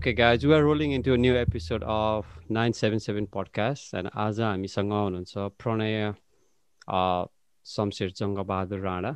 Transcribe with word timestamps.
Okay, 0.00 0.14
guys, 0.14 0.46
we 0.46 0.54
are 0.54 0.64
rolling 0.64 0.92
into 0.92 1.12
a 1.12 1.18
new 1.18 1.36
episode 1.36 1.82
of 1.82 2.24
977 2.48 3.26
podcast 3.26 3.92
and 3.92 4.08
आज 4.16 4.40
हामीसँग 4.40 4.92
हुनुहुन्छ 4.92 5.34
प्रणय 5.60 6.14
शमशेर 7.66 8.10
जङ्गबहादुर 8.20 8.80
राणा। 8.80 9.10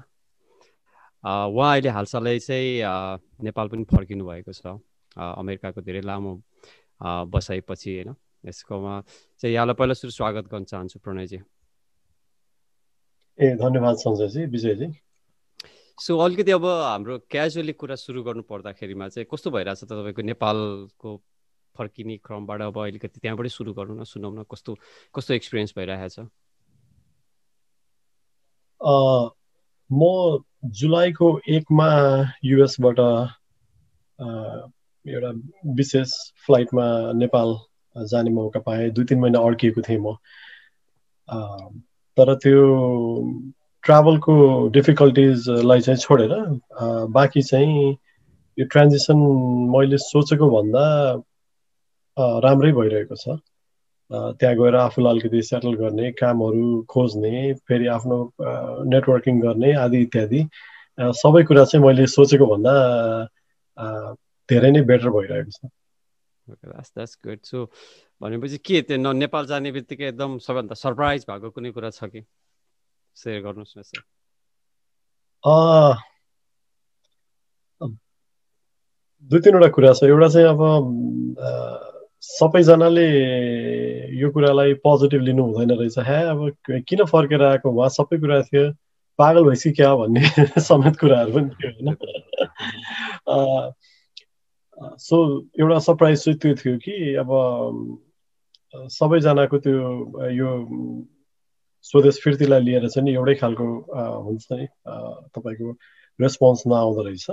उहाँ 1.24 1.70
अहिले 1.72 1.88
हालसालै 1.88 2.38
चाहिँ 2.38 2.84
नेपाल 3.48 3.68
पनि 3.72 3.84
फर्किनु 3.94 4.24
भएको 4.28 4.52
छ। 4.52 4.76
अमेरिकाको 5.16 5.80
धेरै 5.88 6.02
लामो 6.04 6.32
बसाइपछि 7.32 7.90
होइन? 7.94 8.12
यसकोमा 8.44 9.00
चाहिँ 9.40 9.54
यहाँलाई 9.54 9.74
पहिला 9.80 9.94
सुरु 9.96 10.12
स्वागत 10.20 10.52
गर्न 10.52 10.64
चाहन्छु 10.68 11.00
प्रणयजी। 11.00 11.40
ए 13.40 13.56
धन्यवाद 13.56 13.96
सञ्जयजी 14.04 14.46
विजयजी। 14.52 14.88
सो 15.98 16.16
अलिकति 16.18 16.50
अब 16.52 16.64
हाम्रो 16.66 17.18
क्याजुअली 17.30 17.72
कुरा 17.72 17.94
सुरु 17.96 18.22
गर्नु 18.22 18.42
पर्दाखेरिमा 18.42 19.08
चाहिँ 19.08 19.26
कस्तो 19.32 19.50
भइरहेछ 19.50 19.84
त 19.84 19.86
तपाईँको 19.90 20.22
नेपालको 20.22 21.16
फर्किने 21.76 22.16
क्रमबाट 22.26 22.60
अब 22.62 22.78
अलिकति 22.82 23.20
त्यहाँबाटै 23.20 23.48
सुरु 23.48 23.72
गरौँ 23.74 23.96
न 24.00 24.04
सुनौँ 24.04 24.32
न 24.34 24.44
कस्तो 24.50 24.74
कस्तो 25.14 25.34
एक्सपिरियन्स 25.34 25.72
भइरहेछ? 25.78 26.18
म 29.90 30.02
जुलाईको 30.64 31.28
एकमा 31.48 31.88
युएसबाट 32.44 32.98
एउटा 35.06 35.30
विशेष 35.78 36.12
फ्लाइटमा 36.46 36.86
नेपाल 37.14 37.56
जाने 37.96 38.30
मौका 38.30 38.60
पाएँ। 38.60 38.90
दुई 38.90 39.04
तिन 39.04 39.18
महिना 39.20 39.38
अड्किएको 39.38 39.82
थिएँ 39.88 39.98
म। 39.98 40.16
तर 42.16 42.34
त्यो 42.34 42.62
ट्राभलको 43.84 44.34
डिफिकल्टिजलाई 44.74 45.80
चाहिँ 45.80 45.98
छोडेर 46.00 46.32
बाँकी 47.14 47.42
चाहिँ 47.42 47.96
यो 48.58 48.64
ट्रान्जिसन 48.72 49.18
मैले 49.74 49.98
सोचेको 49.98 50.46
भन्दा 50.50 50.84
राम्रै 52.44 52.72
भइरहेको 52.72 53.16
छ। 53.16 53.26
त्यहाँ 54.10 54.56
गएर 54.56 54.74
आफूलाई 54.76 55.12
अलिकति 55.12 55.42
सेटल 55.42 55.74
गर्ने 55.74 56.10
कामहरू 56.20 56.82
खोज्ने 56.90 57.52
फेरि 57.68 57.86
आफ्नो 57.96 58.16
नेटवर्किङ 58.92 59.40
गर्ने 59.40 59.72
आदि 59.84 59.98
इत्यादि 60.02 60.40
सबै 61.20 61.42
कुरा 61.44 61.64
चाहिँ 61.64 61.84
मैले 61.84 62.06
सोचेको 62.06 62.46
भन्दा 62.46 62.74
धेरै 64.48 64.70
नै 64.70 64.82
बेटर 64.90 65.08
भइरहेको 65.16 65.50
छ। 65.50 65.60
भनेपछि 68.20 68.58
के 68.58 68.80
त्यो 68.88 69.12
नेपाल 69.12 69.46
जाने 69.46 69.72
बित्तिकै 69.72 70.08
एकदम 70.08 70.38
सबैभन्दा 70.38 70.74
सरप्राइज 70.78 71.24
भएको 71.28 71.50
कुनै 71.50 71.70
कुरा 71.72 71.90
छ 71.90 72.04
कि? 72.12 72.20
सेयर 73.16 73.42
गर्नुहोस् 73.42 73.78
न 73.78 73.82
सर। 73.82 74.02
दुई 79.30 79.40
तिनवटा 79.40 79.68
कुरा 79.68 79.92
छ। 79.92 80.04
एउटा 80.04 80.28
चाहिँ 80.28 80.48
अब 80.48 80.60
सबैजनाले 82.20 83.06
यो 84.20 84.30
कुरालाई 84.30 84.74
पोजिटिभ 84.74 85.20
लिनु 85.22 85.42
हुँदैन 85.44 85.70
रहेछ। 85.78 85.98
ह्या 85.98 86.30
अब 86.30 86.56
किन 86.88 87.04
फर्केर 87.04 87.42
आएको? 87.42 87.70
उहाँ 87.70 87.88
सबै 87.88 88.18
कुरा 88.18 88.42
थियो। 88.42 88.72
पागल 89.18 89.44
भइसक्यो 89.44 89.72
क्या 89.72 89.94
भन्ने 89.96 90.20
समेत 90.68 90.96
कुराहरू 90.98 91.32
पनि 91.32 91.50
थियो 91.50 91.70
होइन? 91.70 91.96
सो 94.98 95.16
एउटा 95.60 95.78
सरप्राइज 95.78 96.24
चाहिँ 96.24 96.38
त्यो 96.38 96.54
थियो 96.54 96.78
कि 96.78 97.14
अब 97.14 97.30
सबैजनाको 98.90 99.58
त्यो 99.58 99.74
यो 100.30 100.48
स्वदेश 101.84 102.20
फिर्तीलाई 102.24 102.60
लिएर 102.60 102.88
चाहिँ 102.88 103.04
नि 103.04 103.14
एउटै 103.14 103.34
खालको 103.34 103.66
हुन्छ 104.22 104.46
नि 104.52 104.66
तपाईँको 105.34 105.70
रेस्पोन्स 106.18 106.62
नआउँदो 106.66 107.02
रहेछ 107.02 107.30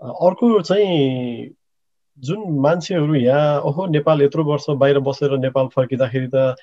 अर्को 0.00 0.60
चाहिँ 0.62 1.54
जुन 2.18 2.58
मान्छेहरू 2.60 3.14
यहाँ 3.14 3.60
ओहो 3.60 3.86
नेपाल 3.86 4.22
यत्रो 4.22 4.44
वर्ष 4.44 4.70
बाहिर 4.70 4.98
बसेर 5.00 5.36
नेपाल 5.38 5.68
फर्किँदाखेरि 5.68 6.28
त 6.34 6.54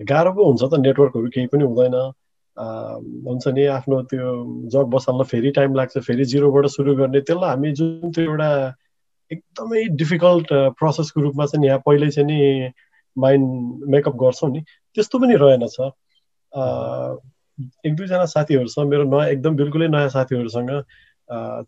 गाह्रो 0.00 0.32
पो 0.32 0.44
हुन्छ 0.44 0.62
त 0.64 0.80
नेटवर्कहरू 0.80 1.28
केही 1.28 1.46
पनि 1.46 1.64
हुँदैन 1.64 1.96
हुन्छ 3.26 3.48
नि 3.48 3.64
आफ्नो 3.66 4.02
त्यो 4.02 4.28
जब 4.68 4.90
बसाल्न 4.90 5.24
फेरि 5.24 5.50
टाइम 5.50 5.74
लाग्छ 5.74 5.98
फेरि 5.98 6.24
जिरोबाट 6.24 6.66
सुरु 6.66 6.94
गर्ने 6.96 7.20
त्यसलाई 7.20 7.50
हामी 7.50 7.72
जुन 7.72 8.12
त्यो 8.12 8.24
एउटा 8.24 8.50
एकदमै 9.30 9.84
डिफिकल्ट 9.96 10.52
प्रोसेसको 10.78 11.20
रूपमा 11.20 11.46
चाहिँ 11.46 11.66
यहाँ 11.66 11.82
पहिल्यै 11.86 12.10
चाहिँ 12.10 12.28
नि 12.28 12.70
माइन्ड 13.16 13.84
मेकअप 13.88 14.16
गर्छौँ 14.16 14.50
नि 14.52 14.60
त्यस्तो 14.96 15.18
पनि 15.18 15.36
रहेनछ 15.36 15.76
एक 16.52 17.94
दुईजना 17.96 18.24
साथीहरूसँग 18.26 18.88
मेरो 18.88 19.04
नयाँ 19.04 19.28
एकदम 19.28 19.56
बिल्कुलै 19.56 19.88
नयाँ 19.88 20.08
साथीहरूसँग 20.08 20.70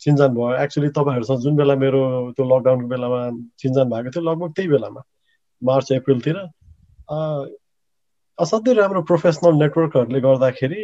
चिन्जान 0.00 0.34
भयो 0.34 0.54
एक्चुली 0.62 0.88
तपाईँहरूसँग 0.88 1.40
जुन 1.40 1.56
बेला 1.56 1.74
मेरो 1.76 2.00
त्यो 2.32 2.44
लकडाउनको 2.46 2.88
बेलामा 2.88 3.20
चिन्जान 3.58 3.90
भएको 3.90 4.10
थियो 4.10 4.22
लगभग 4.24 4.52
त्यही 4.52 4.68
बेलामा 4.68 5.02
मार्च 5.62 5.92
अप्रिलतिर 5.92 6.38
असाध्यै 8.38 8.74
राम्रो 8.74 9.02
प्रोफेसनल 9.02 9.58
नेटवर्कहरूले 9.58 10.20
गर्दाखेरि 10.20 10.80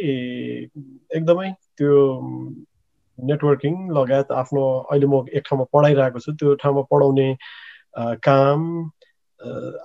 एकदमै 1.11 1.49
त्यो 1.77 1.95
नेटवर्किङ 3.19 3.75
लगायत 3.91 4.31
आफ्नो 4.33 4.63
अहिले 4.81 5.07
म 5.07 5.25
एक 5.33 5.43
ठाउँमा 5.45 5.65
पढाइरहेको 5.73 6.19
छु 6.19 6.31
त्यो 6.33 6.53
ठाउँमा 6.55 6.81
पढाउने 6.91 7.27
काम 8.23 8.65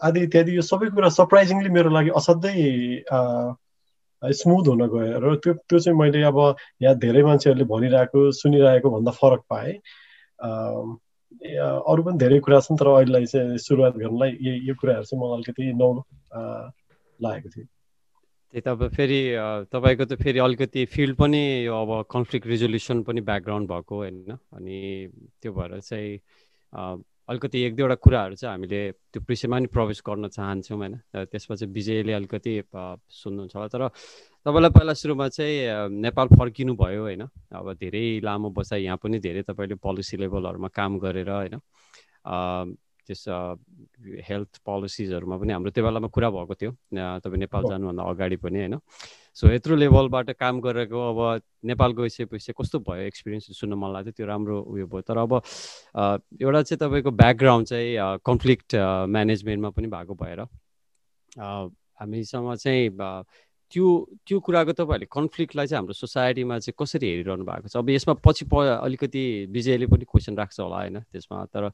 आदि 0.02 0.20
इत्यादि 0.20 0.56
यो 0.56 0.62
सबै 0.62 0.88
कुरा 0.90 1.08
सरप्राइजिङली 1.08 1.70
मेरो 1.70 1.90
लागि 1.90 2.10
असाध्यै 2.14 2.62
स्मुथ 4.32 4.68
हुन 4.68 4.86
गयो 4.88 5.18
र 5.20 5.34
त्यो 5.44 5.52
त्यो 5.68 5.78
चाहिँ 5.78 5.98
मैले 5.98 6.22
अब 6.22 6.38
यहाँ 6.82 6.96
धेरै 6.98 7.22
मान्छेहरूले 7.22 7.64
भनिरहेको 7.68 8.30
सुनिरहेको 8.32 8.90
भन्दा 8.90 9.12
फरक 9.20 9.42
पाएँ। 9.50 9.74
अरू 11.44 12.02
पनि 12.02 12.18
धेरै 12.18 12.38
कुरा 12.40 12.60
छन् 12.60 12.78
तर 12.80 12.88
अहिलेलाई 12.88 13.26
चाहिँ 13.26 13.58
सुरुवात 13.58 13.94
गर्नलाई 14.00 14.30
यो 14.68 14.74
कुराहरू 14.80 15.04
चाहिँ 15.04 15.20
मलाई 15.20 15.36
अलिकति 15.36 15.72
नौलो 15.76 16.02
लागेको 17.20 17.48
थियो। 17.48 17.66
त्यही 18.54 18.60
त 18.60 18.68
अब 18.68 18.88
फेरि 18.94 19.20
तपाईँको 19.72 20.04
त 20.04 20.14
फेरि 20.22 20.38
अलिकति 20.38 20.84
फिल्ड 20.94 21.16
पनि 21.16 21.42
यो 21.66 21.74
अब 21.74 21.90
कन्फ्लिक्ट 22.10 22.46
रिजोल्युसन 22.46 23.02
पनि 23.02 23.20
ब्याकग्राउन्ड 23.20 23.68
भएको 23.68 23.94
होइन। 23.96 24.30
अनि 24.30 24.78
त्यो 25.42 25.52
भएर 25.52 25.80
चाहिँ 25.80 26.18
अलिकति 27.28 27.58
एक 27.64 27.74
दुईवटा 27.76 27.94
कुराहरू 28.04 28.34
चाहिँ 28.36 28.52
हामीले 28.52 28.80
त्यो 29.12 29.20
विषयमा 29.28 29.58
नि 29.58 29.66
प्रवेश 29.72 30.02
गर्न 30.06 30.28
चाहन्छौँ 30.28 30.78
होइन। 30.78 30.94
त्यसमा 31.32 31.56
चाहिँ 31.56 31.72
विजयले 31.72 32.12
अलिकति 32.12 32.52
सुन्नुहुन्छ 32.68 33.56
होला। 33.56 33.68
तर 33.68 33.88
तपाईँलाई 34.46 34.70
पहिला 34.70 34.92
सुरुमा 34.92 35.28
चाहिँ 35.28 35.88
नेपाल 36.04 36.28
फर्किनु 36.36 36.74
भयो 36.76 37.02
होइन। 37.02 37.22
अब 37.24 37.72
धेरै 37.80 38.20
लामो 38.20 38.50
बसाइ 38.52 38.84
यहाँ 38.84 38.96
पनि 39.02 39.18
धेरै 39.24 39.42
तपाईँले 39.48 39.74
पोलिसी 39.80 40.16
लेभलहरूमा 40.20 40.68
काम 40.68 40.98
गरेर 41.00 41.30
होइन 41.30 41.54
त्यस 43.06 43.24
हेल्थ 44.28 44.60
पोलिसिजहरूमा 44.66 45.36
पनि 45.38 45.52
हाम्रो 45.52 45.70
त्यो 45.70 45.84
बेलामा 45.84 46.08
कुरा 46.08 46.30
भएको 46.30 46.54
थियो। 46.54 46.70
तपाईँ 47.20 47.40
नेपाल 47.44 47.62
जानुभन्दा 47.70 48.02
अगाडि 48.02 48.36
पनि 48.44 48.58
होइन? 48.58 48.76
सो 49.36 49.50
यत्रो 49.50 49.76
लेभलबाट 49.76 50.30
काम 50.38 50.60
गरेको 50.60 50.98
अब 51.10 51.42
नेपाल 51.66 51.92
गइसकेपछि 51.98 52.52
कस्तो 52.58 52.78
भयो 52.86 53.02
एक्सपिरियन्स 53.10 53.50
सुन्न 53.60 53.74
मन 53.74 53.92
लाग्थ्यो? 53.92 54.12
त्यो 54.16 54.26
राम्रो 54.26 54.56
उयो 54.62 54.86
भयो। 54.86 55.02
तर 55.02 55.18
अब 55.18 55.32
एउटा 56.40 56.62
चाहिँ 56.62 56.78
तपाईँको 56.80 57.10
ब्याकग्राउन्ड 57.10 57.66
चाहिँ 57.66 58.18
कन्फ्लिक्ट 58.26 58.74
म्यानेजमेन्टमा 59.10 59.70
पनि 59.74 59.88
भएको 59.90 60.14
भएर 60.14 60.40
हामीसँग 62.00 62.54
चाहिँ 62.56 62.90
त्यो 63.74 63.86
त्यो 64.26 64.38
कुराको 64.46 64.72
तपाईँहरूले 64.78 65.06
कन्फ्लिक्टलाई 65.10 65.66
चाहिँ 65.66 65.78
हाम्रो 65.78 65.94
सोसाइटीमा 65.98 66.58
चाहिँ 66.62 66.74
कसरी 66.78 67.06
हेरिरहनु 67.10 67.44
भएको 67.44 67.68
छ? 67.68 67.76
अब 67.82 67.90
यसमा 67.90 68.14
पछि 68.22 68.44
प 68.46 68.54
अलिकति 68.86 69.22
विजयले 69.50 69.86
पनि 69.90 70.04
क्वेसन 70.06 70.36
राख्छ 70.38 70.60
होला 70.60 70.76
होइन? 70.78 71.00
त्यसमा 71.10 71.44
तर 71.50 71.64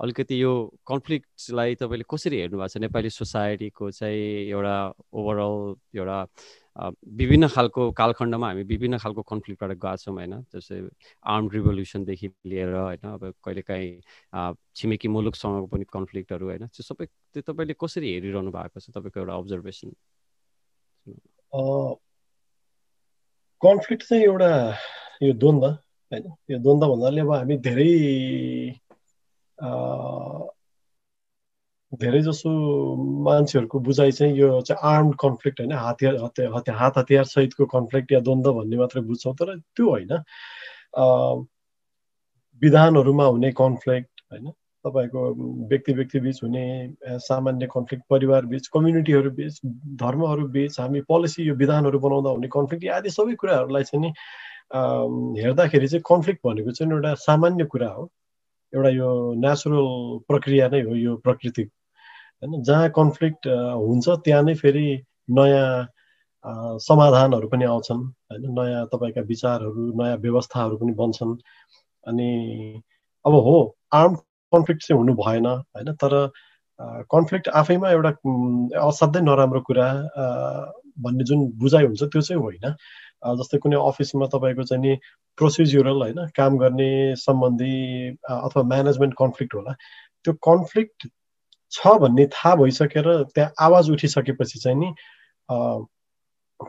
अलिकति 0.00 0.42
यो 0.42 0.52
कन्फ्लिक्टलाई 0.88 1.74
तपाईँले 1.84 2.04
कसरी 2.08 2.36
हेर्नु 2.40 2.56
भएको 2.58 2.68
छ? 2.72 2.76
नेपाली 2.80 3.10
सोसाइटीको 3.12 3.90
चाहिँ 3.92 4.48
एउटा 4.48 4.76
ओभरअल 5.12 5.54
एउटा 6.00 6.18
विभिन्न 7.20 7.48
खालको 7.52 7.90
कालखण्डमा 7.92 8.46
हामी 8.48 8.62
विभिन्न 8.64 8.98
खालको 9.04 9.22
कन्फ्लिक्टबाट 9.22 9.70
गएको 9.76 9.96
छौँ 10.00 10.14
होइन? 10.16 10.34
जस्तै 10.54 10.80
आर्म 11.28 11.48
रिभोल्युसनदेखि 11.52 12.28
लिएर 12.48 12.72
होइन? 12.74 13.04
अब 13.04 13.34
कहिलेकाहीँ 13.44 14.00
छिमेकी 14.76 15.08
मुलुकसँगको 15.12 15.66
पनि 15.66 15.84
कन्फ्लिक्टहरू 15.92 16.46
होइन? 16.46 16.66
त्यो 16.72 16.82
सबै 16.88 17.06
त्यो 17.06 17.42
तपाईँले 17.52 17.74
कसरी 17.76 18.12
हेरिरहनु 18.14 18.50
भएको 18.50 18.80
छ? 18.80 18.90
तपाईँको 18.96 19.20
एउटा 19.20 19.34
अब्जर्भेसन 19.36 19.92
कन्फ्लिक्ट 23.62 24.02
चाहिँ 24.08 24.24
एउटा 24.24 24.48
यो 25.22 25.32
द्वन्द 25.32 25.64
होइन? 25.64 26.32
यो 26.50 26.58
द्वन्द 26.58 26.84
भन्नाले 26.84 27.20
अब 27.20 27.32
हामी 27.32 27.56
धेरै 27.58 27.88
धेरै 31.92 32.20
जसो 32.22 32.50
मान्छेहरूको 33.24 33.78
बुझाइ 33.80 34.12
चाहिँ 34.12 34.34
यो 34.38 34.60
चाहिँ 34.60 34.80
आर्म्ड 34.94 35.14
कन्फ्लिक्ट 35.20 35.60
होइन? 35.60 35.72
हतियार 35.72 36.16
हतियार 36.24 36.76
हात 36.76 36.98
हतियार 36.98 37.24
सहितको 37.24 37.66
कन्फ्लिक्ट 37.66 38.12
या 38.12 38.20
द्वन्द 38.20 38.46
भन्ने 38.58 38.76
मात्रै 38.76 39.02
बुझ्छौँ। 39.02 39.34
तर 39.34 39.56
त्यो 39.58 39.88
होइन। 39.90 40.12
विधानहरूमा 42.62 43.24
हुने 43.24 43.52
कन्फ्लिक्ट 43.52 44.22
होइन? 44.32 44.52
तपाईँको 44.84 45.22
व्यक्ति 45.68 45.92
व्यक्ति 45.92 46.20
बिच 46.20 46.42
हुने 46.42 46.64
सामान्य 47.20 47.66
कन्फ्लिक्ट 47.66 48.04
परिवार 48.10 48.46
बिच 48.46 48.66
कम्युनिटीहरू 48.74 49.30
बिच 49.30 49.60
धर्महरू 50.02 50.46
बिच 50.48 50.78
हामी 50.80 51.00
पोलिसी 51.08 51.42
यो 51.48 51.54
विधानहरू 51.54 51.98
बनाउँदा 51.98 52.30
हुने 52.30 52.48
कन्फ्लिक्ट 52.48 52.88
आदि 52.96 53.10
सबै 53.10 53.34
कुराहरूलाई 53.34 53.84
चाहिँ 53.84 54.02
नि 54.04 54.12
हेर्दाखेरि 55.42 55.88
चाहिँ 55.88 56.02
कन्फ्लिक्ट 56.06 56.40
भनेको 56.46 56.70
चाहिँ 56.70 56.92
एउटा 56.92 57.14
सामान्य 57.26 57.64
कुरा 57.64 57.88
हो। 57.88 58.10
एउटा 58.72 58.88
यो 58.90 59.10
नेचुरल 59.42 59.86
प्रक्रिया 60.28 60.68
नै 60.68 60.80
हो 60.82 60.94
यो 60.96 61.16
प्रकृति। 61.26 61.62
होइन 62.42 62.62
जहाँ 62.62 62.88
कन्फ्लिक्ट 62.96 63.46
हुन्छ 63.46 64.08
त्यहाँ 64.24 64.42
नै 64.42 64.54
फेरि 64.54 64.86
नयाँ 65.30 66.78
समाधानहरू 66.80 67.48
पनि 67.48 67.64
आउँछन्। 67.64 68.02
होइन 68.30 68.44
नयाँ 68.58 68.86
तपाईँका 68.94 69.22
विचारहरू 69.28 69.92
नयाँ 70.02 70.16
व्यवस्थाहरू 70.24 70.76
पनि 70.76 70.92
बन्छन्। 71.00 71.36
अनि 72.06 72.30
अब 73.24 73.32
हो 73.46 73.56
आर्म 73.92 74.14
कन्फ्लिक्ट 74.52 74.82
चाहिँ 74.86 74.98
हुनु 75.00 75.14
भएन 75.22 75.46
होइन? 75.46 75.92
तर 76.02 76.14
कन्फ्लिक्ट 77.12 77.48
आफैमा 77.60 77.90
एउटा 77.90 78.10
असाध्यै 78.88 79.22
नराम्रो 79.22 79.60
कुरा 79.68 79.86
भन्ने 81.04 81.24
जुन 81.30 81.46
बुझाइ 81.60 81.86
हुन्छ 81.86 82.02
त्यो 82.02 82.20
चाहिँ 82.28 82.42
होइन। 82.42 82.66
जस्तै 83.38 83.58
कुनै 83.62 83.76
अफिसमा 83.88 84.26
तपाईँको 84.34 84.62
चाहिँ 84.70 84.82
नि 84.82 84.92
प्रोसिज्युरल 85.38 86.02
होइन? 86.02 86.20
काम 86.36 86.58
गर्ने 86.58 86.90
सम्बन्धी 87.26 87.74
अथवा 88.28 88.62
म्यानेजमेन्ट 88.72 89.14
कन्फ्लिक्ट 89.18 89.54
होला। 89.54 89.72
त्यो 90.24 90.32
कन्फ्लिक्ट 90.48 91.08
छ 91.72 91.94
भन्ने 92.02 92.26
थाहा 92.34 92.54
भइसकेर 92.62 93.06
त्यहाँ 93.34 93.52
आवाज 93.66 93.90
उठिसकेपछि 93.90 94.58
चाहिँ 94.60 94.78
नि 94.78 94.88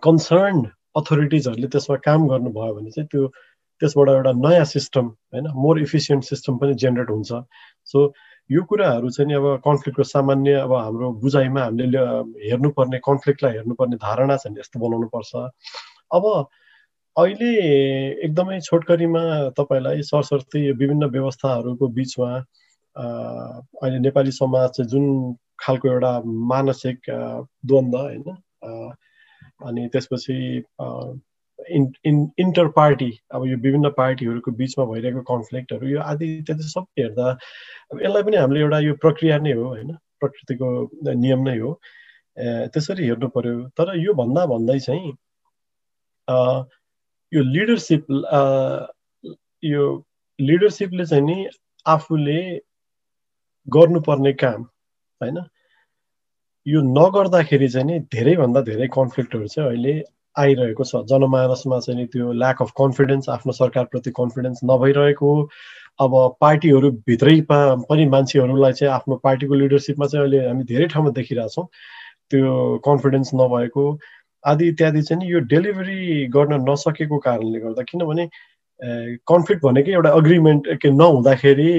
कन्सर्न 0.04 0.60
अथोरिटिजहरूले 1.00 1.68
त्यसमा 1.74 1.96
काम 2.06 2.28
गर्नुभयो 2.28 2.74
भने 2.76 2.92
चाहिँ 2.92 3.08
त्यो 3.12 3.28
त्यसबाट 3.82 4.10
एउटा 4.10 4.32
नयाँ 4.38 4.66
सिस्टम 4.66 5.06
होइन? 5.34 5.48
मोर 5.56 5.80
इफिसियन्ट 5.82 6.24
सिस्टम 6.24 6.58
पनि 6.62 6.74
जेनेरेट 6.84 7.10
हुन्छ। 7.10 7.32
सो 7.92 8.14
यो 8.50 8.64
कुराहरू 8.64 9.10
चाहिँ 9.10 9.28
नि 9.28 9.34
अब 9.34 9.46
कन्फ्लिक्टको 9.66 10.04
सामान्य 10.04 10.54
अब 10.66 10.74
हाम्रो 10.74 11.12
बुझाइमा 11.22 11.62
हामीले 11.64 12.00
हेर्नुपर्ने 12.48 13.00
कन्फ्लिक्टलाई 13.10 13.54
हेर्नुपर्ने 13.54 13.96
धारणा 14.04 14.36
चाहिँ 14.38 14.58
यस्तो 14.60 14.80
बनाउनु 14.80 15.08
पर्छ। 15.16 15.32
अब 16.12 16.26
अहिले 17.16 17.52
एकदमै 18.26 18.60
छोटकरीमा 18.62 19.24
तपाईँलाई 19.60 20.02
सरसर्ती 20.10 20.72
विभिन्न 20.72 21.06
व्यवस्थाहरूको 21.16 21.88
बिचमा 21.98 22.32
अहिले 22.96 24.00
नेपाली 24.00 24.32
समाज 24.32 24.70
चाहिँ 24.70 24.90
जुन 24.90 25.06
खालको 25.60 25.88
एउटा 25.88 26.12
मानसिक 26.52 27.00
द्वन्द्व 27.66 27.98
होइन? 27.98 28.28
अनि 29.68 29.88
त्यसपछि 29.94 30.38
इन 31.78 31.84
इन 32.06 32.18
इन्टर 32.40 32.68
पार्टी 32.78 33.10
अब 33.32 33.46
यो 33.48 33.58
विभिन्न 33.66 33.90
पार्टीहरूको 33.98 34.52
बिचमा 34.62 34.86
भइरहेको 34.92 35.22
कन्फ्लिक्टहरू 35.32 35.88
यो 35.88 36.00
आदि 36.12 36.26
इत्यादि 36.38 36.64
सबै 36.70 37.02
हेर्दा 37.02 37.28
अब 37.92 38.02
यसलाई 38.02 38.24
पनि 38.24 38.38
हामीले 38.38 38.62
एउटा 38.62 38.80
यो 38.80 38.94
प्रक्रिया 39.06 39.38
नै 39.40 39.54
हो 39.54 39.64
होइन? 39.68 39.92
प्रकृतिको 40.22 40.68
नियम 41.14 41.42
नै 41.50 41.58
हो। 41.60 41.72
त्यसरी 42.74 43.06
हेर्नु 43.06 43.28
पर्यो। 43.36 43.56
तर 43.78 43.96
यो 43.98 44.14
भन्दा 44.14 44.46
भन्दै 44.54 44.80
चाहिँ 44.80 45.14
यो 47.32 47.42
लिडरसिप 47.56 48.06
यो 49.64 49.84
लिडरसिपले 50.40 51.06
चाहिँ 51.06 51.26
नि 51.26 51.38
आफूले 51.86 52.40
गर्नुपर्ने 53.68 54.34
काम 54.44 54.62
होइन? 55.22 55.38
यो 56.66 56.82
नगर्दाखेरि 56.96 57.68
चाहिँ 57.70 57.88
नि 57.88 58.00
धेरैभन्दा 58.14 58.62
धेरै 58.70 58.88
कन्फ्लिक्टहरू 58.98 59.48
चाहिँ 59.48 59.70
अहिले 59.70 59.94
आइरहेको 60.36 60.84
छ। 60.84 61.04
जनमानसमा 61.10 61.80
चाहिँ 61.80 62.06
त्यो 62.08 62.32
ल्याक 62.34 62.62
अफ 62.62 62.72
कन्फिडेन्स 62.78 63.30
आफ्नो 63.30 63.52
सरकारप्रति 63.54 64.12
कन्फिडेन्स 64.20 64.60
नभइरहेको 64.66 65.32
अब 66.02 66.12
पार्टीहरू 66.42 66.92
भित्रै 67.08 67.40
पनि 67.52 68.06
मान्छेहरूलाई 68.10 68.74
चाहिँ 68.74 68.94
आफ्नो 68.94 69.16
पार्टीको 69.24 69.54
लिडरसिपमा 69.56 70.06
चाहिँ 70.08 70.26
अहिले 70.26 70.48
हामी 70.48 70.64
धेरै 70.72 70.88
ठाउँमा 70.94 71.12
देखिरहेछौँ। 71.20 71.66
त्यो 72.32 72.78
कन्फिडेन्स 72.86 73.32
नभएको 73.36 73.84
आदि 74.44 74.68
इत्यादि 74.68 75.02
चाहिँ 75.02 75.30
यो 75.32 75.40
डेलिभरी 75.52 76.26
गर्न 76.36 76.54
नसकेको 76.70 77.18
कारणले 77.28 77.60
गर्दा 77.60 77.84
किनभने 77.92 78.26
कन्फ्लिक्ट 79.30 79.64
भनेकै 79.66 79.92
एउटा 79.92 80.10
अग्रिमेन्ट 80.20 80.68
के 80.82 80.90
नहुँदाखेरि 80.92 81.72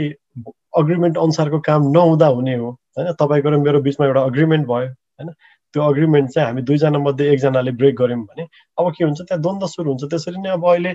अग्रिमेन्ट 0.81 1.19
अनुसारको 1.19 1.59
काम 1.61 1.91
नहुँदा 1.93 2.27
हुने 2.27 2.55
हो। 2.57 2.71
होइन 2.99 3.13
तपाईँको 3.21 3.51
र 3.51 3.57
मेरो 3.59 3.81
बिचमा 3.83 4.07
एउटा 4.07 4.23
अग्रिमेन्ट 4.23 4.67
भयो। 4.67 4.89
होइन 4.89 5.29
त्यो 5.75 5.83
अग्रिमेन्ट 5.83 6.31
चाहिँ 6.31 6.47
हामी 6.47 6.63
दुईजना 6.69 6.99
मध्ये 6.99 7.33
एकजनाले 7.33 7.71
ब्रेक 7.81 7.95
गऱ्यौँ 7.97 8.23
भने 8.25 8.47
अब 8.79 8.93
के 8.97 9.05
हुन्छ 9.05 9.21
त्यहाँ 9.21 9.41
द्वन्द्व 9.43 9.67
सुरु 9.67 9.91
हुन्छ। 9.91 10.05
त्यसरी 10.11 10.41
नै 10.43 10.51
अब 10.51 10.67
अहिले 10.69 10.91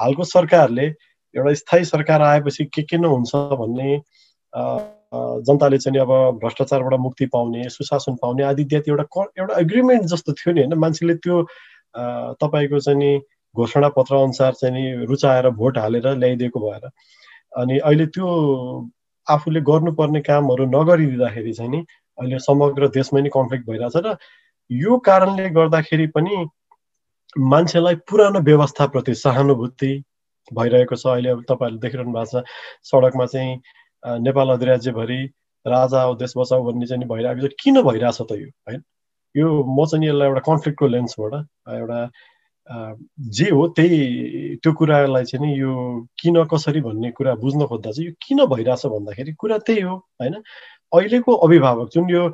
हालको 0.00 0.24
सरकारले 0.24 0.86
एउटा 1.34 1.54
स्थायी 1.62 1.84
सरकार 1.84 2.22
आएपछि 2.22 2.64
के 2.74 2.82
के 2.82 2.96
नहुन्छ 2.98 3.34
भन्ने 3.60 3.90
जनताले 5.46 5.78
चाहिँ 5.78 6.00
अब 6.00 6.38
भ्रष्टाचारबाट 6.42 6.94
मुक्ति 7.00 7.26
पाउने 7.34 7.68
सुशासन 7.70 8.14
पाउने 8.22 8.42
आदि 8.44 8.62
इत्यादि 8.62 8.90
एउटा 8.90 9.24
एउटा 9.38 9.58
एग्रिमेन्ट 9.60 10.04
जस्तो 10.14 10.32
थियो 10.32 10.54
नि 10.54 10.60
होइन? 10.60 10.74
मान्छेले 10.78 11.14
त्यो 11.14 11.42
तपाईँको 12.42 12.78
चाहिँ 12.80 12.98
नि 12.98 13.20
घोषणा 13.54 13.88
पत्र 13.98 14.14
अनुसार 14.16 14.52
चाहिँ 14.54 14.74
नि 14.74 15.04
रुचाएर 15.06 15.48
भोट 15.58 15.78
हालेर 15.78 16.06
ल्याइदिएको 16.16 16.60
भएर 16.60 16.90
अनि 17.60 17.78
अहिले 17.78 18.06
त्यो 18.14 18.26
आफूले 19.26 19.60
गर्नुपर्ने 19.60 20.20
कामहरू 20.22 20.64
नगरिदिँदाखेरि 20.70 21.52
चाहिँ 21.52 21.70
नि 21.70 21.80
अहिले 22.20 22.38
समग्र 22.46 22.88
देशमै 22.96 23.22
नै 23.22 23.30
कन्फ्लिक्ट 23.34 23.66
भइरहेछ 23.70 23.96
र 24.06 24.16
यो 24.70 24.98
कारणले 25.08 25.48
गर्दाखेरि 25.50 26.06
पनि 26.16 26.44
मान्छेलाई 27.36 27.94
पुरानो 28.10 28.40
व्यवस्थाप्रति 28.46 29.14
सहानुभूति 29.14 29.92
भइरहेको 30.50 30.96
छ। 30.96 31.06
अहिले 31.06 31.30
अब 31.30 31.42
तपाईँहरूले 31.48 31.80
देखिरहनु 31.80 32.12
भएको 32.12 32.40
छ 32.40 32.44
सडकमा 32.90 33.26
चाहिँ 33.26 33.60
नेपाल 34.26 34.50
अधिराज्यभरि 34.50 35.20
राजा 35.66 36.04
औ 36.06 36.14
देश 36.16 36.32
बचाउ 36.36 36.64
भन्ने 36.64 36.86
चाहिँ 36.86 37.08
भइरहेको 37.08 37.48
छ। 37.48 37.52
किन 37.62 37.82
भइरहेछ 37.82 38.18
त 38.22 38.32
यो 38.32 38.48
होइन? 38.66 38.82
यो 39.34 39.46
म 39.64 39.86
चाहिँ 39.86 40.08
यसलाई 40.08 40.28
एउटा 40.28 40.40
कन्फ्लिक्टको 40.50 40.86
लेन्सबाट 40.86 41.34
एउटा 41.80 42.00
जे 43.38 43.48
हो 43.50 43.66
त्यही 43.76 44.00
त्यो 44.62 44.72
कुरालाई 44.78 45.24
चाहिँ 45.24 45.46
नि 45.46 45.60
यो 45.60 45.72
किन 46.18 46.42
कसरी 46.50 46.80
भन्ने 46.80 47.10
कुरा 47.18 47.34
बुझ्न 47.42 47.66
खोज्दा 47.66 47.90
चाहिँ 47.90 48.08
यो 48.08 48.14
किन 48.22 48.44
भइरहेछ 48.46 48.86
भन्दाखेरि 48.86 49.32
कुरा 49.38 49.58
त्यही 49.66 49.80
हो 49.82 49.94
होइन? 50.20 50.34
अहिलेको 50.92 51.34
अभिभावक 51.46 51.90
जुन 51.94 52.10
यो 52.10 52.28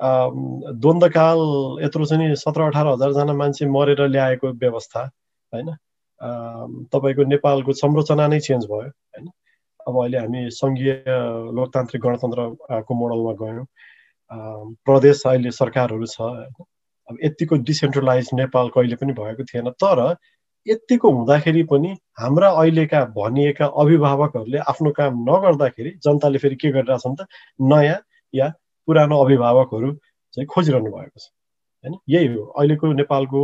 द्वन्द्वकाल 0.00 1.40
यत्रो 1.84 2.04
चाहिँ 2.04 2.34
सत्र 2.36 2.62
अठार 2.62 2.86
हजारजना 2.86 3.32
मान्छे 3.32 3.66
मरेर 3.76 4.06
ल्याएको 4.08 4.48
व्यवस्था 4.64 5.00
होइन? 5.52 5.68
तपाईँको 6.92 7.24
नेपालको 7.28 7.72
संरचना 7.82 8.26
नै 8.28 8.40
चेन्ज 8.40 8.64
भयो 8.66 8.80
होइन? 8.80 9.28
अब 9.86 9.94
अहिले 10.02 10.18
हामी 10.18 10.50
सङ्घीय 10.50 10.92
लोकतान्त्रिक 11.58 12.02
गणतन्त्रको 12.02 12.94
मोडलमा 12.94 13.32
गयौँ। 13.42 13.66
प्रदेश 14.86 15.22
अहिले 15.26 15.50
सरकारहरू 15.50 16.06
छ 16.06 16.20
अब 17.08 17.16
यतिको 17.24 17.56
डिसेन्ट्रलाइज 17.68 18.28
नेपाल 18.34 18.68
कहिले 18.74 18.96
पनि 18.96 19.12
भएको 19.12 19.44
थिएन 19.44 19.70
तर 19.84 20.00
यतिको 20.66 21.10
हुँदाखेरि 21.10 21.62
पनि 21.62 21.96
हाम्रा 22.18 22.48
अहिलेका 22.50 23.04
भनिएका 23.04 23.66
अभिभावकहरूले 23.66 24.58
आफ्नो 24.58 24.90
काम 24.90 25.12
नगर्दाखेरि 25.30 25.90
जनताले 26.04 26.38
फेरि 26.38 26.56
के 26.56 26.70
गरिरहेछन् 26.72 27.16
त 27.16 27.26
नयाँ 27.60 27.98
या 28.34 28.48
पुरानो 28.86 29.16
अभिभावकहरू 29.24 29.92
चाहिँ 30.34 30.46
खोजिरहनु 30.46 30.90
भएको 30.90 31.18
छ। 31.18 31.26
होइन? 31.84 31.98
यही 32.08 32.26
हो। 32.26 32.42
अहिलेको 32.44 32.92
नेपालको 32.92 33.40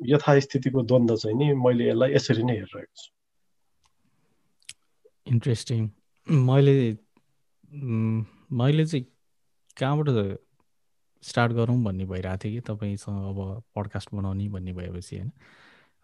यथास्थितिको 0.00 0.82
द्वन्द्व 0.82 1.16
चाहिँ 1.16 1.36
नि 1.38 1.54
मैले 1.54 1.88
यसलाई 1.88 2.14
यसरी 2.14 2.42
नै 2.42 2.54
हेरिरहेको 2.54 2.94
छु। 2.96 3.08
इन्ट्रेस्टिङ 5.26 5.88
मैले 6.28 6.96
मैले 8.52 8.84
चाहिँ 8.86 9.04
कहाँबाट 9.76 10.08
स्टार्ट 11.28 11.52
गरौँ 11.52 11.82
भन्ने 11.84 12.04
भइरहेको 12.04 12.38
थियो 12.44 12.52
कि 12.52 12.60
तपाईँसँग 12.60 13.18
अब 13.28 13.62
पडकास्ट 13.76 14.14
बनाउने 14.14 14.48
भन्ने 14.48 14.72
भएपछि 14.72 15.16
होइन? 15.16 15.32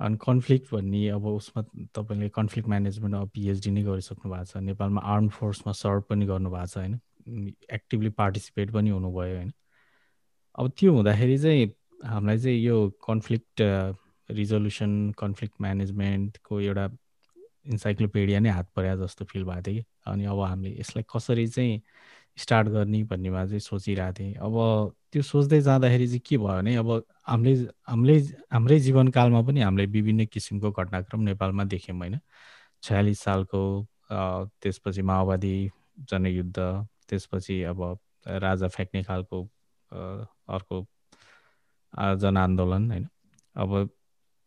अनि 0.00 0.16
कन्फ्लिक्ट 0.16 0.74
भन्ने 0.74 1.08
अब 1.08 1.26
उसमा 1.26 1.62
तपाईँले 1.94 2.28
कन्फ्लिक्ट 2.28 2.68
म्यानेजमेन्ट 2.68 3.14
अब 3.14 3.28
पिएचडी 3.28 3.70
नै 3.70 3.82
गरिसक्नु 3.82 4.32
भएको 4.32 4.44
छ। 4.44 4.56
नेपालमा 4.56 5.00
आर्म 5.00 5.28
फोर्समा 5.28 5.72
सर्भ 5.72 6.02
पनि 6.02 6.26
गर्नुभएको 6.26 6.66
छ 6.66 6.76
होइन? 6.76 7.00
एक्टिभली 7.72 8.10
पार्टिसिपेट 8.10 8.70
पनि 8.70 8.90
हुनुभयो 8.90 9.36
होइन? 9.36 9.52
अब 10.58 10.72
त्यो 10.78 10.92
हुँदाखेरि 10.92 11.38
चाहिँ 11.38 11.70
हामीलाई 12.06 12.38
चाहिँ 12.38 12.58
यो 12.58 12.76
कन्फ्लिक्ट 13.06 13.60
रिजोल्युसन 14.30 15.12
कन्फ्लिक्ट 15.18 15.54
म्यानेजमेन्टको 15.60 16.60
एउटा 16.60 16.90
इन्साइक्लोपिडिया 17.66 18.40
नै 18.40 18.50
हात 18.50 18.68
पर्या 18.76 18.96
जस्तो 18.96 19.24
फिल 19.24 19.44
भएको 19.44 19.62
थियो 19.62 19.82
कि। 19.82 19.84
अनि 20.06 20.24
अब 20.24 20.40
हामीले 20.40 20.80
यसलाई 20.80 21.04
कसरी 21.16 21.46
चाहिँ 21.46 21.82
स्टार्ट 22.38 22.68
गर्ने 22.68 23.02
भन्नेमा 23.04 23.44
चाहिँ 23.46 23.60
सोचिरहेको 23.60 24.18
थिएँ। 24.18 24.34
अब 24.40 24.54
त्यो 25.12 25.22
सोच्दै 25.22 25.60
जाँदाखेरि 25.60 26.06
चाहिँ 26.06 26.20
के 26.26 26.36
भयो 26.38 26.46
भने 26.48 26.74
अब 26.76 26.90
हामीले 27.28 27.54
हामीले 27.88 28.18
हाम्रै 28.52 28.78
जीवनकालमा 28.80 29.40
पनि 29.48 29.60
हामीले 29.60 29.86
विभिन्न 29.92 30.26
किसिमको 30.32 30.70
घटनाक्रम 30.72 31.20
नेपालमा 31.20 31.64
देख्यौँ 31.64 31.98
होइन। 31.98 32.18
छयालिस 32.82 33.20
सालको 33.20 33.60
त्यसपछि 34.62 35.02
माओवादी 35.02 35.54
जनयुद्ध 36.10 36.58
त्यसपछि 37.08 37.62
अब 37.72 37.80
राजा 38.26 38.68
फ्याँक्ने 38.68 39.02
खालको 39.02 39.42
अर्को 40.48 40.86
जनआन्दोलन 42.20 42.90
होइन। 42.90 43.08
अब 43.56 43.90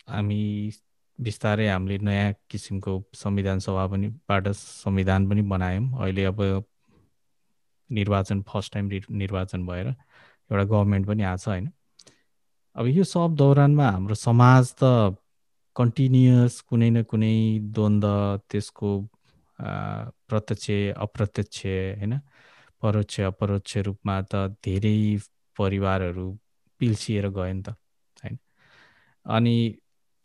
हामी 0.09 0.71
बिस्तारै 1.19 1.67
हामीले 1.69 1.97
नयाँ 2.05 2.33
किसिमको 2.49 2.93
संविधान 3.15 3.59
सभा 3.59 3.85
पनि 3.87 4.07
बाट 4.29 4.47
संविधान 4.57 5.29
पनि 5.29 5.41
बनायौँ। 5.53 5.85
अहिले 6.01 6.23
अब 6.25 6.41
निर्वाचन 7.91 8.41
फर्स्ट 8.41 8.73
टाइम 8.73 8.89
निर्वाचन 9.11 9.65
भएर 9.65 9.87
एउटा 9.87 10.63
गभर्मेन्ट 10.63 11.07
पनि 11.07 11.23
आएको 11.23 11.37
छ 11.37 11.47
होइन? 11.47 11.71
अब 12.75 12.87
यो 12.87 13.03
सब 13.03 13.35
दौरानमा 13.35 13.89
हाम्रो 13.89 14.15
समाज 14.15 14.73
त 14.83 15.17
कन्टिन्युस 15.75 16.61
कुनै 16.61 16.89
न 16.89 17.03
कुनै 17.03 17.59
द्वन्द्व 17.59 18.41
त्यसको 18.51 18.89
प्रत्यक्ष 20.29 20.69
अप्रत्यक्ष 20.97 21.65
होइन? 21.65 22.19
परोक्ष 22.81 23.19
अपरोक्ष 23.19 23.77
रूपमा 23.77 24.21
त 24.21 24.35
धेरै 24.65 25.19
परिवारहरू 25.57 26.25
पिल्सिएर 26.79 27.29
गयो 27.29 27.53
नि 27.53 27.61
त 27.61 27.69
होइन? 28.23 28.37
अनि 29.25 29.55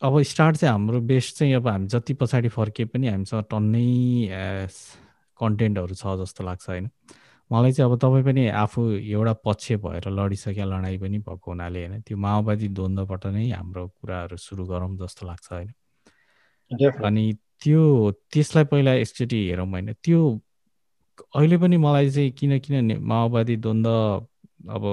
अब 0.03 0.23
स्टार्ट 0.23 0.57
चाहिँ 0.57 0.73
हाम्रो 0.73 1.01
बेस्ट 1.01 1.37
चाहिँ 1.37 1.55
अब 1.55 1.69
हामी 1.69 1.87
जति 1.87 2.15
पछाडि 2.15 2.49
फर्के 2.49 2.85
पनि 2.85 3.09
हामीसँग 3.09 3.45
टन्नै 3.51 4.29
कन्टेन्टहरू 5.41 5.95
छ 5.95 6.05
जस्तो 6.21 6.45
लाग्छ 6.45 6.69
होइन? 6.69 6.91
मलाई 7.51 7.73
चाहिँ 7.73 7.91
अब 7.91 7.99
तपाईँ 7.99 8.25
पनि 8.25 8.47
आफू 8.49 8.81
एउटा 8.91 9.33
पक्ष 9.45 9.73
भएर 9.85 10.09
लडिसके 10.11 10.65
लडाइँ 10.65 10.99
पनि 10.99 11.19
भएको 11.19 11.51
हुनाले 11.51 11.87
होइन 11.87 12.01
त्यो 12.03 12.17
माओवादी 12.17 12.69
द्वन्द्वबाट 12.69 13.27
नै 13.27 13.51
हाम्रो 13.51 13.87
कुराहरू 14.01 14.37
सुरु 14.37 14.65
गरौँ 14.67 14.97
जस्तो 14.97 15.27
लाग्छ 15.27 15.53
होइन। 15.53 15.69
अनि 17.05 17.25
त्यो 17.63 18.11
त्यसलाई 18.33 18.65
पहिला 18.65 18.93
एकचोटि 18.95 19.39
हेरौँ 19.49 19.67
होइन 19.71 19.93
त्यो 20.05 20.21
अहिले 21.35 21.57
पनि 21.59 21.77
मलाई 21.77 22.11
चाहिँ 22.11 22.31
किन 22.31 22.59
किन 22.59 22.97
माओवादी 23.03 23.57
द्वन्द्व 23.57 23.91
अब 24.71 24.85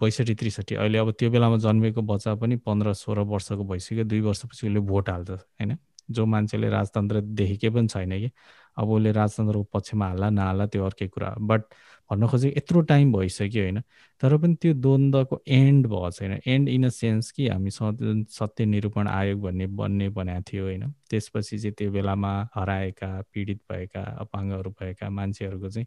बैसठी 0.00 0.34
त्रिसठी 0.34 0.74
अहिले 0.74 0.98
अब 0.98 1.10
त्यो 1.12 1.30
बेलामा 1.30 1.56
जन्मेको 1.56 2.02
बच्चा 2.02 2.34
पनि 2.34 2.56
पन्ध्र 2.56 2.92
सोह्र 2.92 3.20
वर्षको 3.32 3.64
भइसक्यो 3.64 4.04
दुई 4.04 4.20
वर्षपछि 4.20 4.66
उसले 4.66 4.80
भोट 4.80 5.10
हाल्छ 5.10 5.30
होइन? 5.30 5.76
जो 6.10 6.26
मान्छेले 6.26 6.68
राजतन्त्र 6.70 7.20
देखेकै 7.20 7.70
पनि 7.70 7.88
छैन 7.88 8.10
कि। 8.20 8.30
अब 8.80 8.90
उसले 8.96 9.12
राजतन्त्रको 9.12 9.62
पक्षमा 9.74 10.06
हाल्ला 10.08 10.28
नहाल्ला 10.30 10.66
त्यो 10.72 10.84
अर्कै 10.84 11.08
कुरा। 11.14 11.34
बट 11.50 11.62
भन्न 12.10 12.26
खोजेको 12.30 12.56
यत्रो 12.56 12.80
टाइम 12.90 13.12
भइसक्यो 13.12 13.62
होइन? 13.62 13.80
तर 14.22 14.36
पनि 14.42 14.54
त्यो 14.62 14.72
द्वन्द्वको 14.74 15.40
एन्ड 15.48 15.86
भएको 15.86 16.10
छैन। 16.10 16.32
एन्ड 16.46 16.68
इन 16.68 16.84
अ 16.86 16.88
सेन्स 16.90 17.30
कि 17.36 17.48
हामी 17.48 17.70
सत्य 17.70 18.64
निरूपण 18.66 19.08
आयोग 19.08 19.40
भन्ने 19.42 19.66
बन्ने 19.80 20.08
बनाएको 20.18 20.42
थियो 20.52 20.64
होइन? 20.64 20.82
त्यसपछि 21.10 21.58
चाहिँ 21.58 21.74
त्यो 21.78 21.90
बेलामा 21.92 22.32
हराएका 22.54 23.10
पीडित 23.32 23.60
भएका 23.70 24.02
अपाङ्गहरू 24.24 24.70
भएका 24.80 25.10
मान्छेहरूको 25.10 25.68
चाहिँ 25.70 25.86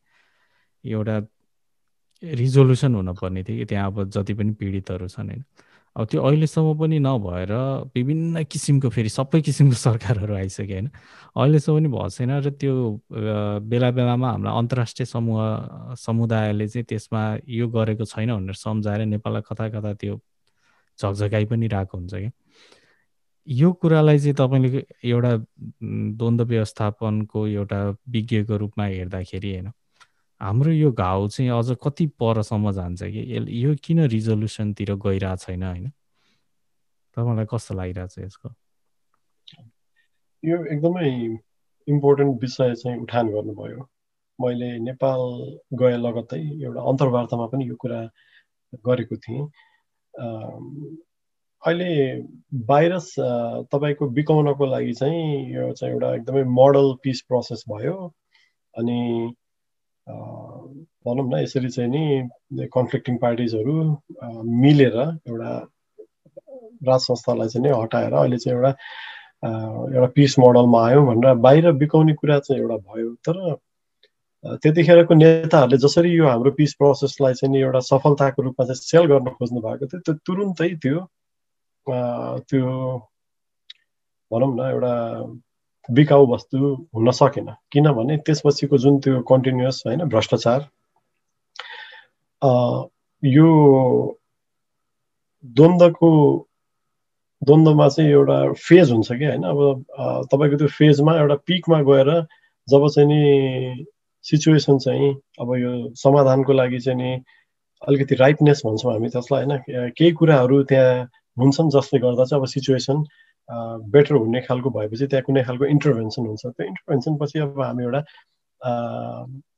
एउटा 0.83 1.19
रिजोल्युसन 2.23 2.95
हुनपर्ने 2.95 3.43
थियो 3.43 3.57
कि। 3.57 3.65
त्यहाँ 3.65 3.91
अब 3.91 4.09
जति 4.09 4.33
पनि 4.33 4.51
पीडितहरू 4.59 5.07
छन् 5.07 5.29
होइन? 5.29 5.43
अब 5.95 6.05
त्यो 6.09 6.21
अहिलेसम्म 6.25 6.73
पनि 6.77 6.97
नभएर 6.99 7.51
विभिन्न 7.95 8.43
किसिमको 8.49 8.89
फेरि 8.89 9.09
सबै 9.09 9.41
किसिमको 9.41 9.75
सरकारहरू 9.77 10.33
आइसक्यो 10.35 10.73
होइन। 10.73 10.87
अहिलेसम्म 11.37 11.77
पनि 11.77 11.89
भएको 11.93 12.09
छैन 12.09 12.31
र 12.41 12.49
त्यो 12.49 12.73
बेला 13.69 13.89
बेलामा 13.91 14.29
हाम्रो 14.31 14.51
अन्तर्राष्ट्रिय 14.57 15.05
समूह 15.05 15.41
समुदायले 16.05 16.67
चाहिँ 16.67 16.85
त्यसमा 16.89 17.21
यो 17.47 17.67
गरेको 17.69 18.05
छैन 18.05 18.29
भनेर 18.33 18.55
सम्झाएर 18.57 19.05
नेपाललाई 19.05 19.41
कता 19.49 19.69
कता 19.69 19.93
त्यो 19.93 20.17
झकझकाइ 20.99 21.45
पनि 21.45 21.67
रहेको 21.67 21.97
हुन्छ 21.97 22.13
क्या। 22.13 22.31
यो 23.47 23.71
कुरालाई 23.81 24.19
चाहिँ 24.19 24.35
तपाईँले 24.39 24.85
एउटा 25.03 25.31
द्वन्द्व 26.17 26.45
व्यवस्थापनको 26.45 27.47
एउटा 27.47 27.79
विज्ञको 28.09 28.57
रूपमा 28.57 28.85
हेर्दाखेरि 28.85 29.51
होइन 29.53 29.71
हाम्रो 30.43 30.71
यो 30.71 30.91
घाउ 30.91 31.27
चाहिँ 31.27 31.49
अझ 31.51 31.77
कति 31.83 32.05
परसम्म 32.19 32.71
जान्छ 32.71 33.03
कि? 33.03 33.21
यो 33.63 33.75
किन 33.83 33.99
रिजोल्युसनतिर 34.11 34.93
गइरहेको 34.95 35.35
छैन 35.43 35.63
होइन? 35.63 35.87
तपाईँलाई 37.17 37.45
कस्तो 37.51 37.75
लागिरहेछ 37.75 38.19
यसको? 38.19 38.49
यो 40.43 40.57
एकदमै 40.65 41.09
इम्पोर्टेन्ट 41.87 42.41
विषय 42.41 42.73
चाहिँ 42.75 42.99
उठान 43.01 43.27
गर्नुभयो। 43.31 43.87
मैले 44.39 44.69
नेपाल 44.79 45.21
गए 45.79 45.97
लगत्तै 45.97 46.39
एउटा 46.63 46.81
अन्तर्वार्तामा 46.91 47.45
पनि 47.47 47.69
यो 47.69 47.75
कुरा 47.79 48.01
गरेको 48.85 49.15
थिएँ। 49.23 49.43
अहिले 51.63 51.91
भाइरस 52.67 53.13
तपाईँको 53.71 54.09
बिकाउनको 54.09 54.65
लागि 54.65 54.93
चाहिँ 54.93 55.53
यो 55.55 55.71
चाहिँ 55.71 55.93
एउटा 55.93 56.13
एकदमै 56.15 56.43
मोडल 56.59 56.93
पिस 57.03 57.21
प्रोसेस 57.29 57.63
भयो। 57.69 57.95
अनि 58.75 58.99
भनौँ 60.07 61.25
न 61.29 61.41
यसरी 61.43 61.69
चाहिँ 61.69 61.89
नि 61.89 62.67
कन्फ्लिक्टिङ 62.75 63.17
पार्टिजहरू 63.17 63.73
मिलेर 64.63 64.97
एउटा 65.27 65.51
राज 66.87 66.99
संस्थालाई 66.99 67.47
चाहिँ 67.47 67.67
नै 67.67 67.73
हटाएर 67.81 68.13
अहिले 68.13 68.37
चाहिँ 68.37 68.57
एउटा 68.57 68.71
एउटा 69.95 70.07
पिस 70.15 70.37
मोडलमा 70.39 70.85
आयो 70.87 71.05
भनेर 71.05 71.33
बाहिर 71.45 71.71
बिकाउने 71.83 72.13
कुरा 72.13 72.39
चाहिँ 72.39 72.61
एउटा 72.61 72.77
भयो। 72.77 73.13
तर 73.27 73.55
त्यतिखेरको 74.63 75.13
नेताहरूले 75.13 75.77
जसरी 75.77 76.09
यो 76.11 76.27
हाम्रो 76.27 76.51
पिस 76.59 76.73
प्रोसेसलाई 76.75 77.33
चाहिँ 77.33 77.61
एउटा 77.61 77.79
सफलताको 77.91 78.41
रूपमा 78.41 78.65
चाहिँ 78.65 78.75
सेल 78.83 79.05
गर्न 79.11 79.29
खोज्नु 79.39 79.61
भएको 79.61 79.85
थियो 79.87 79.99
त्यो 80.01 80.13
तुरुन्तै 80.27 80.69
त्यो 80.83 80.99
त्यो 82.49 82.71
भनौँ 84.31 84.51
न 84.55 84.59
एउटा 84.71 84.93
बिकाउ 85.89 86.25
वस्तु 86.27 86.57
हुन 86.95 87.11
सकेन। 87.11 87.49
किनभने 87.71 88.17
त्यसपछिको 88.25 88.77
जुन 88.77 88.99
त्यो 88.99 89.21
कन्टिन्युस 89.29 89.83
होइन 89.87 90.03
भ्रष्टाचार 90.09 90.61
यो 93.23 93.47
द्वन्द्वको 95.45 96.09
द्वन्द्वमा 97.41 97.87
चाहिँ 97.89 98.11
एउटा 98.11 98.37
फेज 98.53 98.91
हुन्छ 98.91 99.11
कि 99.11 99.25
होइन? 99.25 99.43
अब 99.43 99.59
तपाईँको 100.31 100.57
त्यो 100.57 100.67
फेजमा 100.67 101.17
एउटा 101.19 101.35
पिकमा 101.47 101.81
गएर 101.83 102.09
जब 102.67 102.87
चाहिँ 102.87 103.07
नि 103.09 103.85
सिचुएसन 104.25 104.77
चाहिँ 104.79 105.11
अब 105.39 105.55
यो 105.59 105.71
समाधानको 105.99 106.53
लागि 106.53 106.79
चाहिँ 106.79 106.97
नि 106.99 107.11
अलिकति 107.81 108.15
राइटनेस 108.15 108.61
भन्छौँ 108.65 108.91
हामी 108.93 109.09
त्यसलाई 109.09 109.45
होइन। 109.45 109.91
केही 109.97 110.11
कुराहरू 110.15 110.63
त्यहाँ 110.63 111.03
हुन्छन् 111.37 111.69
जसले 111.75 111.99
गर्दा 111.99 112.23
चाहिँ 112.25 112.41
अब 112.41 112.47
सिचुएसन 112.47 113.03
बेटर 113.49 114.15
हुने 114.15 114.41
खालको 114.41 114.69
भएपछि 114.69 115.07
त्यहाँ 115.07 115.23
कुनै 115.23 115.43
खालको 115.43 115.65
इन्टरभेन्सन 115.65 116.25
हुन्छ। 116.27 116.45
त्यो 116.45 116.65
इन्टरभेन्सन 116.67 117.17
पछि 117.21 117.39
अब 117.39 117.61
हामी 117.61 117.83
एउटा 117.83 118.01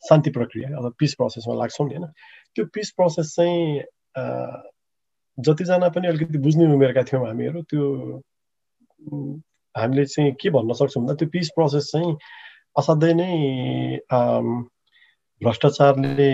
शान्ति 0.10 0.30
प्रक्रिया 0.38 0.78
अब 0.78 0.94
पिस 1.00 1.14
प्रोसेसमा 1.16 1.56
लाग्छौँ 1.56 1.88
नि 1.88 1.96
होइन? 1.96 2.08
त्यो 2.56 2.66
पिस 2.74 2.92
प्रोसेस 2.98 3.36
चाहिँ 3.36 3.62
जतिजना 5.38 5.90
पनि 5.90 6.08
अलिकति 6.08 6.38
बुझ्ने 6.38 6.66
उमेरका 6.74 7.04
थियौँ 7.04 7.26
हामीहरू 7.28 7.62
त्यो 7.70 7.84
हामीले 9.76 10.06
चाहिँ 10.06 10.32
के 10.42 10.50
भन्न 10.50 10.74
सक्छौँ 10.74 11.04
भन्दा 11.04 11.16
त्यो 11.20 11.28
पिस 11.30 11.50
प्रोसेस 11.56 11.92
चाहिँ 11.92 12.16
असाध्यै 12.80 13.14
नै 13.14 13.32
भ्रष्टाचारले 15.42 16.32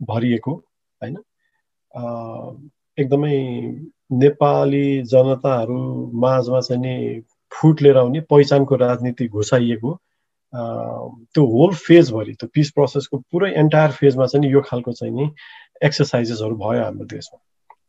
भरिएको 0.00 0.52
होइन? 1.00 1.16
एकदमै 2.98 3.36
नेपाली 4.12 5.02
जनताहरू 5.04 5.80
माझमा 6.20 6.60
चाहिँ 6.60 6.82
नि 6.82 7.22
फुट 7.52 7.82
लिएर 7.82 7.96
आउने 7.96 8.20
पहिचानको 8.30 8.76
राजनीति 8.76 9.28
घुसाइएको। 9.28 9.90
त्यो 10.52 11.44
होल 11.46 11.74
फेजभरि 11.74 12.32
त्यो 12.34 12.48
पिस 12.54 12.70
प्रोसेसको 12.70 13.18
पुरै 13.32 13.52
एन्टायर 13.62 13.90
फेजमा 13.92 14.26
चाहिँ 14.26 14.52
यो 14.52 14.60
खालको 14.66 14.92
चाहिँ 14.92 15.14
नि 15.14 15.30
एक्सर्साइजेसहरू 15.84 16.56
भयो 16.56 16.84
हाम्रो 16.84 17.04
देशमा। 17.04 17.38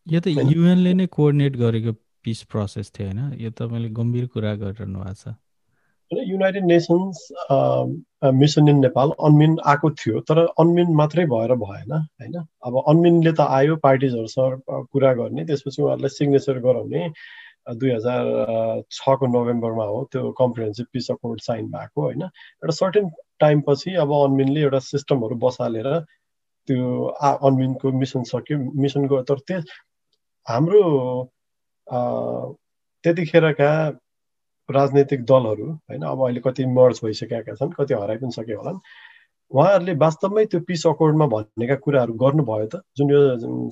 यो 0.08 0.20
त 0.20 0.28
युएनले 0.28 0.94
नै 0.94 1.08
कोअर्डिनेट 1.08 1.56
गरेको 1.58 1.94
पिस 2.24 2.44
प्रोसेस 2.52 2.92
थियो 2.92 3.08
होइन? 3.08 3.20
यो 3.40 3.50
तपाईँले 3.52 3.90
गम्भीर 3.90 4.26
कुरा 4.34 4.54
गरिरहनु 4.56 5.00
भएको 5.00 5.14
छ। 5.14 5.36
United 6.12 6.66
Nations 6.66 7.28
mission 8.36 8.70
in 8.70 8.80
Nepal 8.80 9.12
UNMIN 9.20 9.58
आएको 9.66 9.90
थियो 9.92 10.20
तर 10.22 10.40
अनमिन 10.60 10.94
मात्रै 10.96 11.26
भएर 11.26 11.54
भएन 11.56 11.92
होइन 11.92 12.38
अब 12.64 12.82
अनमिनले 12.88 13.32
त 13.32 13.48
आयो 13.50 13.76
पार्टिजहरूसँग 13.76 14.62
कुरा 14.92 15.14
गर्ने 15.14 15.46
त्यसपछि 15.46 15.82
उहाँहरूलाई 15.82 16.10
सिग्नेचर 16.10 16.60
गराउने 16.60 17.10
दुई 17.76 17.92
हजार 17.92 18.84
छको 18.92 19.28
नोभेम्बरमा 19.28 19.86
हो 19.86 20.04
त्यो 20.12 20.32
कम्प्रिहेन्सिभ 20.32 20.86
पिस 20.94 21.12
अकोर्ड 21.12 21.42
साइन 21.42 21.68
भएको 21.68 22.02
होइन 22.02 22.24
एउटा 22.24 22.72
सर्टेन 22.74 23.10
टाइमपछि 23.40 23.94
अब 23.96 24.14
अनमिनले 24.14 24.62
एउटा 24.62 24.80
सिस्टमहरू 24.86 25.36
बसालेर 25.38 25.90
त्यो 26.70 27.06
अनमिनको 27.22 27.92
मिसन 27.92 28.24
सक्यो 28.24 28.58
मिसन 28.82 29.08
गयो 29.08 29.22
तर 29.24 29.40
त्यस 29.48 29.66
हाम्रो 30.48 30.84
त्यतिखेरका 33.04 33.72
राजनैतिक 34.72 35.24
दलहरू 35.26 35.66
होइन? 35.66 36.02
अब 36.04 36.24
अहिले 36.26 36.42
कति 36.46 36.66
मर्ज 36.78 37.00
भइसकेका 37.04 37.54
छन् 37.56 37.72
कति 37.72 37.94
हराइ 37.94 38.18
पनि 38.18 38.32
सके 38.32 38.54
होलान् 38.54 38.80
उहाँहरूले 39.52 39.94
वास्तवमै 39.96 40.46
त्यो 40.46 40.60
पिस 40.68 40.86
अकोर्डमा 40.88 41.26
भनेका 41.28 41.76
कुराहरू 41.86 42.14
गर्नुभयो 42.24 42.68
त 42.74 42.82
जुन 42.98 43.12
यो 43.12 43.22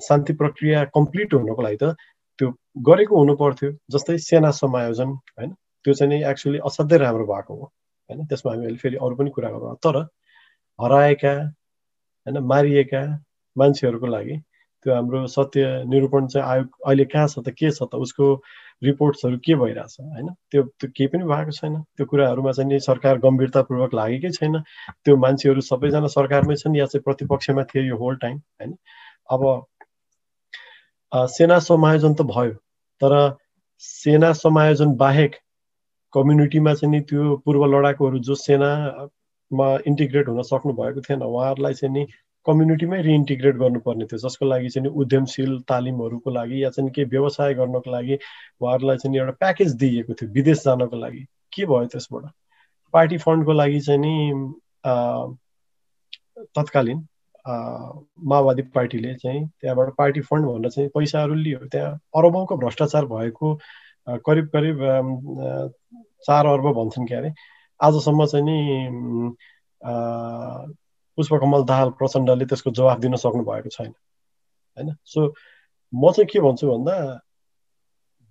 शान्ति 0.06 0.32
प्रक्रिया 0.40 0.84
कम्प्लिट 0.96 1.34
हुनको 1.34 1.62
लागि 1.62 1.78
त 1.82 1.94
त्यो 2.38 2.48
गरेको 2.88 3.18
हुनु 3.18 3.34
पर्थ्यो 3.36 3.70
जस्तै 3.90 4.18
सेना 4.26 4.50
समायोजन 4.58 5.10
होइन? 5.38 5.50
त्यो 5.84 5.94
चाहिँ 5.94 6.10
नि 6.12 6.18
एक्चुली 6.30 6.58
असाध्यै 6.66 6.98
राम्रो 6.98 7.26
भएको 7.26 7.54
हो 7.54 7.64
होइन? 7.64 8.26
त्यसमा 8.26 8.52
हामी 8.52 8.64
अहिले 8.64 8.78
फेरि 8.78 8.96
अरू 8.96 9.14
पनि 9.16 9.30
कुरा 9.30 9.50
गरौँ 9.50 9.76
तर 9.86 9.96
हराएका 10.78 11.34
होइन? 12.26 12.38
मारिएका 12.52 13.02
मान्छेहरूको 13.56 14.06
लागि 14.06 14.36
त्यो 14.84 14.94
हाम्रो 14.94 15.26
सत्य 15.26 15.62
निरूपण 15.88 16.26
चाहिँ 16.26 16.46
आयोग 16.48 16.68
अहिले 16.86 17.04
कहाँ 17.12 17.28
छ 17.28 17.38
त 17.46 17.54
के 17.58 17.70
छ 17.70 17.82
त 17.92 17.94
उसको 18.06 18.26
रिपोर्ट्सहरू 18.82 19.38
के 19.44 19.54
भइरहेछ 19.54 19.96
होइन? 20.00 20.28
त्यो 20.50 20.62
त्यो 20.80 20.90
केही 20.96 21.08
पनि 21.08 21.24
भएको 21.24 21.50
छैन। 21.52 21.74
त्यो 21.96 22.06
कुराहरूमा 22.06 22.52
चाहिँ 22.52 22.68
नि 22.70 22.78
सरकार 22.80 23.18
गम्भीरतापूर्वक 23.18 23.94
लागेकै 23.94 24.30
छैन। 24.30 24.60
त्यो 25.04 25.16
मान्छेहरू 25.16 25.60
सबैजना 25.70 26.06
सरकारमै 26.14 26.56
छन् 26.56 26.76
या 26.76 26.86
चाहिँ 26.86 27.02
प्रतिपक्षमा 27.04 27.64
थिए 27.72 27.82
यो 27.88 27.96
होल 27.96 28.16
टाइम 28.22 28.36
होइन? 28.38 28.76
अब 29.30 29.42
सेना 31.12 31.58
समायोजन 31.58 32.14
त 32.14 32.22
भयो 32.30 32.52
तर 33.00 33.14
सेना 33.82 34.32
समायोजन 34.34 34.94
बाहेक 34.96 35.36
कम्युनिटीमा 36.12 36.74
चाहिँ 36.74 36.92
नि 36.92 37.00
त्यो 37.00 37.36
पूर्व 37.44 37.64
लडाकुहरू 37.66 38.18
जो 38.20 38.34
सेना 38.36 38.70
मा 39.50 39.66
इन्टिग्रेट 39.86 40.28
हुन 40.28 40.42
सक्नु 40.42 40.72
भएको 40.72 41.00
थिएन 41.00 41.22
उहाँहरूलाई 41.22 41.74
चाहिँ 41.74 41.92
नि 41.94 42.06
कम्युनिटीमै 42.48 43.00
रिइन्टिग्रेट 43.02 43.56
गर्नुपर्ने 43.56 44.04
थियो 44.12 44.18
जसको 44.28 44.46
लागि 44.46 44.68
चाहिँ 44.74 44.90
उद्यमशील 45.02 45.58
तालिमहरूको 45.68 46.30
लागि 46.30 46.62
या 46.64 46.70
चाहिँ 46.70 46.90
केही 46.96 47.08
व्यवसाय 47.10 47.54
गर्नको 47.54 47.90
लागि 47.90 48.18
उहाँहरूलाई 48.60 48.96
चाहिँ 48.96 49.18
एउटा 49.18 49.32
प्याकेज 49.40 49.74
दिइएको 49.82 50.14
थियो 50.20 50.32
विदेश 50.32 50.64
जानको 50.64 50.96
लागि। 50.96 51.26
के 51.52 51.66
भयो 51.66 51.86
त्यसबाट? 51.92 52.24
पार्टी 52.94 53.18
फन्डको 53.18 53.52
लागि 53.52 53.80
चाहिँ 53.80 54.00
नि 54.00 54.14
तत्कालीन 56.56 57.06
माओवादी 58.30 58.62
पार्टीले 58.74 59.14
चाहिँ 59.14 59.46
त्यहाँबाट 59.60 59.94
पार्टी 59.98 60.20
फन्ड 60.20 60.46
भनेर 60.46 60.70
चाहिँ 60.70 60.88
पैसाहरू 60.94 61.34
लियो। 61.34 61.58
त्यहाँ 61.72 61.92
अरबौँको 62.16 62.56
भ्रष्टाचार 62.56 63.04
भएको 63.06 63.54
करिब 64.26 64.46
करिब 64.54 64.78
चार 66.26 66.46
अर्ब 66.46 66.66
भन्छन् 66.78 67.06
के 67.08 67.14
अरे 67.14 67.32
आजसम्म 67.80 68.26
चाहिँ 68.26 68.44
नि 68.44 68.56
पुष्पकमल 71.18 71.64
दाहाल 71.64 71.90
प्रचण्डले 71.98 72.44
त्यसको 72.46 72.70
जवाफ 72.70 72.98
दिन 72.98 73.16
सक्नु 73.16 73.42
भएको 73.44 73.68
छैन। 73.68 73.92
होइन? 74.76 74.94
सो 75.04 75.34
म 75.92 76.12
चाहिँ 76.12 76.26
के 76.32 76.40
भन्छु 76.40 76.70
भन्दा 76.70 76.96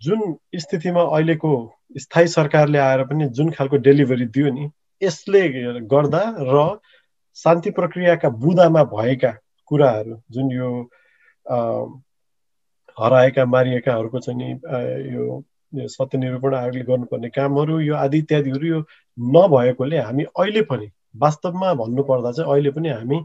जुन 0.02 0.38
स्थितिमा 0.56 1.02
अहिलेको 1.02 1.52
स्थायी 1.98 2.28
सरकारले 2.28 2.80
आएर 2.80 3.04
पनि 3.04 3.28
जुन 3.30 3.50
खालको 3.52 3.78
डेलिभरी 3.78 4.26
दियो 4.36 4.52
नि 4.54 4.70
यसले 5.02 5.42
गर्दा 5.94 6.24
र 6.52 6.64
शान्ति 7.38 7.72
प्रक्रियाका 7.72 8.30
बुदामा 8.44 8.84
भएका 8.94 9.32
कुराहरू 9.68 10.22
जुन 10.32 10.52
यो 10.52 10.70
हराएका 12.98 13.46
मारिएकाहरूको 13.46 14.20
चाहिँ 14.20 14.40
नि 14.40 14.50
यो 15.16 15.88
सत्यनिरूपण 15.88 16.56
आयोगले 16.56 16.84
गर्नुपर्ने 16.84 17.30
कामहरू 17.30 17.80
यो 17.80 17.96
आदि 17.96 18.18
इत्यादिहरू 18.18 18.68
यो 18.68 18.80
नभएकोले 19.18 19.98
हामी 20.00 20.24
अहिले 20.24 20.62
पनि 20.62 20.88
वास्तवमा 21.16 21.74
भन्नुपर्दा 21.74 22.32
चाहिँ 22.32 22.52
अहिले 22.52 22.72
पनि 22.72 22.90
हामी 22.90 23.18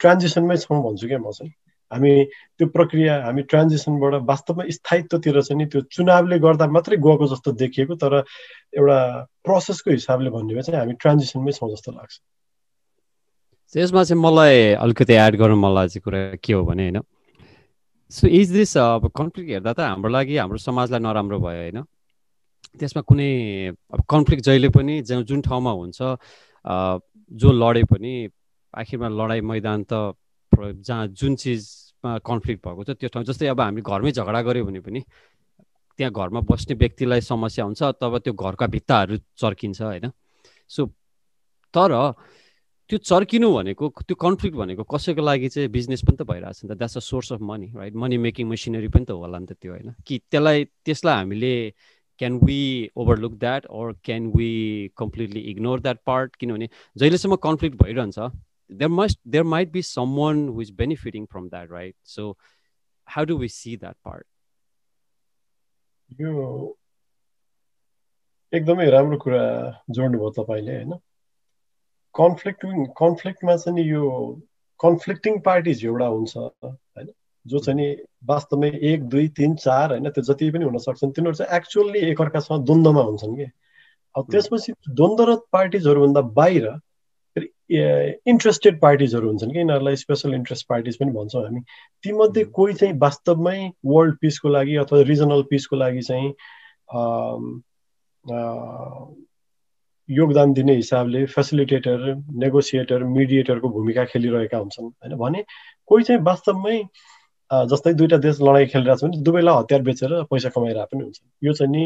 ट्रान्जिसनमै 0.00 0.56
छौँ 0.56 0.82
भन्छु 0.82 1.06
क्या 1.08 1.18
म 1.18 1.30
चाहिँ। 1.30 1.52
हामी 1.90 2.12
त्यो 2.56 2.66
प्रक्रिया 2.68 3.14
हामी 3.24 3.42
ट्रान्जिसनबाट 3.50 4.14
वास्तवमा 4.28 4.64
स्थायित्वतिर 4.70 5.40
चाहिँ 5.40 5.58
नि 5.58 5.66
त्यो 5.72 5.80
चुनावले 5.88 6.38
गर्दा 6.38 6.66
मात्रै 6.68 6.96
गएको 7.00 7.26
जस्तो 7.28 7.52
देखिएको 7.58 7.94
तर 7.96 8.14
एउटा 8.76 8.98
प्रोसेसको 9.44 9.90
हिसाबले 9.90 10.30
भन्ने 10.30 10.54
भए 10.54 10.62
चाहिँ 10.62 10.80
हामी 10.80 10.94
ट्रान्जिसनमै 11.00 11.52
छौँ 11.52 11.70
जस्तो 11.72 11.92
लाग्छ। 11.92 12.14
यसमा 13.74 14.02
चाहिँ 14.04 14.22
मलाई 14.22 14.56
अलिकति 14.80 15.14
एड 15.14 15.36
गर्नु 15.36 15.56
मलाई 15.56 15.88
चाहिँ 15.88 16.02
कुरा 16.04 16.20
के 16.44 16.52
हो 16.52 16.64
भने 16.64 16.82
होइन 16.88 17.00
सो 18.12 18.26
इज 18.26 18.52
दिस 18.52 18.76
अब 18.76 19.08
कन्फ्लिक्ट 19.16 19.50
हेर्दा 19.50 19.72
त 19.72 19.80
हाम्रो 19.80 20.08
लागि 20.08 20.36
हाम्रो 20.36 20.58
समाजलाई 20.58 21.00
नराम्रो 21.00 21.38
भयो 21.40 21.60
होइन। 21.60 21.78
त्यसमा 22.80 23.02
कुनै 23.02 23.30
अब 23.92 24.00
कन्फ्लिक्ट 24.08 24.44
जहिले 24.44 24.68
पनि 24.76 25.00
जुन 25.02 25.40
ठाउँमा 25.40 25.72
हुन्छ 25.72 26.00
जो 26.68 27.52
लडे 27.52 27.84
पनि 27.84 28.12
आखिरमा 28.74 29.08
लडाइँ 29.08 29.40
मैदान 29.40 29.84
त 29.92 30.14
जहाँ 30.52 31.06
जुन 31.14 31.34
चिजमा 31.36 32.18
कन्फ्लिक्ट 32.26 32.66
भएको 32.66 32.84
छ 32.84 32.90
त्यो 33.00 33.08
ठाउँ 33.14 33.24
जस्तै 33.24 33.46
अब 33.46 33.60
हामी 33.60 33.80
घरमै 33.80 34.10
झगडा 34.12 34.40
गऱ्यो 34.42 34.64
भने 34.64 34.80
पनि 34.80 35.00
त्यहाँ 35.98 36.12
घरमा 36.12 36.40
बस्ने 36.50 36.74
व्यक्तिलाई 36.78 37.20
समस्या 37.20 37.64
हुन्छ 37.64 37.82
तब 38.00 38.18
त्यो 38.18 38.32
घरका 38.32 38.66
भित्ताहरू 38.66 39.16
चर्किन्छ 39.38 39.82
होइन? 39.82 40.10
सो 40.68 40.86
तर 41.74 41.92
त्यो 42.90 42.98
चर्किनु 42.98 43.48
भनेको 43.52 43.88
त्यो 44.06 44.16
कन्फ्लिक्ट 44.16 44.56
भनेको 44.56 44.82
कसैको 44.82 45.22
लागि 45.22 45.48
चाहिँ 45.48 45.68
बिजनेस 45.68 46.02
पनि 46.08 46.16
त 46.16 46.22
भइरहेको 46.22 46.52
छ 46.52 46.64
नि 46.64 46.68
त? 46.70 46.78
That's 46.78 46.96
a 46.96 47.00
source 47.00 47.32
of 47.32 47.40
money 47.40 47.68
right 47.76 47.94
money 47.94 48.16
making 48.18 48.48
machinery 48.48 48.88
पनि 48.88 49.04
त 49.04 49.10
होला 49.12 49.38
नि 49.38 49.46
त 49.46 49.52
त्यो 49.60 49.72
होइन? 49.72 49.94
कि 50.06 50.18
त्यसलाई 50.30 50.64
त्यसलाई 50.84 51.14
हामीले 51.14 51.54
can 52.18 52.38
we 52.38 52.90
overlook 52.96 53.32
that 53.32 53.66
or 53.66 53.92
can 54.04 54.26
we 54.26 54.50
completely 54.96 55.40
ignore 55.40 55.80
that 55.80 55.98
part 56.06 56.36
किनभने 56.36 56.68
जहिलेसम्म 56.96 57.36
कन्फ्लिक्ट 57.36 57.82
भइरहन्छ 57.82 58.18
there 58.72 58.88
must 58.88 59.20
there 59.28 59.44
might 59.44 59.72
be 59.72 59.82
someone 60.16 60.48
who 60.48 60.62
is 60.62 60.70
benefiting 60.70 61.26
from 61.26 61.48
that 61.48 61.70
right 61.72 61.94
so 62.04 62.36
how 63.08 63.24
do 63.24 63.36
we 63.36 63.48
see 63.48 63.76
that 63.76 63.96
part 64.04 64.26
यो 66.20 66.74
एकदमै 68.52 68.90
राम्रो 68.90 69.16
कुरा 69.18 69.40
जोड्नुभयो 69.90 70.30
तपाईँले 70.30 70.74
होइन? 70.74 70.92
Conflicting 72.14 72.86
कन्फ्लिक्टमा 72.86 73.56
चाहिँ 73.56 73.84
यो 73.84 74.04
कन्फ्लिक्टिङ 74.80 75.40
पार्टिज 75.40 75.84
एउटा 75.84 76.06
हुन्छ 76.06 76.36
होइन? 76.36 77.12
जो 77.48 77.58
चाहिँ 77.58 77.78
नि 77.80 77.88
वास्तवमै 78.28 78.70
एक 78.92 79.04
दुई 79.08 79.28
तिन 79.36 79.54
चार 79.56 79.90
होइन 79.90 80.10
त्यो 80.10 80.22
जति 80.32 80.50
पनि 80.50 80.64
हुन 80.64 80.78
सक्छन् 80.78 81.12
तिनीहरू 81.12 81.36
चाहिँ 81.36 81.56
एक्चुअल्ली 81.56 82.00
एकअर्कासँग 82.10 82.64
द्वन्द्वमा 82.66 83.02
हुन्छन् 83.02 83.36
कि। 83.36 83.46
अब 84.14 84.30
त्यसपछि 84.30 84.72
द्वन्द्वरत 84.90 85.42
पार्टिजहरूभन्दा 85.52 86.20
बाहिर 86.36 86.66
इन्ट्रेस्टेड 88.26 88.80
पार्टिजहरू 88.80 89.28
हुन्छन् 89.28 89.52
कि 89.52 89.58
यिनीहरूलाई 89.58 89.96
स्पेसल 89.96 90.34
इन्ट्रेस्ट 90.34 90.66
पार्टिज 90.68 90.96
पनि 90.98 91.10
भन्छौँ 91.12 91.42
हामी। 91.44 91.60
तीमध्ये 92.04 92.44
कोही 92.56 92.74
चाहिँ 92.74 92.94
वास्तवमै 92.98 93.70
वर्ल्ड 93.86 94.16
पिसको 94.20 94.48
लागि 94.48 94.76
अथवा 94.76 95.00
रिजनल 95.08 95.42
पिसको 95.50 95.76
लागि 95.76 96.02
चाहिँ 96.02 96.32
योगदान 100.08 100.52
दिने 100.52 100.74
हिसाबले 100.74 101.24
फेसिलिटेटर 101.26 102.14
नेगोसिएटर 102.42 103.02
मिडिएटरको 103.04 103.68
भूमिका 103.68 104.04
खेलिरहेका 104.04 104.58
हुन्छन्। 104.58 104.86
होइन 104.86 105.16
भने 105.16 105.44
कोही 105.88 106.04
चाहिँ 106.04 106.22
वास्तवमै 106.22 106.78
जस्तै 107.50 107.94
दुईवटा 107.94 108.16
देश 108.16 108.40
लडाइँ 108.40 108.66
खेलिरहेको 108.66 108.98
छ 108.98 109.04
भने 109.04 109.22
दुवैलाई 109.22 109.54
हतियार 109.54 109.82
बेचेर 109.82 110.22
पैसा 110.22 110.48
कमाइरहेको 110.48 110.96
पनि 110.96 111.04
हुन्छ। 111.04 111.20
यो 111.44 111.52
चाहिँ 111.52 111.72
नि 111.72 111.84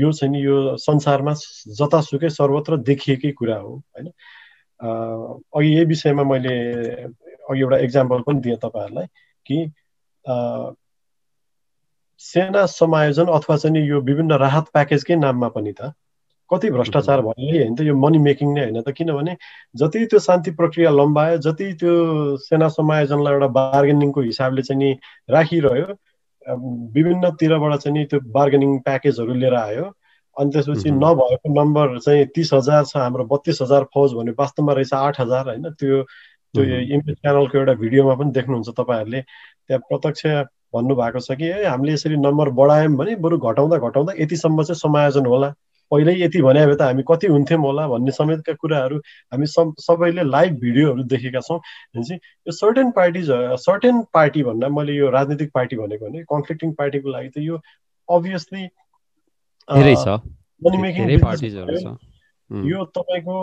यो 0.00 0.12
चाहिँ 0.12 0.32
नि 0.32 0.44
यो 0.44 0.76
संसारमा 0.76 1.34
जतासुकै 1.68 2.28
सर्वत्र 2.28 2.76
देखिएकै 2.76 3.32
कुरा 3.32 3.56
हो 3.56 3.74
होइन? 3.74 4.08
अघि 5.54 5.68
यही 5.74 5.84
विषयमा 5.84 6.22
मैले 6.22 6.54
अघि 7.50 7.60
एउटा 7.60 7.78
इक्जाम्पल 7.78 8.20
पनि 8.20 8.40
दिएँ 8.40 8.56
तपाईँहरूलाई 8.56 9.06
कि 9.46 9.58
सेना 12.18 12.66
समायोजन 12.66 13.26
अथवा 13.26 13.56
चाहिँ 13.56 13.86
यो 13.88 14.00
विभिन्न 14.00 14.32
राहत 14.32 14.64
प्याकेजकै 14.72 15.16
नाममा 15.16 15.48
पनि 15.48 15.72
त 15.72 15.92
कति 16.50 16.70
भ्रष्टाचार 16.70 17.20
भयो 17.26 17.50
होइन 17.50 17.74
त 17.74 17.80
यो 17.80 17.94
मनी 17.96 18.18
मेकिङ 18.18 18.54
नै 18.54 18.62
होइन 18.62 18.82
त 18.82 18.92
किनभने 18.92 19.36
जति 19.74 20.04
त्यो 20.06 20.18
शान्ति 20.20 20.50
प्रक्रिया 20.50 20.90
लम्बायो 20.90 21.38
जति 21.46 21.72
त्यो 21.74 21.94
सेना 22.46 22.68
समायोजनलाई 22.68 23.32
एउटा 23.32 23.48
बार्गेनिङको 23.58 24.20
हिसाबले 24.20 24.62
चाहिँ 24.62 24.80
नि 24.82 24.90
राखिरह्यो 25.30 25.86
विभिन्नतिरबाट 26.46 27.78
चाहिँ 27.80 27.98
नि 27.98 28.04
त्यो 28.04 28.20
बार्गेनिङ 28.32 28.78
प्याकेजहरू 28.80 29.34
लिएर 29.34 29.54
आयो। 29.54 29.84
अनि 30.36 30.50
त्यसपछि 30.50 30.90
नभएको 30.90 31.52
नम्बर 31.54 31.98
चाहिँ 31.98 32.26
तिस 32.34 32.52
हजार 32.54 32.84
छ 32.84 32.96
हाम्रो 32.96 33.24
बत्तिस 33.24 33.62
हजार 33.62 33.84
फौज 33.94 34.14
भने 34.14 34.30
वास्तवमा 34.38 34.72
रहेछ 34.72 34.92
आठ 34.94 35.20
हजार 35.20 35.48
होइन? 35.48 35.70
त्यो 35.80 36.02
त्यो 36.54 36.64
इमेज 36.64 37.16
च्यानलको 37.16 37.58
एउटा 37.58 37.74
भिडियोमा 37.74 38.14
पनि 38.14 38.30
देख्नुहुन्छ 38.32 38.68
तपाईँहरूले। 38.78 39.20
त्यहाँ 39.20 39.80
प्रत्यक्ष 39.88 40.26
भन्नुभएको 40.74 41.20
छ 41.20 41.36
कि 41.38 41.46
है 41.46 41.64
हामीले 41.66 41.92
यसरी 41.92 42.16
नम्बर 42.16 42.50
बढायौँ 42.60 42.96
भने 42.96 43.14
बरु 43.26 43.38
घटाउँदा 43.38 43.76
घटाउँदा 43.88 44.12
यतिसम्म 44.18 44.62
चाहिँ 44.62 44.80
समायोजन 44.80 45.26
होला। 45.26 45.54
पहिल्यै 45.90 46.14
यति 46.20 46.42
भने 46.42 46.66
भए 46.66 46.74
त 46.74 46.82
हामी 46.82 47.02
कति 47.08 47.26
हुन्थ्यौँ 47.26 47.60
होला 47.60 47.86
भन्ने 47.88 48.10
समेतका 48.10 48.52
कुराहरू 48.52 48.96
हामी 49.32 49.46
सब 49.46 49.72
सबैले 49.80 50.22
लाइभ 50.24 50.58
भिडियोहरू 50.60 51.02
देखेका 51.02 51.40
छौँ। 51.40 51.58
भनेपछि 51.58 52.14
यो 52.14 52.52
सर्टेन 52.52 52.90
पार्टिज 52.90 53.30
सर्टेन 53.60 54.02
पार्टी 54.14 54.42
भन्दा 54.42 54.68
मैले 54.68 54.92
यो 54.92 55.10
राजनीतिक 55.10 55.50
पार्टी 55.54 55.76
भनेको 55.76 56.06
भने 56.06 56.22
कन्फ्लिक्टिङ 56.22 56.72
पार्टीको 56.72 57.10
लागि 57.10 57.28
त 57.28 57.38
यो 57.38 57.60
अभियसली 58.08 58.68
यो 62.50 62.84
तपाईँको 62.84 63.36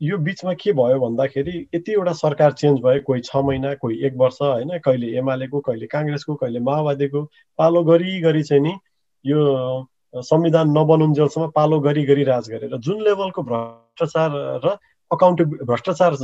यो 0.00 0.18
बिचमा 0.18 0.52
के 0.54 0.72
भयो 0.72 0.98
भन्दाखेरि 1.00 1.68
यतिवटा 1.74 2.12
सरकार 2.12 2.52
चेन्ज 2.52 2.80
भयो 2.80 3.00
कोही 3.00 3.20
छ 3.20 3.36
महिना 3.36 3.74
कोही 3.74 3.96
एक 4.06 4.14
वर्ष 4.16 4.38
होइन 4.42 4.78
कहिले 4.78 5.06
एमालेको 5.18 5.60
कहिले 5.60 5.86
काङ्ग्रेसको 5.86 6.34
कहिले 6.34 6.60
माओवादीको 6.60 7.22
पालो 7.58 7.82
गरी 7.84 8.20
गरी 8.20 8.42
चाहिँ 8.42 8.62
नि 8.62 8.74
यो 9.24 9.42
संविधान 10.14 10.70
नबनुन्जेलसम्म 10.70 11.46
पालो 11.50 11.78
गरी 11.80 12.04
गरी 12.04 12.24
राज 12.24 12.48
गरेर 12.50 12.76
जुन 12.78 13.02
लेभलको 13.02 13.42
भ्रष्टाचार 13.42 14.30
र 14.64 14.76
अकाउन्टे 15.10 15.44
भ्रष्टाचार 15.64 16.14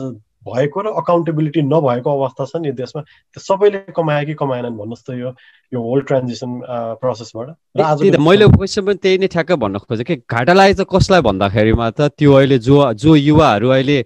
भएको 0.49 0.81
र 0.81 0.93
अकाउन्टेबिलिटी 1.03 1.63
नभएको 1.63 2.11
अवस्था 2.19 2.45
छ 2.45 2.63
नि 2.63 2.73
देशमा 2.73 3.03
त्यो 3.03 3.41
सबैले 3.41 3.79
कमायो 3.93 4.27
कि 4.27 4.35
कमाएनन् 4.35 4.79
भन्नुहोस् 4.79 5.07
त 5.07 5.19
यो 5.19 5.33
यो 5.73 5.81
होल 5.83 6.01
ट्रान्जिसन 6.03 6.61
प्रोसेसबाट 7.01 7.49
र 7.77 7.83
आज 7.83 8.03
मैले 8.21 8.49
क्वेसन 8.49 8.85
पनि 8.87 8.99
त्यही 9.03 9.19
नै 9.19 9.27
ठ्याक्क 9.29 9.53
भन्न 9.63 9.79
खोजेँ 9.79 10.05
कि 10.05 10.17
घाटा 10.29 10.53
लाग्यो 10.53 10.85
त 10.85 10.89
कसलाई 10.89 11.21
भन्दाखेरिमा 11.21 11.91
त 11.91 12.09
त्यो 12.19 12.33
अहिले 12.33 12.59
जो 12.59 12.77
जो 12.95 13.15
युवाहरू 13.15 13.69
अहिले 13.69 13.99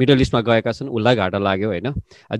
मिडल 0.00 0.20
इस्टमा 0.20 0.40
गएका 0.40 0.72
छन् 0.72 0.88
उसलाई 0.88 1.16
घाटा 1.16 1.38
लाग्यो 1.38 1.68
होइन? 1.68 1.92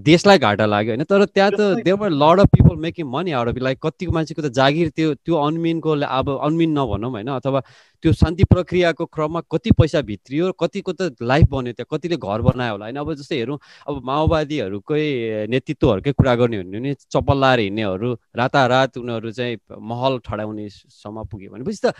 देशलाई 0.08 0.38
घाटा 0.38 0.66
लाग्यो 0.66 0.92
होइन? 0.94 1.04
तर 1.04 1.24
त्यहाँ 1.24 1.50
त 1.50 1.82
there are 1.84 2.10
lot 2.22 2.40
of 2.40 2.48
people 2.54 2.76
making 2.86 3.06
money 3.06 3.32
out 3.32 3.48
of 3.48 3.58
like 3.68 3.78
कतिको 3.82 4.12
मान्छेको 4.12 4.42
त 4.42 4.52
जागिर 4.52 4.88
त्यो 4.96 5.14
त्यो 5.14 5.34
अनमिनको 5.46 5.90
अब 6.06 6.26
अनमिन 6.38 6.70
नभनौँ 6.78 7.10
होइन? 7.10 7.28
अथवा 7.36 7.60
त्यो 8.06 8.12
शान्ति 8.14 8.44
प्रक्रियाको 8.46 9.04
क्रममा 9.08 9.40
कति 9.50 9.70
पैसा 9.74 10.00
भित्रियो 10.06 10.50
कतिको 10.62 10.92
त 10.92 11.10
लाइफ 11.22 11.46
बन्यो 11.50 11.72
त्यहाँ 11.74 11.90
कतिले 11.90 12.16
घर 12.16 12.40
बनायो 12.46 12.72
होला। 12.72 12.84
होइन 12.86 12.96
अब 12.96 13.12
जस्तै 13.18 13.36
हेरौँ 13.36 13.58
अब 13.88 13.94
माओवादीहरूकै 14.06 15.02
नेतृत्वहरूकै 15.50 16.12
कुरा 16.14 16.34
गर्ने 16.38 16.56
हो 16.56 16.62
भने 16.70 16.94
चप्पल 17.10 17.38
लाएर 17.40 17.60
हिँड्नेहरू 17.60 18.12
रातारात 18.36 18.98
उनीहरू 18.98 19.30
चाहिँ 19.32 19.58
महल 19.90 20.18
ठडाउनेसम्म 20.22 21.24
पुग्यो 21.26 21.50
भनेपछि 21.50 21.80
त 21.82 21.94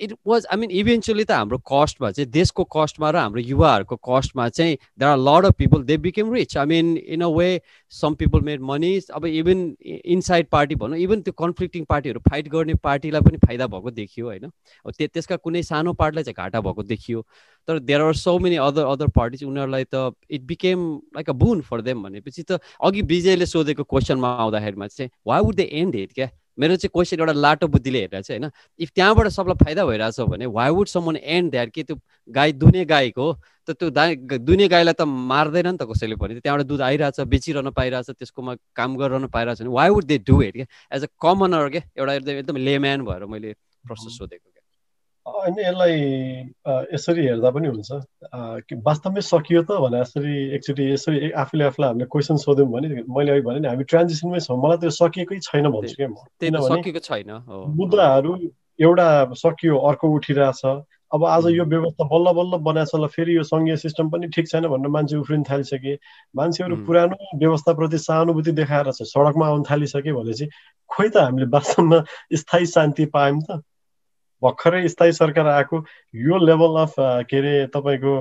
it 0.00 0.12
was 0.26 0.46
I 0.52 0.58
mean 0.58 0.70
eventually 0.70 1.24
त 1.24 1.30
हाम्रो 1.32 1.58
कस्टमा 1.72 2.10
चाहिँ 2.10 2.30
देशको 2.30 2.64
कस्टमा 2.76 3.10
र 3.10 3.16
हाम्रो 3.16 3.40
युवाहरूको 3.42 3.96
कस्टमा 4.08 4.48
चाहिँ 4.48 4.76
there 4.98 5.10
are 5.10 5.18
lot 5.18 5.46
of 5.46 5.54
people 5.58 5.82
they 5.82 5.96
became 6.06 6.32
rich 6.34 6.56
I 6.56 6.66
mean 6.66 6.96
in 6.96 7.20
a 7.20 7.28
way 7.36 7.60
some 7.92 8.14
people 8.14 8.40
made 8.48 8.60
money 8.62 8.92
अब 9.14 9.26
इभन 9.26 9.60
इनसाइड 9.84 10.46
पार्टी 10.52 10.74
भनौँ 10.74 10.98
इभन 10.98 11.22
त्यो 11.22 11.32
कन्फ्लिक्टिङ 11.38 11.84
पार्टीहरू 11.84 12.20
फाइट 12.30 12.48
गर्ने 12.48 12.74
पार्टीलाई 12.84 13.20
पनि 13.20 13.38
फाइदा 13.46 13.66
भएको 13.66 13.90
देखियो 13.90 14.26
होइन? 14.26 14.50
अब 14.86 14.92
त्यो 14.98 15.08
त्यसका 15.14 15.36
कुनै 15.36 15.62
सानो 15.62 15.92
पार्टीलाई 15.92 16.24
चाहिँ 16.24 16.34
घाटा 16.36 16.60
भएको 16.60 16.82
देखियो। 16.82 17.24
तर 17.68 17.78
there 17.78 18.00
are 18.00 18.14
so 18.14 18.38
many 18.38 18.56
other 18.56 18.84
other 18.86 19.08
parties 19.16 19.44
उनीहरूलाई 19.44 19.84
त 19.94 20.12
it 20.30 20.42
became 20.42 20.84
like 21.16 21.30
a 21.30 21.32
boon 21.32 21.60
for 21.60 21.80
them 21.82 22.02
भनेपछि 22.02 22.42
त 22.42 22.60
अघि 22.80 23.02
विजयले 23.02 23.46
सोधेको 23.46 23.84
क्वेसनमा 23.84 24.28
आउँदाखेरिमा 24.36 24.86
चाहिँ 24.86 25.10
why 25.26 25.40
would 25.40 25.54
they 25.54 25.68
end 25.72 25.94
it 25.94 26.12
क्या? 26.12 26.30
मेरो 26.58 26.76
चाहिँ 26.76 26.90
क्वेसन 26.94 27.20
एउटा 27.20 27.32
लाटो 27.32 27.66
बुद्धिले 27.68 28.00
हेरेर 28.00 28.22
चाहिँ 28.22 28.40
होइन 28.40 28.50
इफ 28.78 28.90
त्यहाँबाट 28.94 29.28
सबलाई 29.28 29.64
फाइदा 29.64 29.86
भइरहेछ 29.86 30.20
भने 30.20 30.46
why 30.46 30.70
would 30.70 30.86
someone 30.86 31.16
end 31.16 31.50
that 31.50 31.70
कि 31.70 31.82
त्यो 31.82 31.96
गाई 32.30 32.52
दुने 32.52 32.84
गाईको 32.84 33.32
त 33.68 33.70
त्यो 33.70 33.90
दा 33.90 34.14
दुने 34.38 34.68
गाईलाई 34.68 34.94
त 34.94 35.02
मार्दैन 35.02 35.68
नि 35.68 35.76
त 35.76 35.88
कसैले 35.90 36.16
पनि 36.16 36.40
त्यहाँबाट 36.40 36.66
दुध 36.66 36.80
आइरहेछ 36.80 37.20
बेचिरहन 37.20 37.70
पाइरहेछ 37.70 38.10
त्यसकोमा 38.10 38.54
काम 38.76 38.96
गरिरहन 38.96 39.26
पाइरहेछ 39.26 39.62
भने 39.62 39.70
why 39.70 39.88
would 39.90 40.04
they 40.04 40.18
do 40.18 40.42
it 40.42 40.54
क्या? 40.54 40.66
एज 40.92 41.04
अ 41.04 41.08
कमनर 41.22 41.68
क्या 41.68 41.82
एउटा 41.98 42.12
एकदम 42.12 42.30
एकदम 42.32 42.56
लेम्यान 42.56 43.04
भएर 43.04 43.24
मैले 43.24 43.52
प्रश्न 43.86 44.08
सोधेको 44.08 44.57
होइन 45.36 45.58
यसलाई 45.58 45.94
यसरी 46.94 47.26
हेर्दा 47.26 47.50
पनि 47.50 47.68
हुन्छ। 47.68 47.90
वास्तवमै 48.88 49.22
सकियो 49.28 49.62
त 49.62 49.78
भने 49.84 50.00
यसरी 50.00 50.34
एकचोटि 50.56 50.84
यसरी 50.92 51.30
आफूले 51.42 51.64
आफूलाई 51.70 51.88
हामीले 51.90 52.06
क्वेसन 52.12 52.36
सोध्यौँ 52.44 52.68
भने 52.72 52.88
मैले 53.06 53.32
अघि 53.32 53.42
भने 53.48 53.60
नि 53.60 53.68
हामी 53.68 53.84
ट्रान्जेक्सनमै 53.92 54.40
छौँ। 54.46 54.58
मलाई 54.64 54.78
त्यो 54.82 54.90
सकिएकै 54.98 55.38
छैन 55.48 55.68
भन्छु 55.68 55.94
क्या 55.96 56.08
म। 56.08 56.14
किनभने 56.40 57.00
छैन 57.08 57.30
मुद्दाहरू 57.80 58.32
एउटा 58.80 59.08
सकियो 59.34 59.76
अर्को 59.90 60.06
उठिरहेछ। 60.16 60.62
अब 61.14 61.24
आज 61.24 61.46
यो 61.48 61.64
व्यवस्था 61.64 62.04
बल्ल 62.04 62.32
बल्ल 62.36 62.56
बनाएको 62.64 62.98
छ 63.00 63.10
फेरि 63.12 63.36
यो 63.36 63.42
सङ्घीय 63.48 63.76
सिस्टम 63.80 64.08
पनि 64.12 64.28
ठिक 64.28 64.48
छैन 64.48 64.68
भनेर 64.68 64.92
मान्छे 64.92 65.16
उफ्रिन 65.16 65.42
थालिसके। 65.50 65.94
मान्छेहरू 66.36 66.76
पुरानो 66.84 67.16
व्यवस्थाप्रति 67.38 67.98
सहानुभूति 67.98 68.52
देखाएर 68.60 68.90
चाहिँ 68.92 69.08
सडकमा 69.08 69.46
आउन 69.48 69.62
थालिसके 69.70 70.12
भनेपछि 70.12 70.46
खोइ 70.90 71.08
त 71.08 71.16
हामीले 71.16 71.46
वास्तवमा 71.48 71.98
स्थायी 72.36 72.66
शान्ति 72.76 73.06
पायौँ 73.16 73.40
त। 73.40 73.60
भर्खरै 74.42 74.88
स्थायी 74.88 75.12
सरकार 75.12 75.46
आएको 75.48 75.84
यो 76.14 76.38
लेभल 76.46 76.80
अफ 76.82 76.94
के 77.30 77.38
अरे 77.38 77.66
तपाईँको 77.74 78.14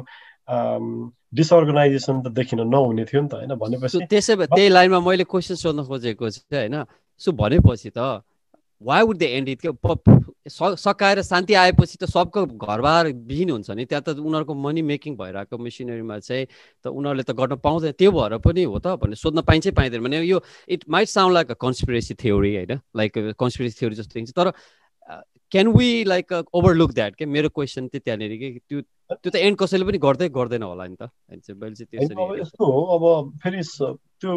डिसअर्गनाइजेसन 1.36 2.21
त 2.21 2.27
देखिन 2.34 2.60
नहुने 2.67 3.06
थियो 3.06 3.21
नि 3.21 3.27
त 3.27 3.34
होइन? 3.34 3.53
भनेपछि 3.56 4.06
त्यसै 4.10 4.36
भए 4.36 4.47
त्यही 4.47 4.69
लाइनमा 4.69 4.99
मैले 4.99 5.23
क्वेसन 5.27 5.56
सोध्न 5.56 5.84
खोजेको 5.84 6.30
चाहिँ 6.30 6.69
होइन? 6.69 6.86
सो 7.21 7.32
भनेपछि 7.32 7.89
त 7.89 8.23
why 8.82 9.01
would 9.03 9.17
they 9.17 9.23
end 9.23 9.49
it 9.49 9.62
सकाएर 10.80 11.21
शान्ति 11.21 11.53
आएपछि 11.53 11.97
त 11.97 12.06
सबको 12.06 12.45
घरबार 12.45 13.08
विहीन 13.27 13.49
हुन्छ 13.51 13.69
नि? 13.73 13.86
त्यहाँ 13.86 14.03
त 14.06 14.21
उनीहरूको 14.21 14.53
मनी 14.53 14.82
मेकिङ 14.82 15.15
भइरहेको 15.17 15.58
मेसिनरीमा 15.58 16.17
चाहिँ 16.19 16.45
त 16.86 16.88
उनीहरूले 16.88 17.23
त 17.25 17.32
गर्न 17.34 17.56
पाउँदैन। 17.58 17.91
त्यो 17.97 18.12
भएर 18.12 18.38
पनि 18.38 18.63
हो 18.63 18.80
त 18.80 18.95
भनेर 19.01 19.17
सोध्न 19.17 19.41
पाइन्छै 19.41 19.71
पाइँदैन। 19.73 20.01
भने 20.03 20.21
यो 20.23 20.39
it 20.69 20.86
might 20.89 21.08
sound 21.10 21.34
like 21.34 21.51
a 21.51 21.58
conspiracy 21.58 22.13
theory 22.21 22.56
होइन? 22.56 22.80
लाइक 22.95 23.36
कन्सपिरेसी 23.36 23.75
थ्योरी 23.82 23.95
जस्तो 23.97 24.13
देखिन्छ। 24.13 24.32
तर 24.38 24.53
can 25.51 25.67
we 25.67 26.03
like 26.03 26.33
overlook 26.53 26.91
that 26.93 27.15
के 27.15 27.25
मेरो 27.25 27.49
क्वेसन 27.49 27.88
चाहिँ 27.88 28.01
त्यहाँनिर 28.05 28.38
कि 28.38 28.60
त्यो 28.69 28.81
त्यो 29.15 29.31
त 29.31 29.36
एन्ड 29.36 29.57
कसैले 29.57 29.86
पनि 29.86 29.97
गर्दै 29.97 30.29
गर्दैन 30.29 30.63
होला 30.63 30.86
नि 30.88 30.95
त। 31.01 31.10
यस्तो 31.31 32.65
हो 32.71 32.81
अब 32.95 33.03
फेरि 33.43 33.62
त्यो 33.63 34.33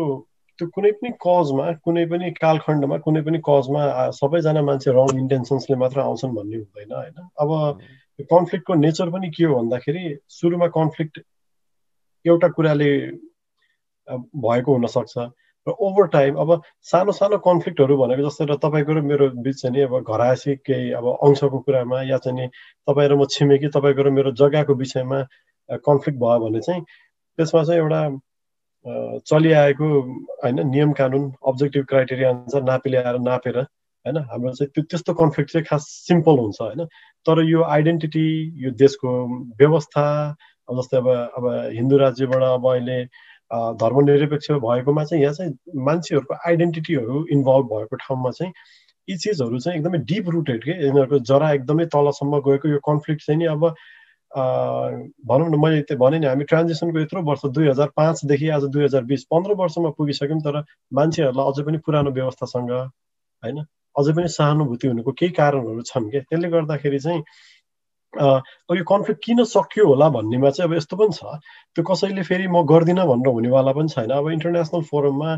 त्यो 0.59 0.69
कुनै 0.69 0.93
पनि 0.93 1.11
कजमा 1.25 1.73
कुनै 1.85 2.05
पनि 2.07 2.31
कालखण्डमा 2.37 2.97
कुनै 3.07 3.23
पनि 3.23 3.39
कजमा 3.49 3.83
सबैजना 4.13 4.63
मान्छे 4.63 4.91
रङ 4.93 5.19
इन्टेन्सन्सले 5.19 5.77
मात्र 5.77 6.01
आउँछन् 6.01 6.35
भन्ने 6.37 6.57
हुँदैन 6.57 6.93
होइन? 6.93 7.17
अब 7.41 7.51
कन्फ्लिक्टको 8.31 8.75
नेचर 8.75 9.11
पनि 9.11 9.31
के 9.31 9.45
हो 9.45 9.55
भन्दाखेरि 9.57 10.05
सुरुमा 10.29 10.67
कन्फ्लिक्ट 10.69 11.15
एउटा 12.25 12.49
कुराले 12.49 12.91
भएको 14.45 14.71
हुनसक्छ। 14.73 15.15
र 15.67 15.71
ओभर 15.81 16.07
टाइम 16.09 16.37
अब 16.37 16.63
सानो 16.83 17.13
सानो 17.13 17.39
कन्फ्लिक्टहरू 17.39 17.97
भनेको 17.97 18.29
जस्तै 18.29 18.45
र 18.47 18.57
तपाईँको 18.57 18.93
र 18.93 19.01
मेरो 19.03 19.29
बिच 19.45 19.61
चाहिँ 19.63 19.77
नि 19.77 19.83
अब 19.83 19.99
घरासी 20.03 20.55
केही 20.63 20.91
अब 20.93 21.07
अंशको 21.21 21.59
कुरामा 21.61 22.03
या 22.03 22.19
चाहिँ 22.19 22.37
नि 22.39 22.47
तपाईँ 22.89 23.09
र 23.09 23.15
म 23.15 23.27
छिमेकी 23.31 23.69
तपाईँको 23.69 24.03
र 24.03 24.11
मेरो 24.11 24.33
जग्गाको 24.35 24.75
विषयमा 24.75 25.21
कन्फ्लिक्ट 25.85 26.19
भयो 26.21 26.39
भने 26.41 26.61
चाहिँ 26.61 26.83
त्यसमा 26.83 27.65
चाहिँ 27.65 27.81
एउटा 27.81 28.03
चलिआएको 29.29 29.89
होइन 30.45 30.67
नियम 30.69 30.93
कानुन 30.93 31.33
अब्जेक्टिभ 31.47 31.85
क्राइटेरिया 31.85 32.31
अनुसार 32.31 32.63
नापी 32.63 32.91
ल्याएर 32.91 33.19
नापेर 33.21 33.59
होइन 33.59 34.17
हाम्रो 34.17 34.53
चाहिँ 34.53 34.71
त्यो 34.75 34.85
त्यस्तो 34.85 35.15
कन्फ्लिक्ट 35.15 35.53
चाहिँ 35.53 35.65
खास 35.65 35.89
सिम्पल 36.09 36.39
हुन्छ 36.39 36.61
होइन। 36.61 36.85
तर 37.27 37.43
यो 37.45 37.63
आइडेन्टिटी 37.63 38.27
यो 38.65 38.71
देशको 38.75 39.11
व्यवस्था 39.59 40.07
जस्तै 40.69 40.97
अब 40.97 41.09
अब 41.09 41.45
हिन्दू 41.73 41.97
राज्यबाट 41.97 42.43
अब 42.43 42.67
अहिले 42.73 42.99
धर्मनिरपेक्ष 43.51 44.51
भएकोमा 44.65 45.05
चाहिँ 45.05 45.23
यहाँ 45.23 45.35
चाहिँ 45.35 45.53
मान्छेहरूको 45.85 46.35
आइडेन्टिटीहरू 46.49 47.25
इन्भल्भ 47.33 47.67
भएको 47.67 47.97
ठाउँमा 47.97 48.31
चाहिँ 48.31 48.53
यी 49.09 49.17
चिजहरू 49.17 49.59
चाहिँ 49.59 49.79
एकदमै 49.79 49.99
डिप 49.99 50.29
रुटेड 50.29 50.65
के? 50.65 50.71
यिनीहरूको 50.71 51.19
जरा 51.19 51.53
एकदमै 51.53 51.87
तलसम्म 51.87 52.41
गएको 52.41 52.69
यो 52.69 52.79
कन्फ्लिक्ट 52.87 53.27
चाहिँ 53.27 53.39
नि 53.39 53.47
अब 53.47 53.75
भनौँ 55.27 55.49
न 55.51 55.59
मैले 55.59 55.83
त्यो 55.83 55.97
भने 55.99 56.19
नि 56.19 56.27
हामी 56.27 56.45
ट्रान्जेक्सनको 56.45 57.01
यत्रो 57.01 57.23
वर्ष 57.23 57.47
दुई 57.51 57.69
हजार 57.69 57.89
पाँचदेखि 57.97 58.49
आज 58.49 58.65
दुई 58.71 58.85
हजार 58.85 59.05
बिस 59.05 59.25
पन्ध्र 59.25 59.55
वर्षमा 59.59 59.91
पुगिसक्यौँ 59.99 60.41
तर 60.41 60.63
मान्छेहरूलाई 60.93 61.53
अझै 61.53 61.63
पनि 61.67 61.79
पुरानो 61.87 62.11
व्यवस्थासँग 62.11 62.71
होइन? 62.71 63.65
अझै 63.97 64.13
पनि 64.15 64.29
सहानुभूति 64.29 64.89
हुनुको 64.89 65.13
केही 65.13 65.33
कारणहरू 65.35 65.83
छन् 65.83 66.11
क्या 66.11 66.21
त्यसले 66.31 66.49
गर्दाखेरि 66.49 66.99
चाहिँ 66.99 67.23
अब 68.19 68.77
यो 68.77 68.85
कन्फ्लिक्ट 68.85 69.23
किन 69.25 69.45
सक्यो 69.45 69.87
होला 69.87 70.09
भन्नेमा 70.11 70.51
चाहिँ 70.51 70.71
अब 70.71 70.77
यस्तो 70.77 70.97
पनि 70.97 71.13
छ। 71.15 71.39
त्यो 71.77 71.85
कसैले 71.85 72.23
फेरि 72.27 72.47
म 72.49 72.63
गर्दिनँ 72.67 73.07
भनेर 73.07 73.33
हुनेवाला 73.33 73.73
पनि 73.73 73.89
छैन। 73.89 74.11
अब 74.11 74.31
इन्टरनेसनल 74.31 74.83
फोरममा 74.91 75.31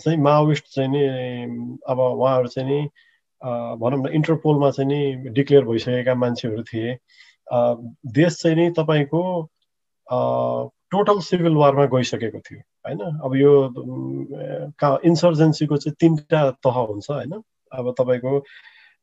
चाहिँ 0.00 0.18
माओिस्ट 0.18 0.64
चाहिँ 0.74 0.90
नि 0.90 1.02
अब 1.88 1.98
उहाँहरू 2.00 2.48
चाहिँ 2.48 2.68
नि 2.68 2.80
भनौँ 3.80 3.98
न 4.00 4.12
इन्टरपोलमा 4.14 4.70
चाहिँ 4.70 4.88
नि 4.88 5.30
डिक्लेयर 5.36 5.64
भइसकेका 5.64 6.14
मान्छेहरू 6.14 6.62
थिए। 6.72 6.96
देश 8.16 8.40
चाहिँ 8.42 8.56
नि 8.56 8.70
तपाईँको 8.78 9.22
टोटल 10.92 11.20
सिभिल 11.20 11.54
वारमा 11.56 11.84
गइसकेको 11.92 12.40
थियो 12.40 12.60
होइन? 12.86 13.00
अब 13.24 13.36
यो 13.36 13.52
इन्सर्जेन्सीको 15.08 15.76
चाहिँ 15.76 15.94
तिनवटा 16.00 16.50
तह 16.64 16.76
हुन्छ 16.88 17.10
होइन? 17.10 17.32
अब 17.72 17.94
तपाईँको 17.98 18.32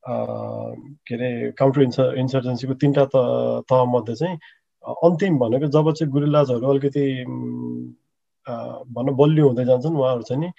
के 0.07 1.15
अरे 1.15 1.51
काउन्टर 1.59 1.81
इन्सर 1.81 2.15
इन्सर्जेन्सीको 2.19 2.73
तिनवटा 2.81 3.05
त 3.13 3.63
तहमध्ये 3.71 4.15
चाहिँ 4.15 4.37
अन्तिम 4.83 5.37
भनेको 5.39 5.67
जब 5.75 5.91
चाहिँ 5.91 6.11
गुरिल्लाजहरू 6.11 6.69
अलिकति 6.71 7.03
भनौँ 8.95 9.15
बलियो 9.17 9.47
हुँदै 9.47 9.65
जान्छन् 9.65 9.97
उहाँहरू 9.99 10.23
चाहिँ 10.29 10.41
नि 10.41 10.49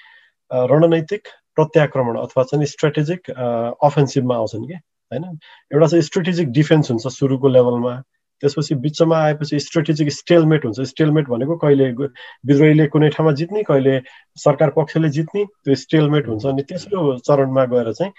रणनैतिक 0.51 1.29
प्रत्याक्रमण 1.57 2.19
अथवा 2.19 2.43
चाहिँ 2.45 2.67
स्ट्राटेजिक 2.67 3.31
अफेन्सिभमा 3.31 4.35
आउँछन् 4.37 4.67
कि 4.69 4.75
होइन? 4.75 5.25
एउटा 5.73 5.87
चाहिँ 5.87 6.03
स्ट्रेटेजिक 6.03 6.49
डिफेन्स 6.53 6.91
हुन्छ 6.91 7.07
सुरुको 7.19 7.49
लेभलमा 7.49 7.95
त्यसपछि 8.43 8.75
बिचमा 8.85 9.17
आएपछि 9.19 9.59
स्ट्रेटेजिक 9.61 10.11
स्टेलमेट 10.13 10.65
हुन्छ। 10.65 10.81
स्टेलमेट 10.89 11.29
भनेको 11.29 11.57
कहिले 11.59 11.91
विद्रोहीले 11.93 12.87
कुनै 12.95 13.09
ठाउँमा 13.17 13.33
जित्ने 13.41 13.63
कहिले 13.71 13.99
सरकार 14.45 14.71
पक्षले 14.77 15.09
जित्ने 15.17 15.45
त्यो 15.45 15.75
स्टेलमेट 15.75 16.29
हुन्छ। 16.29 16.45
अनि 16.47 16.63
तेस्रो 16.69 17.19
चरणमा 17.19 17.65
गएर 17.73 17.93
चाहिँ 17.93 18.13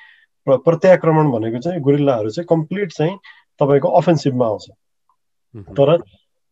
प्रत्याक्रमण 0.57 1.31
भनेको 1.31 1.59
चाहिँ 1.59 1.81
गुरिल्लाहरू 1.81 2.29
चाहिँ 2.29 2.45
कम्प्लिट 2.49 2.91
चाहिँ 2.91 3.17
तपाईँको 3.59 3.89
अफेन्सिभमा 3.89 4.45
आउँछ। 4.45 4.69
तर 5.55 5.97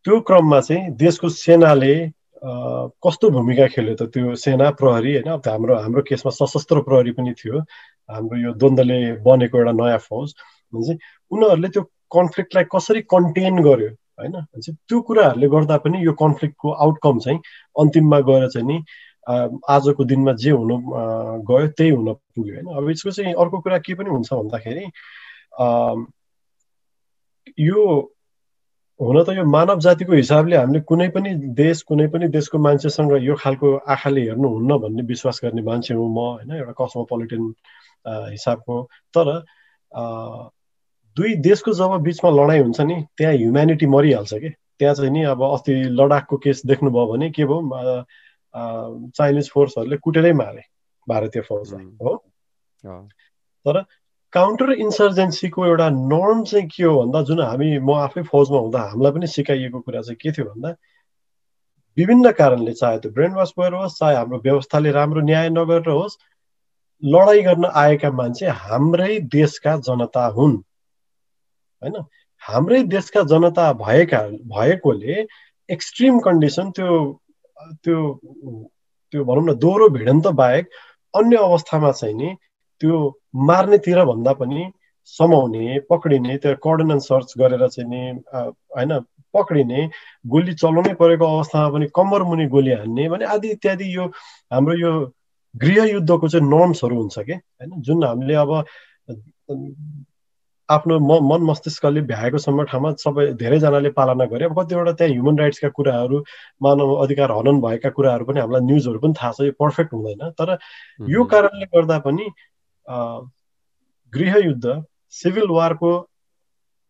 त्यो 0.04 0.20
क्रममा 0.20 0.60
चाहिँ 0.60 0.90
देशको 0.96 1.28
सेनाले 1.28 1.94
कस्तो 3.02 3.30
भूमिका 3.30 3.66
खेल्यो 3.66 3.94
त 3.94 4.02
त्यो 4.14 4.34
सेना 4.34 4.70
प्रहरी 4.70 5.12
होइन 5.14 5.30
अब 5.32 5.42
हाम्रो 5.48 5.74
हाम्रो 5.74 6.02
केसमा 6.02 6.30
सशस्त्र 6.30 6.80
प्रहरी 6.82 7.12
पनि 7.12 7.32
थियो। 7.32 7.58
हाम्रो 8.10 8.36
यो 8.40 8.52
द्वन्द्वले 8.54 8.98
बनेको 9.22 9.58
एउटा 9.58 9.72
नयाँ 9.72 9.98
फौज। 9.98 10.32
चाहिँ 10.72 10.98
उनीहरूले 11.30 11.68
त्यो 11.68 11.82
कन्फ्लिक्टलाई 12.14 12.64
कसरी 12.74 13.00
कन्टेन 13.02 13.62
गर्यो 13.62 13.88
होइन? 14.18 14.34
त्यो 14.88 15.00
कुराहरूले 15.00 15.48
गर्दा 15.48 15.76
पनि 15.78 16.04
यो 16.06 16.12
कन्फ्लिक्टको 16.12 16.70
आउटकम 16.70 17.18
चाहिँ 17.18 17.38
अन्तिममा 17.78 18.20
गएर 18.20 18.48
चाहिँ 18.48 18.66
नि 18.66 18.78
आजको 19.28 20.04
दिनमा 20.04 20.32
जे 20.42 20.50
हुनु 20.50 20.76
गयो 21.48 21.66
त्यही 21.76 21.90
हुन 21.90 22.12
पुग्यो 22.12 22.54
होइन? 22.54 22.66
अब 22.76 22.90
यसको 22.90 23.10
चाहिँ 23.10 23.34
अर्को 23.34 23.60
कुरा 23.60 23.78
के 23.78 23.94
पनि 23.94 24.10
हुन्छ 24.10 24.32
भन्दाखेरि 24.32 24.84
यो 27.60 27.80
हुन 29.00 29.22
त 29.24 29.30
यो 29.36 29.44
मानव 29.46 29.80
जातिको 29.80 30.12
हिसाबले 30.12 30.56
हामीले 30.56 30.80
कुनै 30.82 31.08
पनि 31.14 31.34
देश 31.54 31.82
कुनै 31.88 32.06
पनि 32.12 32.28
देशको 32.28 32.58
मान्छेसँग 32.58 33.12
यो 33.22 33.34
खालको 33.38 33.76
आँखाले 33.94 34.20
हेर्नुहुन्न 34.28 34.78
भन्ने 34.82 35.02
विश्वास 35.06 35.40
गर्ने 35.44 35.62
मान्छे 35.62 35.94
हो 35.94 36.06
म 36.08 36.18
होइन? 36.18 36.50
एउटा 36.52 36.72
कस्मोपोलिटन 36.80 37.42
हिसाबको। 38.06 38.82
तर 39.14 39.26
दुई 41.16 41.34
देशको 41.46 41.72
जब 41.72 41.92
बिचमा 42.02 42.30
लडाइँ 42.30 42.62
हुन्छ 42.62 42.80
नि 42.80 42.96
त्यहाँ 43.16 43.34
ह्युम्यानिटी 43.34 43.86
मरिहाल्छ 43.86 44.34
कि? 44.34 44.50
त्यहाँ 44.78 44.94
चाहिँ 44.94 45.10
नि 45.12 45.22
अब 45.30 45.42
अस्ति 45.42 45.72
लडाकको 45.94 46.36
केस 46.38 46.62
देख्नुभयो 46.66 47.06
भने 47.12 47.30
के 47.30 47.44
भयो? 47.44 47.60
चाइनिज 48.56 49.50
फोर्सहरूले 49.50 49.96
कुटेरै 49.96 50.32
मारे 50.32 50.62
भारतीय 51.08 51.42
फौजलाई 51.42 51.84
हो? 51.84 52.14
तर 53.64 53.84
काउन्टर 54.32 54.72
इन्सर्जेन्सीको 54.72 55.66
एउटा 55.66 55.88
नर्म 55.90 56.44
चाहिँ 56.44 56.66
के 56.66 56.84
हो 56.84 57.02
भन्दा 57.02 57.22
जुन 57.22 57.40
हामी 57.40 57.78
म 57.78 57.90
आफै 57.92 58.22
फौजमा 58.22 58.58
हुँदा 58.58 58.80
हामीलाई 58.80 59.12
पनि 59.12 59.26
सिकाइएको 59.26 59.80
कुरा 59.80 60.00
चाहिँ 60.00 60.16
के 60.16 60.32
थियो 60.32 60.46
भन्दा 60.46 60.74
विभिन्न 61.96 62.32
कारणले 62.32 62.72
चाहे 62.72 62.98
त्यो 62.98 63.10
ब्रेन 63.12 63.32
वास 63.32 63.52
भएर 63.58 63.74
होस् 63.74 63.98
चाहे 63.98 64.16
हाम्रो 64.16 64.38
व्यवस्थाले 64.38 64.90
राम्रो 64.90 65.20
न्याय 65.20 65.48
नगरेर 65.50 65.88
होस् 65.88 66.18
लडाइँ 67.04 67.42
गर्न 67.42 67.64
आएका 67.64 68.10
मान्छे 68.10 68.46
हाम्रै 68.46 69.18
देशका 69.20 69.76
जनता 69.76 70.26
हुन्। 70.26 70.56
होइन? 71.82 71.96
हाम्रै 72.38 72.82
देशका 72.82 73.22
जनता 73.22 73.72
भएका 73.72 74.20
भएकोले 74.28 75.26
एक्सट्रिम 75.70 76.18
कन्डिसन 76.18 76.70
त्यो 76.70 77.20
त्यो 77.58 77.98
त्यो 79.12 79.24
भनौँ 79.24 79.44
न 79.44 79.54
दोहोरो 79.58 79.88
भिडन्त 79.88 80.26
बाहेक 80.34 80.68
अन्य 81.14 81.36
अवस्थामा 81.38 81.90
चाहिँ 81.92 82.14
नि 82.14 82.34
त्यो 82.80 82.96
मार्नेतिर 83.42 84.04
भन्दा 84.04 84.32
पनि 84.32 84.70
समाउने 85.06 85.78
पक्रिने 85.90 86.36
त्यो 86.36 86.54
कर्डनन 86.56 86.98
सर्च 87.00 87.32
गरेर 87.38 87.66
चाहिँ 87.68 87.88
नि 87.90 88.00
होइन 88.30 88.92
पक्रिने 89.34 89.88
गोली 90.26 90.54
चलाउनै 90.54 90.94
परेको 90.94 91.24
अवस्थामा 91.26 91.68
पनि 91.68 91.86
कम्बर 91.94 92.22
मुनि 92.22 92.46
गोली 92.46 92.72
हान्ने 92.72 93.08
भने 93.08 93.24
आदि 93.26 93.48
इत्यादि 93.50 93.94
यो 93.96 94.04
हाम्रो 94.52 94.74
यो 94.76 94.92
गृहयुद्धको 95.54 96.28
चाहिँ 96.28 96.46
नर्म्सहरू 96.48 96.96
हुन्छ 96.96 97.18
कि? 97.20 97.32
होइन 97.32 97.80
जुन 97.82 98.04
हामीले 98.04 98.34
अब 98.34 98.52
आफ्नो 100.68 100.98
म 101.00 101.18
मन 101.28 101.42
मस्तिष्कले 101.48 102.00
भ्याएको 102.08 102.38
सम्म 102.38 102.64
ठाउँमा 102.70 102.90
सबै 103.04 103.26
धेरैजनाले 103.40 103.90
पालना 103.98 104.24
गरे। 104.32 104.44
अब 104.44 104.58
कतिवटा 104.58 104.92
त्यहाँ 104.92 105.12
ह्युमन 105.12 105.38
राइट्सका 105.38 105.68
कुराहरू 105.78 106.18
मानव 106.62 106.94
अधिकार 107.04 107.30
हनन 107.32 107.60
भएका 107.60 107.90
कुराहरू 107.96 108.24
पनि 108.24 108.40
हामीलाई 108.40 108.66
न्युजहरू 108.66 108.98
पनि 109.00 109.14
थाहा 109.20 109.32
छ 109.32 109.48
यो 109.48 109.52
पर्फेक्ट 109.62 109.92
हुँदैन। 109.94 110.30
तर 110.38 110.56
यो 111.00 111.24
कारणले 111.32 111.66
गर्दा 111.76 111.98
पनि 112.06 112.28
गृहयुद्ध 114.12 114.82
सिभिल 115.20 115.48
वारको 115.50 115.90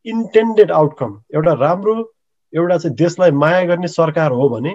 इन्टेन्डेड 0.07 0.73
आउटकम 0.73 1.21
एउटा 1.35 1.53
राम्रो 1.61 1.95
एउटा 2.53 2.77
चाहिँ 2.79 2.97
देशलाई 2.97 3.31
माया 3.45 3.64
गर्ने 3.71 3.88
सरकार 3.88 4.31
हो 4.33 4.49
भने 4.49 4.75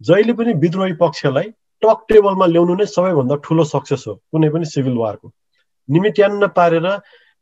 जहिले 0.00 0.32
पनि 0.34 0.52
विद्रोही 0.60 0.92
पक्षलाई 1.00 1.50
टक 1.82 2.04
टेबलमा 2.08 2.46
ल्याउनु 2.46 2.74
नै 2.74 2.86
सबैभन्दा 2.86 3.36
ठुलो 3.44 3.64
सक्सेस 3.64 4.04
हो 4.08 4.14
कुनै 4.32 4.48
पनि 4.54 4.64
सिभिल 4.66 4.96
वारको 4.98 5.32
निमिट्यान्न 5.88 6.46
पारेर 6.56 6.88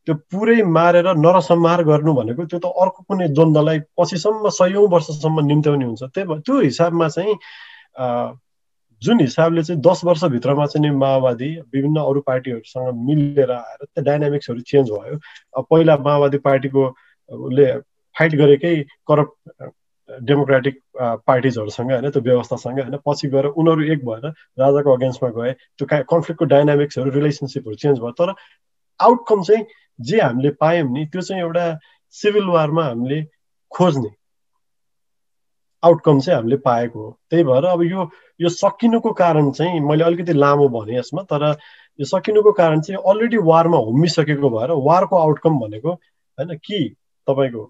त्यो 0.06 0.14
पुरै 0.32 0.62
मारेर 0.76 1.06
नरसंहार 1.16 1.82
गर्नु 1.84 2.12
भनेको 2.14 2.44
त्यो 2.50 2.58
त 2.58 2.66
अर्को 2.82 3.00
कुनै 3.08 3.28
द्वन्द्वलाई 3.36 3.78
पछिसम्म 3.98 4.48
सयौँ 4.58 4.86
वर्षसम्म 4.90 5.40
निम्त्याउने 5.46 5.84
हुन्छ। 5.84 6.02
त्यही 6.14 6.26
भएर 6.28 6.40
त्यो 6.46 6.60
हिसाबमा 6.60 7.08
चाहिँ 7.08 7.34
जुन 9.02 9.20
हिसाबले 9.20 9.62
चाहिँ 9.62 9.80
दस 9.82 10.00
वर्षभित्रमा 10.04 10.66
चाहिँ 10.66 10.90
माओवादी 10.96 11.50
विभिन्न 11.74 12.00
अरू 12.00 12.20
पार्टीहरूसँग 12.20 12.96
मिलेर 13.08 13.50
आएर 13.50 13.84
त्यो 13.84 14.02
डाइनामिक्सहरू 14.04 14.60
चेन्ज 14.70 14.90
भयो। 14.90 15.16
पहिला 15.62 15.96
माओवादी 16.06 16.38
पार्टीको 16.48 16.82
उसले 17.30 17.66
फाइट 18.16 18.34
गरेकै 18.40 18.74
करप्ट 19.08 19.70
डेमोक्रेटिक 20.10 20.74
पार्टिजहरूसँग 21.26 21.90
होइन 21.92 22.10
त्यो 22.10 22.22
व्यवस्थासँग 22.22 22.80
होइन 22.80 22.96
पछि 23.06 23.28
गएर 23.28 23.46
उनीहरू 23.46 23.82
एक 23.92 24.04
भएर 24.04 24.26
राजाको 24.60 24.96
अगेन्स्टमा 24.96 25.30
गए 25.38 25.52
त्यो 25.78 25.86
कन्फ्लिक्टको 26.12 26.44
डाइनामिक्सहरू 26.54 27.10
रिलेसनसिपहरू 27.10 27.76
चेन्ज 27.82 27.98
भयो। 28.00 28.12
तर 28.20 28.34
आउटकम 29.00 29.42
चाहिँ 29.42 29.64
जे 30.00 30.20
हामीले 30.20 30.50
पायौँ 30.60 30.88
नि 30.92 31.04
त्यो 31.06 31.22
चाहिँ 31.22 31.42
एउटा 31.42 31.78
सिभिल 32.14 32.46
वारमा 32.46 32.84
हामीले 32.84 33.22
खोज्ने 33.72 34.10
आउटकम 35.82 36.20
चाहिँ 36.20 36.36
हामीले 36.36 36.56
पाएको 36.56 37.00
हो। 37.00 37.18
त्यही 37.30 37.44
भएर 37.44 37.64
अब 37.64 37.82
यो 37.82 38.08
यो 38.40 38.48
सकिनुको 38.48 39.12
कारण 39.12 39.50
चाहिँ 39.52 39.80
मैले 39.80 40.04
अलिकति 40.04 40.32
लामो 40.32 40.68
भने 40.68 40.98
यसमा 40.98 41.22
तर 41.22 41.44
यो 41.98 42.04
सकिनुको 42.04 42.52
कारण 42.52 42.80
चाहिँ 42.80 43.02
अलरेडी 43.10 43.36
वारमा 43.44 43.78
होमिसकेको 43.78 44.50
भएर 44.50 44.70
वारको 44.86 45.16
आउटकम 45.16 45.58
भनेको 45.60 45.92
होइन 45.92 46.56
कि 46.64 46.78
तपाईँको 47.26 47.64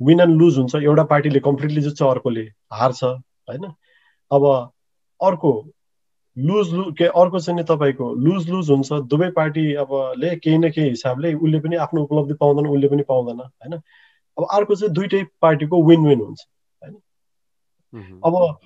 विन 0.00 0.20
एन्ड 0.20 0.36
लुज 0.38 0.58
हुन्छ 0.58 0.74
एउटा 0.74 1.04
पार्टीले 1.04 1.40
कम्प्लिटली 1.40 1.80
जित्छ 1.82 2.02
अर्कोले 2.02 2.48
हार्छ 2.72 3.02
होइन? 3.04 3.64
अब 4.30 4.44
अर्को 5.20 5.52
लुज 6.36 6.72
लु 6.74 6.92
के 6.92 7.04
अर्को 7.04 7.40
चाहिँ 7.40 7.56
नि 7.56 7.64
तपाईँको 7.64 8.14
लुज 8.14 8.48
लुज 8.50 8.70
हुन्छ 8.70 8.92
दुवै 8.92 9.30
पार्टी 9.30 9.74
अब 9.74 10.12
ले 10.18 10.36
केही 10.36 10.58
न 10.58 10.70
केही 10.70 10.88
हिसाबले 10.88 11.34
उसले 11.34 11.60
पनि 11.60 11.76
आफ्नो 11.76 12.02
उपलब्धि 12.02 12.34
पाउँदैन 12.34 12.66
उसले 12.66 12.88
पनि 12.88 13.02
पाउँदैन 13.02 13.40
होइन? 13.40 13.74
अब 14.38 14.46
अर्को 14.52 14.74
चाहिँ 14.74 14.94
दुइटै 14.94 15.24
पार्टीको 15.40 15.82
विन 15.82 16.06
विन 16.06 16.20
हुन्छ 16.20 16.46
होइन? 16.82 16.94
अब 18.24 18.58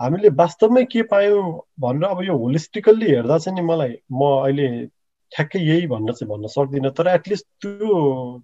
हामीले 0.00 0.28
वास्तवमै 0.28 0.84
के 0.84 1.02
पायौँ 1.02 1.62
भनेर 1.80 2.04
अब 2.04 2.22
यो 2.22 2.36
होलिस्टिकल्ली 2.38 3.06
हेर्दा 3.06 3.38
चाहिँ 3.38 3.60
नि 3.60 3.66
मलाई 3.66 3.96
म 4.12 4.24
अहिले 4.44 4.86
ठ्याक्कै 5.32 5.58
यही 5.58 5.86
भन्न 5.86 6.12
चाहिँ 6.12 6.30
भन्न 6.32 6.46
सक्दिनँ 6.46 6.90
तर 6.90 7.08
एटलिस्ट 7.08 7.46
त्यो 7.60 8.42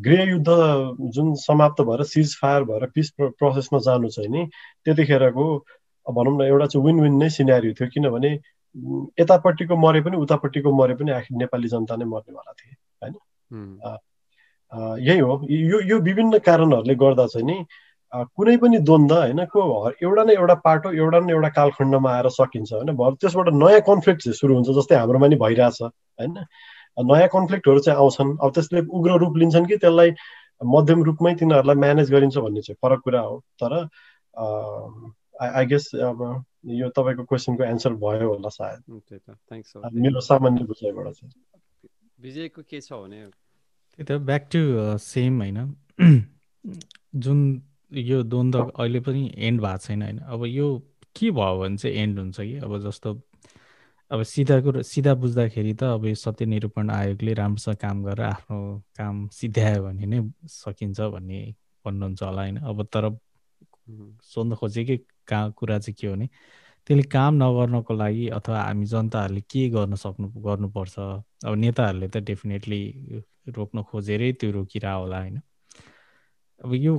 गृहयुद्ध 0.00 0.48
जुन 1.10 1.34
समाप्त 1.34 1.82
भएर 1.82 2.02
सिज 2.02 2.36
फायर 2.40 2.64
भएर 2.64 2.86
पिस 2.86 3.10
प्रोसेसमा 3.20 3.78
जानु 3.78 4.08
चाहिँ 4.08 4.30
नि 4.30 4.46
त्यतिखेरको 4.84 5.66
भनौँ 6.06 6.36
न 6.38 6.42
एउटा 6.46 6.66
चाहिँ 6.66 6.86
विन 6.86 7.00
विन 7.00 7.14
नै 7.22 7.28
सिनेरी 7.30 7.72
थियो 7.74 7.88
किनभने 7.94 8.32
यतापट्टिको 9.20 9.76
मरे 9.76 10.00
पनि 10.00 10.16
उतापट्टिको 10.16 10.72
मरे 10.76 10.94
पनि 10.94 11.10
आखिर 11.12 11.36
नेपाली 11.36 11.68
जनता 11.68 11.96
नै 11.96 12.04
मर्नेवाला 12.04 12.52
थिए 12.52 12.74
होइन? 13.02 13.14
यही 15.00 15.18
हो। 15.18 15.40
यो 15.50 15.80
यो 15.88 15.98
विभिन्न 16.00 16.38
कारणहरूले 16.46 16.94
गर्दा 16.94 17.26
चाहिँ 17.26 17.46
नि 17.46 17.56
कुनै 18.36 18.56
पनि 18.56 18.78
द्वन्द 18.78 19.12
होइन 19.12 19.44
को 19.52 19.60
एउटा 19.90 20.22
न 20.24 20.30
एउटा 20.30 20.54
पाटो 20.64 20.92
एउटा 20.92 21.18
न 21.20 21.30
एउटा 21.30 21.48
कालखण्डमा 21.58 22.10
आएर 22.12 22.28
सकिन्छ 22.30 22.72
होइन? 22.72 22.90
भर 22.96 23.14
त्यसबाट 23.20 23.48
नयाँ 23.54 23.80
कन्फ्लिक्ट 23.88 24.22
चाहिँ 24.22 24.36
सुरु 24.36 24.54
हुन्छ 24.54 24.70
जस्तै 24.78 24.96
हाम्रोमा 24.96 25.26
नि 25.26 25.36
भइरहेछ 25.36 25.82
होइन? 25.82 26.34
नयाँ 26.98 27.28
कन्फ्लिक्टहरू 27.28 27.80
चाहिँ 27.80 27.98
आउँछन्। 28.00 28.36
अब 28.42 28.50
त्यसले 28.54 28.80
उग्र 28.88 29.18
रूप 29.20 29.36
लिन्छन् 29.36 29.66
कि 29.66 29.76
त्यसलाई 29.76 30.10
मध्यम 30.60 31.02
रूपमै 31.04 31.34
तिनीहरूलाई 31.40 31.76
म्यानेज 31.76 32.10
गरिन्छ 32.12 32.36
भन्ने 32.38 32.60
चाहिँ 32.62 32.78
फरक 32.82 33.00
कुरा 33.04 33.20
हो। 33.20 33.34
तर 33.62 33.72
आई 35.36 35.66
गेस 35.66 35.90
अब 36.02 36.22
यो 36.72 36.88
तपाईँको 36.90 37.24
क्वेसनको 37.24 37.64
एन्सर 37.64 37.94
भयो 37.96 38.28
होला 38.28 38.48
सायद 38.50 38.82
मेरो 39.96 40.20
सामान्य 40.22 40.64
बुझाइबाट 40.64 41.12
चाहिँ 41.12 41.32
विजयको 42.18 42.62
के 42.64 42.80
छ 42.80 42.92
भने 42.94 43.26
त्यही 43.26 44.04
त 44.06 44.20
ब्याक 44.22 44.48
टु 44.50 44.62
सेम 45.02 45.40
होइन 45.40 45.58
जुन 47.18 47.40
यो 47.92 48.22
द्वन्द्व 48.24 48.70
अहिले 48.70 49.00
पनि 49.00 49.30
एन्ड 49.38 49.60
भएको 49.60 49.78
छैन 49.78 50.02
होइन 50.02 50.18
अब 50.28 50.44
यो 50.46 50.68
के 51.16 51.30
भयो 51.32 51.58
भने 51.58 51.76
चाहिँ 51.76 51.96
एन्ड 51.96 52.18
हुन्छ 52.18 52.40
कि 52.40 52.56
अब 52.58 52.78
जस्तो 52.80 53.14
अब 54.10 54.22
सिधा 54.24 54.60
कुरो 54.60 54.82
सिधा 54.84 55.14
बुझ्दाखेरि 55.16 55.74
त 55.74 55.82
अब 55.92 56.04
यो 56.06 56.14
सत्य 56.16 56.46
निरूपण 56.46 56.90
आयोगले 56.92 57.32
राम्रोसँग 57.34 57.76
काम 57.76 58.02
गरेर 58.04 58.26
आफ्नो 58.26 58.58
काम 58.96 59.26
सिध्यायो 59.32 59.82
भने 59.82 60.06
नै 60.06 60.20
सकिन्छ 60.50 61.00
भन्ने 61.10 61.40
भन्नुहुन्छ 61.84 62.22
होला 62.22 62.42
होइन 62.42 62.56
अब 62.64 62.84
तर 62.86 63.10
सोध्न 64.24 64.54
खोजेकै 64.54 64.96
का 64.96 65.15
कुरा 65.32 65.78
चाहिँ 65.78 65.94
के 66.00 66.06
हो 66.06 66.12
भने 66.14 66.28
त्यसले 66.86 67.02
काम 67.02 67.34
नगर्नको 67.34 67.94
लागि 67.94 68.28
अथवा 68.28 68.62
हामी 68.62 68.86
जनताहरूले 68.86 69.40
के 69.40 69.68
गर्न 69.70 69.94
सक्नु 69.94 70.28
गर्नुपर्छ? 70.28 70.98
अब 71.46 71.54
नेताहरूले 71.54 72.08
त 72.08 72.16
डेफिनेटली 72.16 72.80
रोक्न 73.48 73.82
खोजेरै 73.82 74.32
त्यो 74.32 74.50
रोकिरह 74.50 74.92
होला 74.92 75.18
होइन? 75.18 75.40
अब 76.64 76.74
यो 76.74 76.94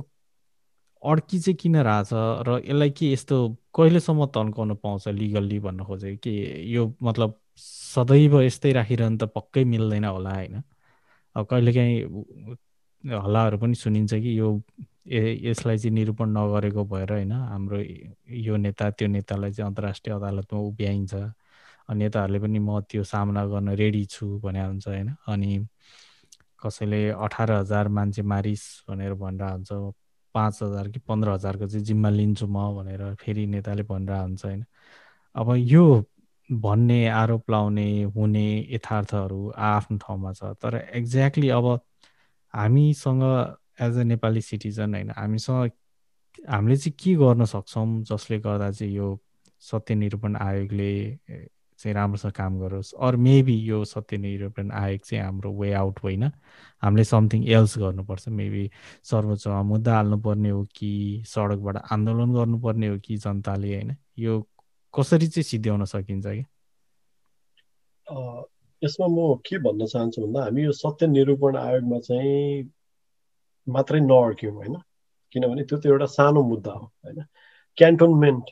अड्की 1.02 1.38
चाहिँ 1.38 1.56
किन 1.56 1.76
रहेछ 1.76 2.08
र 2.48 2.60
यसलाई 2.64 2.90
के 2.90 3.12
यस्तो 3.12 3.36
कहिलेसम्म 3.74 4.26
तन्काउन 4.26 4.74
पाउँछ 4.74 5.08
लिगल्ली 5.08 5.58
भन्न 5.60 5.84
खोजेको 5.84 6.18
कि 6.24 6.32
यो 6.76 6.94
मतलब 7.02 7.40
सदैव 7.56 8.40
यस्तै 8.42 8.72
राखिरहनु 8.72 9.18
त 9.18 9.24
पक्कै 9.24 9.64
मिल्दैन 9.64 10.04
होला 10.04 10.34
होइन? 10.34 10.62
अब 11.36 11.46
कहिलेकाहीँ 11.46 12.56
हल्लाहरू 13.04 13.58
पनि 13.58 13.74
सुनिन्छ 13.74 14.14
कि 14.14 14.38
यो 14.38 14.48
यसलाई 15.08 15.78
चाहिँ 15.78 15.94
निरूपण 15.94 16.28
नगरेको 16.36 16.84
भएर 16.84 17.12
होइन 17.12 17.32
हाम्रो 17.32 17.78
यो 18.46 18.56
नेता 18.56 18.90
त्यो 18.90 19.08
नेतालाई 19.08 19.52
चाहिँ 19.52 19.68
अन्तर्राष्ट्रिय 19.68 20.14
अदालतमा 20.16 20.60
उभ्याइन्छ। 20.60 21.14
नेताहरूले 21.94 22.38
पनि 22.40 22.58
म 22.58 22.80
त्यो 22.90 23.04
सामना 23.04 23.44
गर्न 23.46 23.68
रेडी 23.80 24.04
छु 24.04 24.26
भने 24.44 24.64
हुन्छ 24.64 24.88
होइन। 24.88 25.08
अनि 25.28 25.66
कसैले 26.62 27.00
अठार 27.10 27.50
हजार 27.52 27.88
मान्छे 27.88 28.22
मारिस 28.22 28.62
भनेर 28.88 29.14
भनेर 29.14 29.42
हुन्छ 29.42 29.72
पाँच 30.34 30.62
हजार 30.62 30.88
कि 30.88 30.98
पन्ध्र 31.08 31.30
हजारको 31.30 31.66
चाहिँ 31.66 31.84
जिम्मा 31.84 32.10
लिन्छु 32.10 32.46
म 32.46 32.58
भनेर 32.76 33.14
फेरि 33.20 33.46
नेताले 33.46 33.82
भनेर 33.82 34.12
हुन्छ 34.12 34.44
होइन। 34.44 34.64
अब 35.34 35.54
यो 35.56 36.04
भन्ने 36.50 37.06
आरोप 37.08 37.50
लाउने 37.50 38.02
हुने 38.16 38.46
यथार्थहरू 38.70 39.50
आफ्नो 39.56 39.96
ठाउँमा 39.98 40.32
छ। 40.32 40.42
तर 40.62 40.74
एक्ज्याक्टली 40.94 41.48
अब 41.48 41.80
हामीसँग 42.54 43.22
एज 43.80 43.98
अ 43.98 44.02
नेपाली 44.02 44.40
सिटिजन 44.40 44.94
होइन 44.94 45.10
हामीसँग 45.10 45.70
हामीले 46.50 46.76
चाहिँ 46.76 46.96
के 46.98 47.14
गर्न 47.14 47.44
सक्छौँ 47.44 48.02
जसले 48.02 48.38
गर्दा 48.38 48.70
चाहिँ 48.70 48.92
यो 48.94 49.18
सत्य 49.60 49.94
निरूपण 49.94 50.36
आयोगले 50.36 51.18
चाहिँ 51.78 51.94
राम्रोसँग 51.94 52.32
काम 52.32 52.58
गरोस्? 52.60 52.94
अर 53.00 53.16
मेबी 53.16 53.54
यो 53.54 53.84
सत्य 53.84 54.16
निरूपण 54.16 54.70
आयोग 54.70 55.00
चाहिँ 55.00 55.24
हाम्रो 55.24 55.52
वे 55.52 55.72
आउट 55.72 56.00
होइन। 56.02 56.24
हामीले 56.82 57.04
समथिङ 57.04 57.44
एल्स 57.48 57.78
गर्नुपर्छ। 57.78 58.28
मेबी 58.28 58.70
सर्वोच्चमा 59.04 59.62
मुद्दा 59.62 59.94
हाल्नुपर्ने 59.94 60.50
हो 60.50 60.64
कि 60.76 61.22
सडकबाट 61.26 61.76
आन्दोलन 61.92 62.34
गर्नुपर्ने 62.34 62.88
हो 62.88 62.98
कि 62.98 63.16
जनताले 63.16 63.74
होइन। 63.74 63.96
यो 64.18 64.48
कसरी 64.94 65.26
चाहिँ 65.26 65.42
सिद्ध्याउन 65.42 65.84
सकिन्छ 65.84 66.26
कि 66.26 66.44
यसमा 68.82 69.06
म 69.06 69.36
के 69.46 69.58
भन्न 69.58 69.86
चाहन्छु 69.86 70.22
भन्दा 70.22 70.42
हामी 70.44 70.62
यो 70.64 70.72
सत्य 70.72 71.06
निरूपण 71.06 71.56
आयोगमा 71.56 71.98
चाहिँ 71.98 72.70
मात्रै 73.66 74.00
नअड्क्यौँ 74.00 74.54
होइन? 74.54 74.74
किनभने 75.32 75.62
त्यो 75.64 75.78
त 75.78 75.86
एउटा 75.86 76.06
सानो 76.06 76.42
मुद्दा 76.42 76.72
हो 76.72 76.86
होइन? 77.04 77.24
क्यान्टोनमेन्ट 77.78 78.46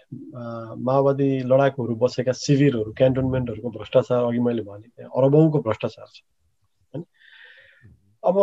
माओवादी 0.86 1.28
लडाकुहरू 1.50 1.94
बसेका 2.02 2.32
शिविरहरू 2.32 2.92
क्यान्टोनमेन्टहरूको 2.92 3.70
भ्रष्टाचार 3.70 4.24
अघि 4.24 4.38
मैले 4.38 4.62
भने 4.62 4.88
त्यहाँ 4.88 5.10
अरबौँको 5.16 5.58
भ्रष्टाचार 5.62 6.06
छ 6.06 6.20
होइन? 6.92 7.02
अब 8.22 8.36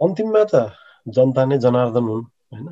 अन्तिममा 0.00 0.44
त 0.44 0.54
जनता 1.06 1.44
नै 1.44 1.58
जनार्दन 1.58 2.04
हुन् 2.04 2.24
होइन? 2.24 2.68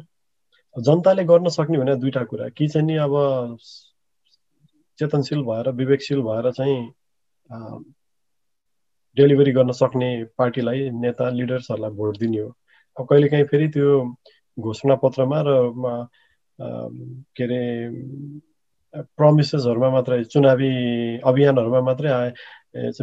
जनताले 0.77 1.25
गर्न 1.25 1.49
सक्ने 1.49 1.79
भने 1.79 1.95
दुईवटा 1.97 2.25
कुरा 2.25 2.49
कि 2.57 2.69
चाहिँ 2.69 2.87
नि 2.87 2.97
अब 2.97 3.15
चेतनशील 4.99 5.43
भएर 5.43 5.71
विवेकशील 5.81 6.21
भएर 6.23 6.51
चाहिँ 6.53 6.81
डेलिभरी 9.17 9.53
गर्न 9.53 9.73
सक्ने 9.73 10.09
पार्टीलाई 10.39 10.91
नेता 10.91 11.29
लिडर्सहरूलाई 11.31 11.91
भोट 11.97 12.19
दिने 12.19 12.39
हो। 12.39 12.49
अब 12.97 13.07
कहिलेकाहीँ 13.07 13.45
फेरि 13.51 13.69
त्यो 13.69 13.91
घोषणा 14.59 14.95
पत्रमा 15.03 15.43
र 15.47 15.51
के 17.37 17.45
अरे 17.45 17.61
प्रमिसेसहरूमा 19.17 19.91
मात्रै 19.91 20.23
चुनावी 20.25 20.69
अभियानहरूमा 21.25 21.81
मात्रै 21.81 22.11
आए 22.11 22.33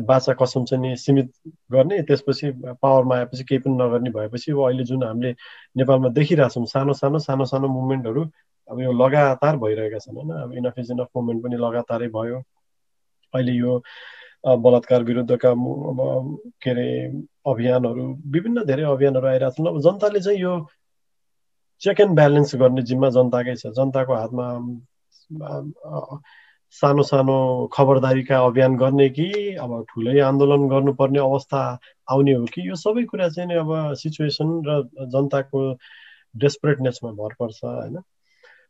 बाचा 0.01 0.33
कसम 0.33 0.63
चाहिँ 0.65 0.81
नि 0.81 0.95
सीमित 0.97 1.31
गर्ने 1.71 2.01
त्यसपछि 2.09 2.51
पावरमा 2.81 3.15
आएपछि 3.17 3.43
केही 3.43 3.59
पनि 3.61 3.75
नगर्ने 3.77 4.09
भएपछि 4.09 4.51
अब 4.51 4.59
अहिले 4.65 4.83
जुन 4.83 5.03
हामीले 5.03 5.31
नेपालमा 5.77 6.09
देखिरहेछौँ 6.17 6.65
सानो 6.65 6.93
सानो 6.93 7.19
सानो 7.19 7.45
सानो 7.45 7.67
मुभमेन्टहरू 7.67 8.23
अब 8.69 8.79
यो 8.81 8.91
लगातार 8.93 9.57
भइरहेका 9.57 9.99
छन् 9.99 10.17
होइन? 10.17 10.31
अब 10.43 10.53
इनफ 10.53 10.79
इज 10.79 10.91
मुभमेन्ट 10.91 11.43
पनि 11.43 11.57
लगातारै 11.57 12.07
भयो। 12.09 12.37
अहिले 13.33 13.53
यो 13.53 13.81
बलात्कार 14.43 15.03
विरुद्धका 15.03 15.53
के 15.55 16.69
अरे 16.71 16.89
अभियानहरू 17.47 18.05
विभिन्न 18.27 18.63
धेरै 18.65 18.83
अभियानहरू 18.83 19.27
आइरहेको 19.27 19.55
छन् 19.55 19.67
अब 19.67 19.79
जनताले 19.81 20.19
चाहिँ 20.19 20.39
यो 20.39 20.53
चेक 21.81 21.99
एन्ड 22.01 22.15
ब्यालेन्स 22.15 22.55
गर्ने 22.55 22.81
जिम्मा 22.81 23.09
जनताकै 23.09 23.55
छ 23.55 23.71
जनताको 23.75 24.13
हातमा 24.15 24.47
सानो 26.75 27.03
सानो 27.03 27.35
खबरदारीका 27.73 28.39
अभियान 28.45 28.75
गर्ने 28.77 29.09
कि 29.09 29.27
अब 29.55 29.71
ठुलै 29.89 30.19
आन्दोलन 30.19 30.67
गर्नुपर्ने 30.69 31.19
अवस्था 31.19 31.61
आउने 32.07 32.33
हो 32.33 32.45
कि 32.45 32.67
यो 32.69 32.75
सबै 32.75 33.03
कुरा 33.03 33.29
चाहिँ 33.29 33.57
अब 33.57 33.71
सिचुएसन 33.93 34.51
र 34.67 34.81
जनताको 35.07 35.61
डेस्परेटनेसमा 36.35 37.11
भर 37.11 37.33
पर्छ 37.39 37.63
होइन 37.63 37.97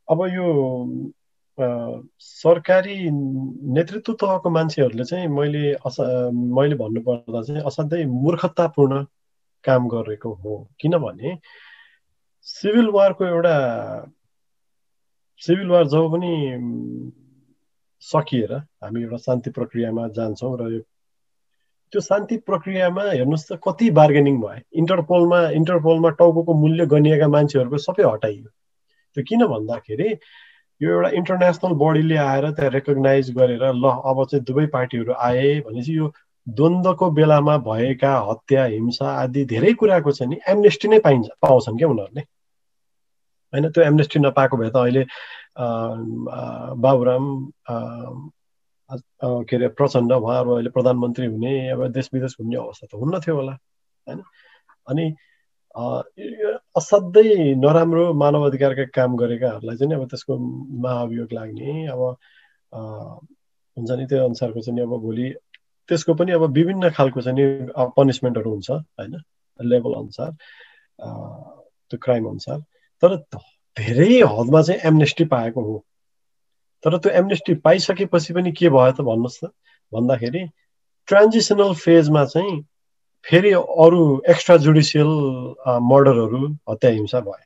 अब 0.07 0.25
यो 0.33 0.45
सरकारी 1.59 2.95
नेतृत्व 3.75 4.13
तहको 4.13 4.49
मान्छेहरूले 4.49 5.03
चाहिँ 5.03 5.27
मैले 5.27 5.73
अस 5.85 5.97
मैले 6.57 6.75
भन्नुपर्दा 6.75 7.41
चाहिँ 7.41 7.61
असाध्यै 7.67 8.05
मूर्खतापूर्ण 8.05 9.03
काम 9.65 9.87
गरेको 9.89 10.33
हो। 10.33 10.55
किनभने 10.79 11.37
सिभिल 12.47 12.89
वारको 12.89 13.25
एउटा 13.25 13.55
सिभिल 15.41 15.69
वार 15.69 15.87
जब 15.87 16.11
पनि 16.13 16.31
सकिएर 18.03 18.53
हामी 18.55 19.01
एउटा 19.03 19.17
शान्ति 19.17 19.49
प्रक्रियामा 19.49 20.07
जान्छौँ 20.15 20.55
र 20.61 20.81
त्यो 21.93 22.01
शान्ति 22.01 22.37
प्रक्रियामा 22.47 23.03
हेर्नुहोस् 23.03 23.47
त 23.51 23.59
कति 23.67 23.89
बार्गेनिङ 23.91 24.35
भयो। 24.41 24.61
इन्टरपोलमा 24.79 25.39
इन्टरपोलमा 25.59 26.09
टाउको 26.19 26.53
मूल्य 26.53 26.85
गनिएका 26.85 27.27
मान्छेहरूको 27.27 27.77
सबै 27.77 28.03
हटाइयो। 28.03 28.49
त्यो 29.17 29.23
किन 29.27 29.45
भन्दाखेरि 29.45 30.09
यो 30.81 30.91
एउटा 30.91 31.09
इन्टरनेसनल 31.17 31.73
बडीले 31.75 32.17
आएर 32.17 32.49
त्यहाँ 32.51 32.71
रेकगनाइज 32.71 33.31
गरेर 33.37 33.63
ल 33.75 33.91
अब 34.05 34.23
चाहिँ 34.25 34.43
दुवै 34.45 34.65
पार्टीहरू 34.75 35.13
आए 35.27 35.59
भनेपछि 35.67 35.97
यो 35.97 36.11
द्वन्द्वको 36.47 37.09
बेलामा 37.11 37.57
भएका 37.65 38.13
हत्या 38.29 38.63
हिंसा 38.65 39.07
आदि 39.21 39.45
धेरै 39.45 39.73
कुराको 39.75 40.11
चाहिँ 40.11 40.29
नि 40.29 40.39
एमनेस्टी 40.47 40.87
नै 40.87 40.99
पाइन्छ 40.99 41.27
पाउँछन् 41.41 41.77
क्या 41.77 41.87
उनीहरूले। 41.87 42.21
होइन 43.53 43.69
त्यो 43.69 43.83
एमनेस्टी 43.83 44.19
नपाएको 44.19 44.57
भए 44.57 44.69
त 44.69 44.77
अहिले 44.77 45.03
बाबुराम 46.81 47.25
के 49.49 49.55
अरे 49.55 49.67
प्रचण्ड 49.77 50.11
उहाँहरू 50.11 50.51
अहिले 50.55 50.69
प्रधानमन्त्री 50.69 51.25
हुने 51.25 51.53
अब 51.69 51.87
देश 51.93 52.09
विदेश 52.13 52.35
घुम्ने 52.41 52.57
अवस्था 52.57 52.87
त 52.87 52.99
हुन्न 53.01 53.19
थियो 53.19 53.35
होला। 53.35 53.51
होइन? 54.07 54.23
अनि 54.89 55.05
असाध्यै 56.79 57.53
नराम्रो 57.63 58.03
मानव 58.13 58.45
अधिकारका 58.49 58.83
काम 58.95 59.15
गरेकाहरूलाई 59.15 59.77
चाहिँ 59.77 59.95
अब 59.95 60.05
त्यसको 60.11 60.37
महाअभियोग 60.83 61.33
लाग्ने। 61.33 61.87
अब 61.87 62.01
हुन्छ 63.77 63.91
नि 63.91 64.05
त्यो 64.09 64.25
अनुसारको 64.25 64.61
चाहिँ 64.61 64.81
अब 64.81 64.93
भोलि 65.01 65.27
त्यसको 65.89 66.13
पनि 66.13 66.31
अब 66.31 66.43
विभिन्न 66.57 66.89
खालको 66.97 67.21
चाहिँ 67.21 67.47
पनिसमेन्टहरू 67.97 68.49
हुन्छ 68.51 68.69
होइन? 68.71 69.13
लेभल 69.59 69.93
अनुसार 69.93 70.31
त्यो 71.89 71.97
क्राइम 72.03 72.25
अनुसार। 72.29 72.59
तर 73.03 73.15
धेरै 73.77 74.21
हदमा 74.21 74.61
चाहिँ 74.61 74.81
एमनेस्टी 74.85 75.25
पाएको 75.25 75.61
हो। 75.61 75.77
तर 76.83 76.97
त्यो 76.97 77.11
एमनेस्टी 77.11 77.53
पाइसकेपछि 77.65 78.33
पनि 78.33 78.51
के 78.51 78.69
भयो 78.69 78.91
त 78.91 79.01
भन्नुहोस् 79.01 79.39
त? 79.43 79.51
भन्दाखेरि 79.91 80.43
ट्रान्जिसनल 81.07 81.73
फेजमा 81.75 82.25
चाहिँ 82.25 82.55
फेरि 83.25 83.51
अरू 83.53 84.01
एक्स्ट्रा 84.29 84.55
जुडिसियल 84.57 85.07
मर्डरहरू 85.91 86.47
हत्या 86.69 86.91
हिंसा 86.91 87.19
भए 87.19 87.43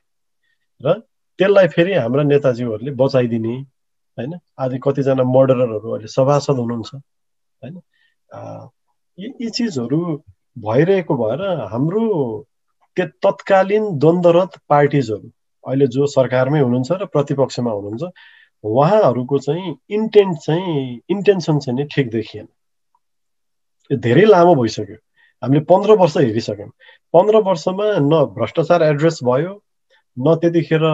र 0.80 0.92
त्यसलाई 1.38 1.68
फेरि 1.68 1.94
हाम्रा 1.94 2.22
नेताजीहरूले 2.22 2.90
बचाइदिने 3.00 3.54
होइन? 4.18 4.32
आदि 4.58 4.78
कतिजना 4.82 5.24
मर्डररहरू 5.26 5.90
अहिले 5.90 6.08
सभासद 6.08 6.58
हुनुहुन्छ 6.58 6.94
होइन? 6.94 7.76
यी 9.18 9.50
चिजहरू 9.50 10.00
भइरहेको 10.58 11.14
भएर 11.16 11.42
हाम्रो 11.72 12.02
त्यो 12.96 13.06
तत्कालीन 13.22 13.84
द्वन्द्वरत 13.98 14.58
पार्टिजहरू 14.68 15.28
अहिले 15.64 15.86
जो 15.86 16.06
सरकारमै 16.06 16.60
हुनुहुन्छ 16.60 16.92
र 16.92 17.06
प्रतिपक्षमा 17.06 17.70
हुनुहुन्छ 17.70 18.02
उहाँहरूको 18.64 19.38
चाहिँ 19.38 19.74
इन्टेन्ट 19.90 20.38
चाहिँ 20.38 21.00
इन्टेन्सन 21.10 21.58
चाहिँ 21.58 21.76
नि 21.78 21.84
ठिक 21.94 22.10
देखिएन। 22.10 22.46
यो 23.90 23.96
धेरै 23.98 24.24
लामो 24.24 24.54
भइसक्यो। 24.54 24.96
हामीले 25.42 25.60
पन्ध्र 25.70 25.92
वर्ष 26.00 26.16
हेरिसक्यौँ। 26.16 26.68
पन्ध्र 27.14 27.36
वर्षमा 27.48 27.86
न 28.00 28.24
भ्रष्टाचार 28.36 28.82
एड्रेस 28.82 29.18
भयो 29.24 29.52
न 30.16 30.34
त्यतिखेर 30.42 30.84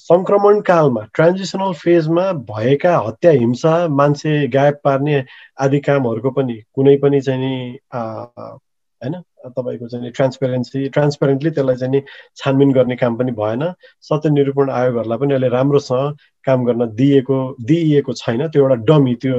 सङ्क्रमण 0.00 0.60
कालमा 0.66 1.00
ट्रान्जिसनल 1.14 1.72
फेजमा 1.76 2.30
भएका 2.50 2.96
हत्या 3.06 3.30
हिंसा 3.30 3.72
मान्छे 3.88 4.32
गायब 4.48 4.76
पार्ने 4.84 5.16
आदि 5.60 5.80
कामहरूको 5.86 6.30
पनि 6.36 6.56
कुनै 6.74 6.96
पनि 7.02 7.20
चाहिँ 7.20 7.40
नि 7.40 7.54
होइन 7.94 9.14
तपाईँको 9.56 9.88
चाहिँ 9.88 10.10
ट्रान्सपेरेन्सी 10.16 10.88
ट्रान्सपेरेन्टली 10.88 11.50
त्यसलाई 11.50 11.76
चाहिँ 11.76 11.92
नि 11.92 12.00
छानबिन 12.36 12.72
गर्ने 12.72 12.96
काम 12.96 13.16
पनि 13.16 13.32
भएन। 13.40 13.62
सत्य 14.08 14.30
निरूपण 14.30 14.70
आयोगहरूलाई 14.70 15.18
पनि 15.18 15.34
अहिले 15.34 15.48
राम्रोसँग 15.48 16.16
काम 16.46 16.64
गर्न 16.64 16.86
दिएको 16.96 17.38
दिइएको 17.66 18.12
छैन। 18.22 18.46
त्यो 18.48 18.62
एउटा 18.62 18.74
डमी 18.88 19.14
त्यो 19.22 19.36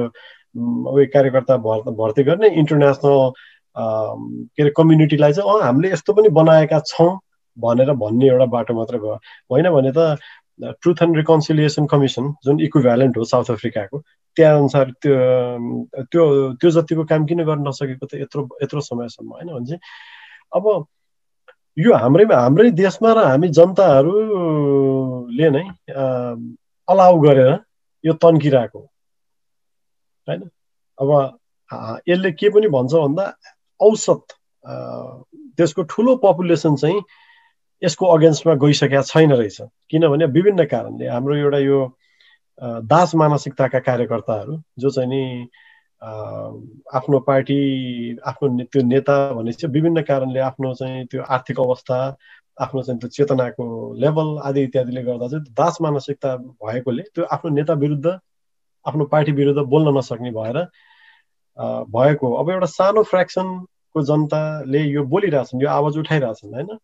कार्यकर्ता 1.14 1.56
भर्ती 1.90 2.22
गर्ने 2.22 2.48
इन्टरनेसनल 2.62 3.32
के 3.76 4.62
अरे 4.62 4.70
कम्युनिटीलाई 4.76 5.32
चाहिँ 5.32 5.50
अँ 5.50 5.62
हामीले 5.64 5.92
यस्तो 5.92 6.12
पनि 6.14 6.28
बनाएका 6.38 6.78
छौँ 6.86 7.10
भनेर 7.56 7.92
भन्ने 7.94 8.26
एउटा 8.28 8.46
बाटो 8.54 8.74
मात्रै 8.74 8.98
भयो। 8.98 9.14
होइन 9.50 9.70
भने 9.70 9.92
त 9.92 10.18
ट्रुथ 10.82 11.02
एन्ड 11.02 11.16
रिकन्सिलिएसन 11.16 11.86
कमिसन 11.86 12.24
जुन 12.44 12.60
इक्विभ्यालेन्ट 12.60 13.16
हो 13.18 13.24
साउथ 13.24 13.50
अफ्रिकाको 13.50 13.98
त्यहाँ 14.36 14.58
अनुसार 14.58 14.90
त्यो 15.02 15.14
त्यो 16.12 16.24
त्यो 16.60 16.70
जतिको 16.70 17.04
काम 17.04 17.26
किन 17.26 17.42
गर्न 17.44 17.68
नसकेको 17.68 18.06
त 18.06 18.14
यत्रो 18.14 18.48
यत्रो 18.62 18.80
समयसम्म। 18.80 19.30
होइन 19.30 19.48
भने 19.54 19.66
चाहिँ 19.66 19.80
अब 20.54 20.64
यो 21.76 21.94
हाम्रै 21.94 22.24
हाम्रै 22.34 22.70
देशमा 22.70 23.12
र 23.12 23.18
हामी 23.26 23.48
जनताहरूले 23.58 25.48
नै 25.50 25.64
अलाउ 26.88 27.14
गरेर 27.20 27.50
यो 28.04 28.12
तन्किरहेको 28.22 28.80
होइन? 30.28 30.42
अब 30.98 31.10
यसले 32.08 32.30
के 32.32 32.48
पनि 32.50 32.68
भन्छ 32.70 32.92
भन्दा 32.94 33.24
औसत 33.88 34.36
त्यसको 35.56 35.82
ठुलो 35.92 36.16
पपुलेसन 36.24 36.76
चाहिँ 36.76 37.00
यसको 37.82 38.06
अगेन्स्टमा 38.06 38.54
गइसकेका 38.62 39.02
छैन 39.02 39.32
रहेछ। 39.32 39.60
किनभने 39.90 40.26
विभिन्न 40.36 40.64
कारणले 40.66 41.06
हाम्रो 41.08 41.34
एउटा 41.36 41.58
यो 41.58 41.80
दास 42.90 43.14
मानसिकताका 43.14 43.78
कार्यकर्ताहरू 43.86 44.56
जो 44.78 44.90
चाहिँ 44.90 45.08
नि 45.10 45.22
आफ्नो 46.94 47.18
पार्टी 47.26 47.58
आफ्नो 48.26 48.64
त्यो 48.72 48.82
नेता 48.82 49.16
भनेपछि 49.32 49.66
विभिन्न 49.66 50.02
कारणले 50.08 50.40
आफ्नो 50.40 50.72
चाहिँ 50.74 51.04
त्यो 51.10 51.22
आर्थिक 51.22 51.60
अवस्था 51.60 51.98
आफ्नो 52.60 52.82
चाहिँ 52.82 52.98
त्यो 53.00 53.08
चेतनाको 53.08 53.64
लेभल 54.00 54.38
आदि 54.48 54.62
इत्यादिले 54.62 55.02
गर्दा 55.02 55.28
चाहिँ 55.28 55.44
दास 55.58 55.78
मानसिकता 55.82 56.36
भएकोले 56.62 57.02
त्यो 57.14 57.24
आफ्नो 57.34 57.50
नेता 57.54 57.74
विरुद्ध 57.84 58.06
आफ्नो 58.86 59.04
पार्टी 59.12 59.32
विरुद्ध 59.32 59.60
बोल्न 59.68 59.96
नसक्ने 59.98 60.30
भएर 60.30 60.58
भएको। 61.90 62.32
अब 62.34 62.50
एउटा 62.50 62.66
सानो 62.66 63.02
फ्रेक्सनको 63.94 64.02
जनताले 64.02 64.80
यो 64.90 65.04
बोलिरहेछन् 65.06 65.62
यो 65.62 65.68
आवाज 65.68 65.96
उठाइरहेछन् 65.98 66.54
होइन? 66.54 66.78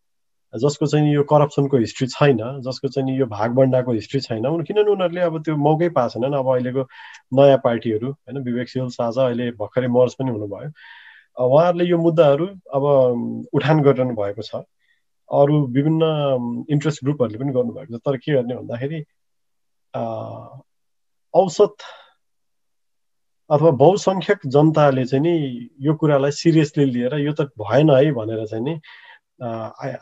जसको 0.53 0.85
चाहिँ 0.87 1.13
यो 1.13 1.23
करप्सनको 1.23 1.77
हिस्ट्री 1.77 2.07
छैन 2.07 2.61
जसको 2.63 2.87
चाहिँ 2.87 3.17
यो 3.19 3.25
भागबन्डाको 3.25 3.91
हिस्ट्री 3.91 4.19
छैन 4.21 4.43
किनभने 4.63 4.91
उनीहरूले 4.91 5.21
अब 5.21 5.41
त्यो 5.43 5.55
मौकै 5.55 5.89
पाएको 5.95 6.09
छैनन्। 6.09 6.35
अब 6.35 6.47
अहिलेको 6.53 6.83
नयाँ 7.35 7.57
पार्टीहरू 7.63 8.11
होइन 8.11 8.37
विवेकशील 8.43 8.87
साझा 8.95 9.25
अहिले 9.25 9.51
भर्खरै 9.59 9.87
मर्ज 9.87 10.13
पनि 10.19 10.31
हुनुभयो। 10.31 10.69
उहाँहरूले 11.37 11.85
यो 11.85 11.97
मुद्दाहरू 11.97 12.45
अब 12.75 12.83
उठान 13.53 13.81
गरिरहनु 13.81 14.15
भएको 14.15 14.41
छ। 14.41 14.63
अरू 15.29 15.55
विभिन्न 15.71 16.03
इन्ट्रेस्ट 16.69 17.03
ग्रुपहरूले 17.03 17.39
पनि 17.39 17.51
गर्नुभएको 17.55 17.97
छ। 17.97 18.01
तर 18.05 18.17
के 18.17 18.31
गर्ने 18.35 18.55
भन्दाखेरि 18.55 18.99
औसत 21.33 21.75
अथवा 23.51 23.71
बहुसङ्ख्यक 23.79 24.39
जनताले 24.47 25.05
चाहिँ 25.05 25.23
नि 25.23 25.33
यो 25.81 25.93
कुरालाई 25.95 26.31
सिरियसली 26.31 26.85
लिएर 26.85 27.15
यो 27.19 27.33
त 27.33 27.49
भएन 27.59 27.89
है 27.91 28.11
भनेर 28.11 28.45
चाहिँ 28.45 28.63
नि 28.63 28.79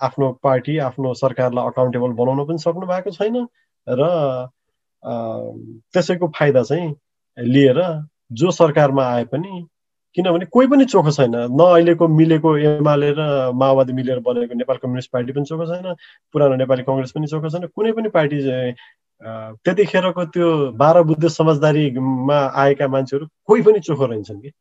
आफ्नो 0.03 0.31
पार्टी 0.43 0.77
आफ्नो 0.87 1.13
सरकारलाई 1.15 1.65
अकाउन्टेबल 1.65 2.11
बनाउन 2.19 2.45
पनि 2.45 2.57
सक्नु 2.59 2.87
भएको 2.87 3.11
छैन 3.11 3.47
र 3.87 4.09
त्यसैको 5.93 6.27
फाइदा 6.39 6.63
चाहिँ 6.63 6.95
लिएर 7.37 7.81
जो 8.33 8.51
सरकारमा 8.51 9.03
आए 9.05 9.23
पनि 9.25 9.65
किनभने 10.15 10.45
कोही 10.45 10.67
पनि 10.67 10.85
चोखो 10.85 11.11
छैन। 11.11 11.35
न 11.35 11.59
अहिलेको 11.65 12.07
मिलेको 12.07 12.55
एमाले 12.57 13.11
र 13.17 13.51
माओवादी 13.55 13.93
मिलेर 13.93 14.19
बनेको 14.19 14.55
नेपाल 14.55 14.77
कम्युनिस्ट 14.77 15.11
पार्टी 15.11 15.31
पनि 15.33 15.45
चोखो 15.45 15.65
छैन 15.65 15.93
पुरानो 16.33 16.55
नेपाली 16.55 16.83
कङ्ग्रेस 16.83 17.11
पनि 17.11 17.27
चोखो 17.27 17.49
छैन 17.49 17.67
कुनै 17.75 17.91
पनि 17.91 18.09
पार्टी 18.09 18.39
त्यतिखेरको 19.22 20.26
त्यो 20.34 20.49
बाह्र 20.80 21.01
बुद्ध 21.03 21.28
समझदारीमा 21.28 22.38
आएका 22.63 22.88
मान्छेहरू 22.88 23.26
कोही 23.47 23.61
पनि 23.61 23.80
चोखो 23.80 24.05
रहन्छन् 24.05 24.41
कि? 24.41 24.51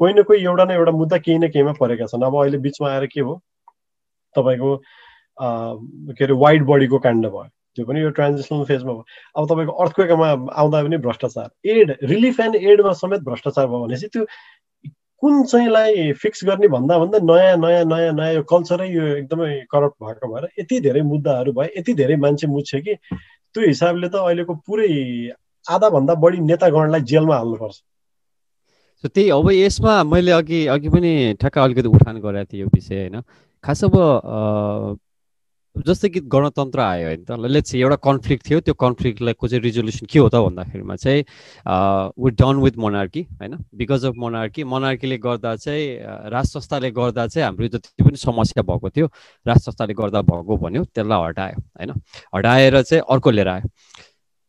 कोही 0.00 0.12
न 0.14 0.22
कोही 0.22 0.44
एउटा 0.44 0.64
न 0.64 0.70
एउटा 0.70 0.92
मुद्दा 0.92 1.18
केही 1.18 1.38
न 1.38 1.48
केहीमा 1.50 1.72
परेका 1.80 2.06
छन्। 2.06 2.24
अब 2.24 2.36
अहिले 2.42 2.58
बिचमा 2.58 2.90
आएर 2.90 3.06
के 3.06 3.20
हो? 3.20 3.40
तपाईँको 4.36 4.76
के 6.16 6.24
अरे 6.24 6.34
वाइड 6.34 6.64
बडीको 6.66 6.98
काण्ड 6.98 7.26
भयो। 7.26 7.44
त्यो 7.76 7.84
पनि 7.86 8.00
यो 8.00 8.10
ट्रान्जेक्सनल 8.10 8.64
फेजमा 8.64 8.92
भयो। 8.92 9.04
अब 9.36 9.48
तपाईँको 9.50 9.72
अर्थक्वेकमा 9.72 10.28
आउँदा 10.54 10.82
पनि 10.82 10.96
भ्रष्टाचार। 11.06 11.48
एड 11.70 11.96
रिलिफ 12.02 12.40
एन्ड 12.40 12.56
एडमा 12.56 12.92
समेत 13.02 13.20
भ्रष्टाचार 13.26 13.66
भयो 13.66 13.84
भनेपछि 13.84 14.08
त्यो 14.12 14.24
कुन 15.22 15.42
चाहिँलाई 15.44 16.12
फिक्स 16.22 16.44
गर्ने 16.44 16.68
भन्दा 16.68 16.98
भन्दा 16.98 17.18
नयाँ 17.24 17.56
नयाँ 17.56 17.84
नयाँ 17.84 18.12
नयाँ 18.12 18.32
यो 18.34 18.42
कल्चरै 18.52 18.88
यो 18.88 19.04
एकदमै 19.16 19.52
करप्ट 19.72 19.96
भएको 20.04 20.32
भएर 20.34 20.48
यति 20.60 20.80
धेरै 20.80 21.02
मुद्दाहरू 21.02 21.52
भयो 21.52 21.78
यति 21.78 21.94
धेरै 22.00 22.16
मान्छे 22.24 22.46
मुछ्यो 22.46 22.80
कि 22.80 22.94
त्यो 23.56 23.66
हिसाबले 23.66 24.08
त 24.12 24.20
अहिलेको 24.20 24.54
पुरै 24.68 24.88
आधाभन्दा 25.66 26.14
बढी 26.22 26.38
नेतागणलाई 26.44 27.00
जेलमा 27.10 27.36
हाल्नुपर्छ। 27.36 27.76
त्यही 29.04 29.28
अब 29.30 29.50
यसमा 29.50 29.92
मैले 30.04 30.30
अघि 30.32 30.60
अघि 30.66 30.88
पनि 30.88 31.12
ठ्याक्क 31.40 31.58
अलिकति 31.58 31.88
उठान 31.88 32.16
गरेको 32.20 32.52
थिएँ 32.52 32.60
यो 32.62 32.68
विषय 32.74 32.96
होइन। 33.00 33.20
खास 33.64 33.84
अब 33.84 33.94
जस्तै 35.86 36.08
कि 36.08 36.20
गणतन्त्र 36.32 36.80
आयो 36.80 37.06
होइन 37.06 37.24
त। 37.24 37.36
लेट्स 37.36 37.74
एउटा 37.74 37.96
कन्फ्लिक्ट 38.00 38.42
थियो। 38.48 38.60
त्यो 38.60 38.74
कन्फ्लिक्टलाई 38.74 39.34
को 39.34 39.48
चाहिँ 39.48 39.62
रिजोल्युसन 39.62 40.06
के 40.06 40.18
हो 40.18 40.28
त 40.28 40.36
भन्दाखेरिमा 40.46 40.96
चाहिँ 40.96 41.20
वि 42.16 42.30
डन 42.30 42.56
विथ 42.64 42.76
मोनार्की 42.78 43.22
होइन? 43.42 43.54
बिकज 43.76 44.04
अफ 44.06 44.14
मोनार्की 44.16 44.64
मोनार्कीले 44.64 45.18
गर्दा 45.18 45.54
चाहिँ 45.56 46.30
राज 46.32 46.46
संस्थाले 46.46 46.90
गर्दा 46.90 47.26
चाहिँ 47.26 47.44
हाम्रो 47.44 47.68
जति 47.68 48.02
पनि 48.04 48.16
समस्या 48.16 48.62
भएको 48.62 48.88
थियो। 48.90 49.06
राज 49.46 49.58
संस्थाले 49.66 49.94
गर्दा 49.94 50.22
भएको 50.22 50.56
भन्यो 50.56 50.84
त्यसलाई 50.84 51.28
हटायो 51.28 51.58
होइन? 51.60 51.90
हटाएर 52.34 52.82
चाहिँ 52.82 53.02
अर्को 53.10 53.30
लिएर 53.30 53.48
आयो। 53.48 53.68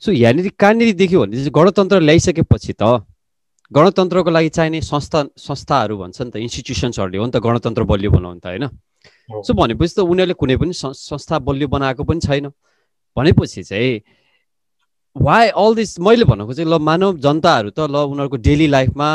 सो 0.01 0.11
यहाँनिर 0.11 0.51
कहाँनिर 0.59 0.95
देख्यो 0.95 1.21
भने 1.25 1.35
चाहिँ 1.37 1.51
गणतन्त्र 1.51 1.99
ल्याइसकेपछि 1.99 2.73
त 2.73 3.03
गणतन्त्रको 3.71 4.29
लागि 4.31 4.49
चाहिने 4.49 4.79
संस्था 4.81 5.23
संस्थाहरू 5.35 5.97
भन्छ 5.97 6.21
नि 6.21 6.31
त 6.31 6.35
इन्स्टिट्युसन्सहरूले 6.39 7.17
हो 7.17 7.25
नि 7.25 7.31
त 7.35 7.43
गणतन्त्र 7.43 7.83
बलियो 7.83 8.11
बनाउनु 8.11 8.39
त 8.39 8.47
होइन? 8.47 8.65
सो 9.29 9.53
भनेपछि 9.53 9.93
त 9.95 9.99
उनीहरूले 9.99 10.33
कुनै 10.33 10.55
पनि 10.57 10.73
संस्था 10.73 11.39
बलियो 11.39 11.67
बनाएको 11.67 12.03
पनि 12.03 12.19
छैन। 12.19 12.51
भनेपछि 13.17 13.63
चाहिँ 13.63 14.01
वाइ 15.15 15.49
अल 15.51 15.75
दिस 15.75 15.99
मैले 15.99 16.25
भनेको 16.25 16.53
चाहिँ 16.53 16.69
ल 16.69 16.79
मानव 16.79 17.17
जनताहरू 17.19 17.69
त 17.69 17.79
ल 17.91 18.07
उनीहरूको 18.07 18.37
डेली 18.37 18.67
लाइफमा 18.67 19.09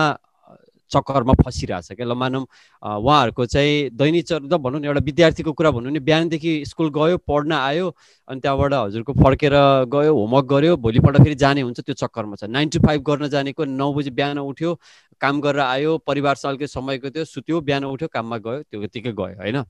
चक्करमा 0.91 1.33
फसिरहेछ 1.41 1.97
क्या। 1.97 2.05
ल 2.05 2.13
मानौँ 2.13 2.45
उहाँहरूको 2.83 3.47
चाहिँ 3.47 3.97
दैनिक 3.97 4.25
त 4.29 4.53
भनौँ 4.61 4.81
न 4.81 4.85
एउटा 4.85 5.01
विद्यार्थीको 5.01 5.53
कुरा 5.57 5.71
भनौँ 5.73 5.93
नि 5.93 6.01
बिहानदेखि 6.05 6.53
स्कुल 6.69 6.91
गयो 6.93 7.17
पढ्न 7.25 7.53
आयो 7.53 7.89
अनि 8.29 8.41
त्यहाँबाट 8.41 8.73
हजुरको 8.75 9.13
फर्केर 9.17 9.55
गयो 9.89 10.13
होमवर्क 10.13 10.47
गऱ्यो 10.53 10.77
भोलिपल्ट 10.77 11.17
फेरि 11.25 11.35
जाने 11.41 11.61
हुन्छ 11.65 11.81
त्यो 11.81 11.95
चक्करमा 11.97 12.37
छ। 12.37 12.45
नाइन 12.53 12.69
टु 12.69 12.85
फाइभ 12.85 13.01
गर्न 13.01 13.29
जानेको 13.33 13.65
नौ 13.65 13.93
बजी 13.97 14.11
बिहान 14.13 14.39
उठ्यो 14.45 14.77
काम 15.21 15.41
गरेर 15.41 15.61
आयो 15.65 15.97
परिवारसँग 16.05 16.65
समयको 16.69 17.11
थियो 17.11 17.25
सुत्यो 17.25 17.61
बिहान 17.65 17.85
उठ्यो 17.89 18.09
काममा 18.13 18.37
गयो 18.45 18.63
त्यो 18.69 18.81
त्यतिकै 18.85 19.13
गयो 19.17 19.41
होइन? 19.41 19.65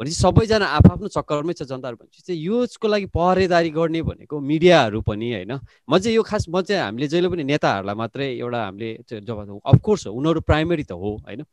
भनेपछि 0.00 0.16
सबैजना 0.16 0.66
आफ्नो 0.66 1.08
चक्करमै 1.08 1.52
छ 1.54 1.62
जनताहरू 1.62 1.96
भनेपछि 1.96 2.22
चाहिँ 2.26 2.40
यसको 2.40 2.88
लागि 2.88 3.06
पहरेदारी 3.14 3.70
गर्ने 3.70 4.02
भनेको 4.02 4.40
मिडियाहरू 4.40 5.00
पनि 5.00 5.32
होइन। 5.32 5.52
म 5.88 5.98
चाहिँ 5.98 6.16
यो 6.16 6.22
खास 6.22 6.48
म 6.48 6.62
चाहिँ 6.62 6.82
हामीले 6.82 7.08
जहिले 7.08 7.28
पनि 7.28 7.44
नेताहरूलाई 7.44 7.94
मात्रै 7.94 8.26
एउटा 8.34 8.60
हामीले 8.64 8.90
जवाब 9.22 9.60
अफकोर्स 9.64 10.06
हो 10.06 10.12
उनीहरू 10.12 10.40
प्राइमेरी 10.42 10.84
त 10.84 10.92
हो 10.92 11.16
होइन। 11.24 11.44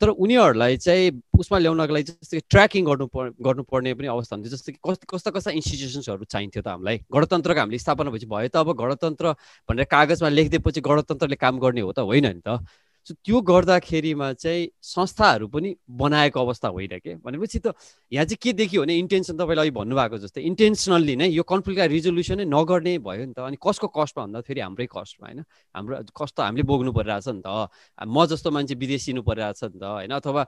तर 0.00 0.08
उनीहरूलाई 0.12 0.76
चाहिँ 0.76 1.22
उसमा 1.40 1.58
ल्याउनको 1.58 1.92
लागि 1.94 2.04
जस्तै 2.04 2.40
ट्र्याकिङ 2.52 2.84
गर्नु 2.84 3.06
गर्नुपर्ने 3.40 3.94
पनि 3.96 4.08
अवस्था 4.12 4.36
हुन्थ्यो 4.36 4.52
जस्तै 4.52 4.72
कि 4.72 4.80
कस्तो 4.84 5.06
कस्ता 5.08 5.30
कस्ता 5.32 5.50
इन्स्टिट्युसन्सहरू 5.56 6.24
चाहिन्थ्यो 6.28 6.62
त 6.62 6.68
हामीलाई। 6.68 6.96
गणतन्त्रको 7.08 7.60
हामीले 7.60 7.78
स्थापना 7.80 8.10
भएपछि 8.12 8.28
भयो 8.28 8.48
त 8.52 8.56
अब 8.60 8.76
गणतन्त्र 8.76 9.32
भनेर 9.68 9.84
कागजमा 9.88 10.28
लेखिदिएपछि 10.28 10.80
गणतन्त्रले 10.84 11.36
काम 11.40 11.54
गर्ने 11.64 11.80
हो 11.80 11.92
त 11.96 12.04
होइन 12.04 12.28
नि 12.28 12.42
त। 12.44 12.60
सो 13.06 13.14
त्यो 13.14 13.40
गर्दाखेरिमा 13.40 14.32
चाहिँ 14.34 14.66
संस्थाहरू 14.82 15.46
पनि 15.48 15.74
बनाएको 15.86 16.40
अवस्था 16.40 16.68
होइन 16.68 16.98
के? 16.98 17.14
भनेपछि 17.22 17.58
त 17.58 17.74
यहाँ 18.12 18.24
चाहिँ 18.26 18.38
के 18.42 18.52
देखियो 18.52 18.82
भने 18.82 18.98
इन्टेन्सन 18.98 19.38
तपाईँले 19.38 19.60
अहिले 19.62 19.70
भन्नुभएको 19.70 20.18
जस्तै 20.18 20.42
इन्टेन्सनल्ली 20.42 21.14
नै 21.16 21.28
यो 21.30 21.42
कन्फ्लिक्टलाई 21.42 21.88
रिजोल्युसनै 21.88 22.44
नगर्ने 22.50 22.98
भयो 22.98 23.24
नि 23.24 23.32
त। 23.32 23.46
अनि 23.46 23.56
कसको 23.62 23.86
कस्टमा 23.94 24.24
भन्दा 24.26 24.40
फेरि 24.42 24.60
हाम्रै 24.60 24.86
कस्टमा 24.90 25.26
होइन? 25.26 25.40
हाम्रो 25.74 25.94
कस्तो 26.18 26.42
हामीले 26.42 26.64
बोक्नु 26.66 26.90
परिरहेछ 26.92 27.28
नि 27.30 27.42
त। 27.46 27.70
म 28.02 28.26
जस्तो 28.26 28.50
मान्छे 28.50 28.74
विदेशिनु 28.74 29.22
परिरहेछ 29.22 29.62
नि 29.70 29.78
त 29.78 29.84
होइन? 29.86 30.10
अथवा 30.10 30.42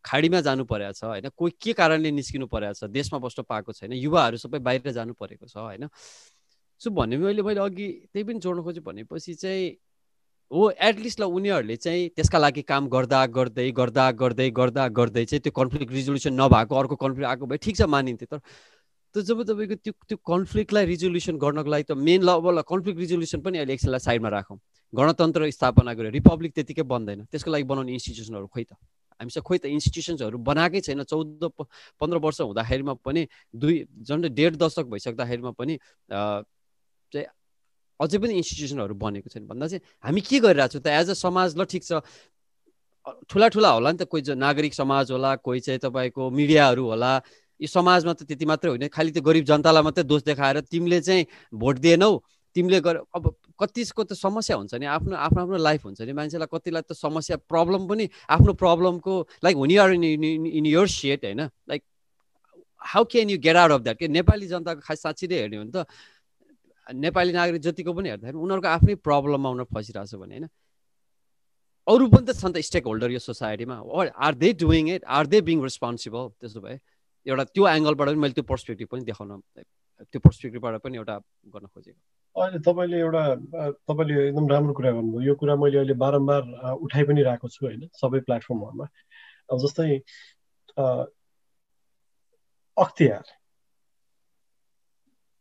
खाडीमा 0.00 0.40
जानु 0.40 0.64
परेको 0.64 0.96
छ 0.96 1.04
होइन? 1.12 1.28
कोही 1.36 1.52
के 1.60 1.72
कारणले 1.76 2.08
निस्किनु 2.08 2.46
परेको 2.48 2.72
छ? 2.72 2.88
देशमा 2.88 3.18
बस्न 3.20 3.44
पाएको 3.44 3.72
छैन 3.76 3.92
युवाहरू 4.00 4.40
सबै 4.40 4.64
बाहिर 4.64 4.90
जानु 4.96 5.12
परेको 5.12 5.44
छ 5.44 5.60
होइन? 5.60 5.92
सो 6.80 6.90
भने 6.90 7.16
मैले 7.20 7.42
मैले 7.44 7.60
अघि 7.60 7.88
त्यही 8.12 8.24
पनि 8.24 8.40
जोड्नु 8.40 8.62
खोजेँ। 8.64 8.82
भनेपछि 8.82 9.34
चाहिँ 9.36 9.76
हो 10.52 10.70
एटलिस्ट 10.70 11.20
ल 11.20 11.24
उनीहरूले 11.24 11.76
चाहिँ 11.76 12.08
त्यसका 12.16 12.38
लागि 12.38 12.62
काम 12.68 12.88
गर्दा 12.94 13.24
गर्दै 13.36 13.70
गर्दा 13.72 14.10
गर्दै 14.22 14.50
गर्दा 14.58 14.86
गर्दै 14.98 15.24
चाहिँ 15.24 15.40
त्यो 15.42 15.52
कन्फ्लिक्ट 15.56 15.92
रिजोल्युसन 15.92 16.32
नभएको 16.40 16.76
अर्को 16.76 16.96
कन्फ्लिक्ट 17.04 17.28
आएको 17.28 17.46
भए 17.46 17.56
ठिक 17.56 17.76
छ 17.76 17.88
मानिन्थ्यो। 17.88 18.28
तर 18.32 18.40
त 19.14 19.24
जब 19.28 19.42
तपाईँको 19.48 19.76
त्यो 19.80 19.92
त्यो 20.08 20.16
कन्फ्लिक्टलाई 20.20 20.84
रिजोल्युसन 20.92 21.36
गर्नको 21.40 21.70
लागि 21.72 21.84
त 21.88 21.96
मेन 21.96 22.20
ल 22.28 22.36
अब 22.36 22.60
कन्फ्लिक्ट 22.68 22.98
रिजोल्युसन 23.00 23.40
पनि 23.40 23.58
अहिले 23.64 23.72
एकछिनलाई 23.72 24.04
साइडमा 24.08 24.28
राखौँ। 24.28 24.58
गणतन्त्र 24.92 25.50
स्थापना 25.56 25.92
गरेर 25.96 26.12
रिपब्लिक 26.20 26.52
त्यतिकै 26.52 26.84
बन्दैन। 26.84 27.24
त्यसको 27.32 27.50
लागि 27.50 27.64
बनाउने 27.64 27.92
इन्स्टिट्युसनहरू 27.96 28.46
खोइ 28.52 28.64
त। 28.68 28.72
हामीसँग 29.20 29.44
खोइ 29.48 29.58
त 29.58 29.64
इन्स्टिट्युसन्सहरू 29.72 30.36
बनाएकै 30.36 30.80
छैन। 30.84 31.02
चौध 31.08 31.44
पन्ध्र 31.96 32.16
वर्ष 32.20 32.40
हुँदाखेरिमा 32.44 32.94
पनि 33.00 33.22
दुई 33.56 33.76
झन्डै 34.04 34.28
डेढ 34.36 34.52
दशक 34.60 34.84
भइसक्दाखेरिमा 34.92 35.52
पनि 35.56 35.74
चाहिँ 36.08 37.26
अझै 38.02 38.18
पनि 38.18 38.34
इन्स्टिट्युसनहरू 38.40 38.94
बनेको 38.94 39.28
छैन। 39.32 39.46
भन्दा 39.46 39.66
चाहिँ 39.70 39.82
हामी 40.04 40.20
के 40.20 40.38
गरिरहेको 40.42 40.72
छौँ 40.72 40.82
त? 40.82 40.88
एज 40.88 41.10
अ 41.10 41.16
समाज 41.16 41.56
ल 41.58 41.64
ठिक 41.72 41.82
छ। 41.84 41.92
ठुला 43.30 43.48
ठुला 43.54 43.70
होला 43.76 43.90
नि 43.92 43.98
त 43.98 44.04
कोही 44.06 44.34
नागरिक 44.38 44.74
समाज 44.74 45.10
होला 45.10 45.30
कोही 45.42 45.60
चाहिँ 45.66 45.80
तपाईँको 45.82 46.30
मिडियाहरू 46.30 46.84
होला। 46.86 47.12
यो 47.60 47.68
समाजमा 47.68 48.12
त 48.14 48.22
त्यति 48.26 48.44
मात्रै 48.46 48.68
होइन। 48.70 48.86
खालि 48.90 49.10
त्यो 49.10 49.22
गरिब 49.22 49.44
जनतालाई 49.46 49.82
मात्रै 49.82 50.04
दोष 50.06 50.22
देखाएर 50.22 50.60
तिमीले 50.70 51.00
चाहिँ 51.00 51.26
भोट 51.54 51.78
दिएनौ। 51.78 52.12
तिमीले 52.56 52.80
गर 52.84 52.96
अब 53.16 53.24
कतिको 53.58 54.02
त 54.04 54.12
समस्या 54.12 54.56
हुन्छ 54.56 54.74
नि? 54.74 54.86
आफ्नो 54.86 55.14
आफ्नो 55.16 55.40
आफ्नो 55.42 55.56
लाइफ 55.56 55.84
हुन्छ 55.86 56.00
नि? 56.02 56.12
मान्छेलाई 56.12 56.48
कतिलाई 56.52 56.82
त 56.82 56.92
समस्या 56.92 57.36
प्रब्लम 57.48 57.86
पनि 57.88 58.08
आफ्नो 58.28 58.52
प्रब्लमको 58.54 59.12
लाइक 59.44 59.56
हुने 59.56 59.76
are 59.82 59.90
in 59.98 60.04
in 60.58 60.66
your 60.66 60.86
set 60.86 61.24
होइन? 61.24 61.40
Like 61.70 61.82
how 62.82 63.04
can 63.10 63.30
you 63.30 63.38
get 63.38 63.56
out 63.56 63.70
of 63.72 63.80
that 63.80 63.98
के 63.98 64.08
नेपाली 64.08 64.46
जनताको 64.46 64.80
खास 64.84 65.02
साँच्ची 65.02 65.26
नै 65.26 65.36
हेर्ने 65.38 65.56
हो 65.56 65.62
भने 65.64 65.72
त। 65.72 65.86
नेपाली 66.86 67.32
नागरिक 67.32 67.62
जतिको 67.62 67.92
पनि 67.94 68.08
हेर्दाखेरि 68.08 68.38
उनीहरूको 68.38 68.68
आफ्नै 68.68 68.94
प्रब्लममा 69.08 69.48
उनीहरू 69.54 69.70
फसिरहेको 69.74 70.10
छ 70.10 70.20
भने 70.22 70.34
होइन। 70.34 70.48
अरू 71.86 72.04
पनि 72.14 72.24
त 72.26 72.30
छन् 72.40 72.54
त 72.54 72.58
स्टेक 72.68 72.84
होल्डर 72.86 73.10
यो 73.10 73.20
सोसाइटीमा 73.26 73.76
are 74.26 74.34
they 74.42 74.52
doing 74.62 74.84
it 74.96 75.02
are 75.18 75.26
they 75.26 75.40
being 75.50 75.62
responsible 75.62 76.28
त्यसो 76.40 76.60
भए 76.66 76.76
एउटा 77.26 77.44
त्यो 77.54 77.62
एङ्गलबाट 77.68 78.08
पनि 78.08 78.20
मैले 78.24 78.34
त्यो 78.38 78.46
पर्सपेक्टिभ 78.50 78.88
पनि 78.92 79.02
देखाउन 79.10 79.30
त्यो 80.12 80.20
पर्सपेक्टिभबाट 80.26 80.74
पनि 80.82 80.96
एउटा 80.98 81.16
गर्न 81.54 81.66
खोजेको। 81.66 82.00
अहिले 82.36 82.58
तपाईँले 82.66 82.98
एउटा 82.98 83.22
तपाईँले 83.88 84.14
एकदम 84.28 84.46
राम्रो 84.52 84.72
कुरा 84.78 84.90
गर्नुभयो। 84.98 85.26
यो 85.26 85.34
कुरा 85.42 85.54
मैले 85.62 85.78
अहिले 85.78 85.94
बारम्बार 86.02 86.42
उठाइ 86.86 87.04
पनि 87.10 87.22
रहेको 87.28 87.48
छु 87.54 87.66
होइन 87.66 87.82
सबै 88.00 88.20
प्लेटफर्महरूमा 88.26 88.86
अब 89.52 89.58
जस्तै 89.64 89.88
अख्तियार। 92.76 93.24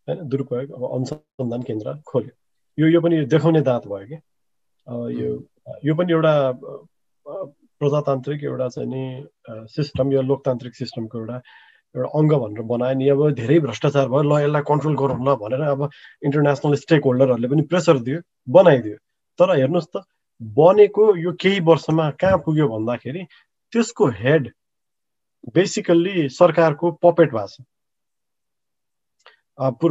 होइन 0.08 0.28
दुरुपयोग 0.30 0.72
अब 0.74 0.84
अनुसन्धान 0.92 1.62
केन्द्र 1.64 1.96
खोल्यो 2.08 2.34
यो 2.78 2.88
यो 2.90 3.02
पनि 3.02 3.26
देखाउने 3.28 3.62
दाँत 3.64 3.88
भयो 3.88 4.06
कि 4.08 4.18
यो 5.16 5.30
यो 5.86 5.96
पनि 5.96 6.14
एउटा 6.14 6.34
प्रजातान्त्रिक 7.82 8.44
एउटा 8.44 8.68
चाहिँ 8.70 8.90
नि 8.90 9.04
सिस्टम 9.70 10.12
यो 10.12 10.22
लोकतान्त्रिक 10.24 10.76
सिस्टमको 10.76 11.20
एउटा 11.20 11.42
एउटा 11.96 12.10
अङ्ग 12.14 12.34
भनेर 12.36 12.64
बनायो 12.68 12.96
नि 12.96 13.10
अब 13.10 13.22
धेरै 13.36 13.60
भ्रष्टाचार 13.60 14.08
भयो 14.08 14.24
ल 14.24 14.40
यसलाई 14.40 14.68
कन्ट्रोल 14.68 14.96
गरौँ 14.96 15.20
ल 15.20 15.36
भनेर 15.38 15.62
अब 15.68 15.90
इन्टरनेसनल 16.22 16.76
स्टेक 16.78 17.04
होल्डरहरूले 17.04 17.48
पनि 17.48 17.68
प्रेसर 17.68 18.00
दियो 18.02 18.22
बनाइदियो 18.52 18.98
तर 19.40 19.56
हेर्नुहोस् 19.56 19.90
त 19.90 20.04
बनेको 20.42 21.06
यो 21.18 21.34
केही 21.40 21.60
वर्षमा 21.66 22.10
कहाँ 22.18 22.38
पुग्यो 22.40 22.68
भन्दाखेरि 22.68 23.26
त्यसको 23.74 24.08
हेड 24.16 24.52
बेसिकल्ली 25.54 26.28
सरकारको 26.32 26.92
पपेट 27.02 27.32
भएको 27.32 27.48
छ 27.50 27.62
पुरो 27.62 27.81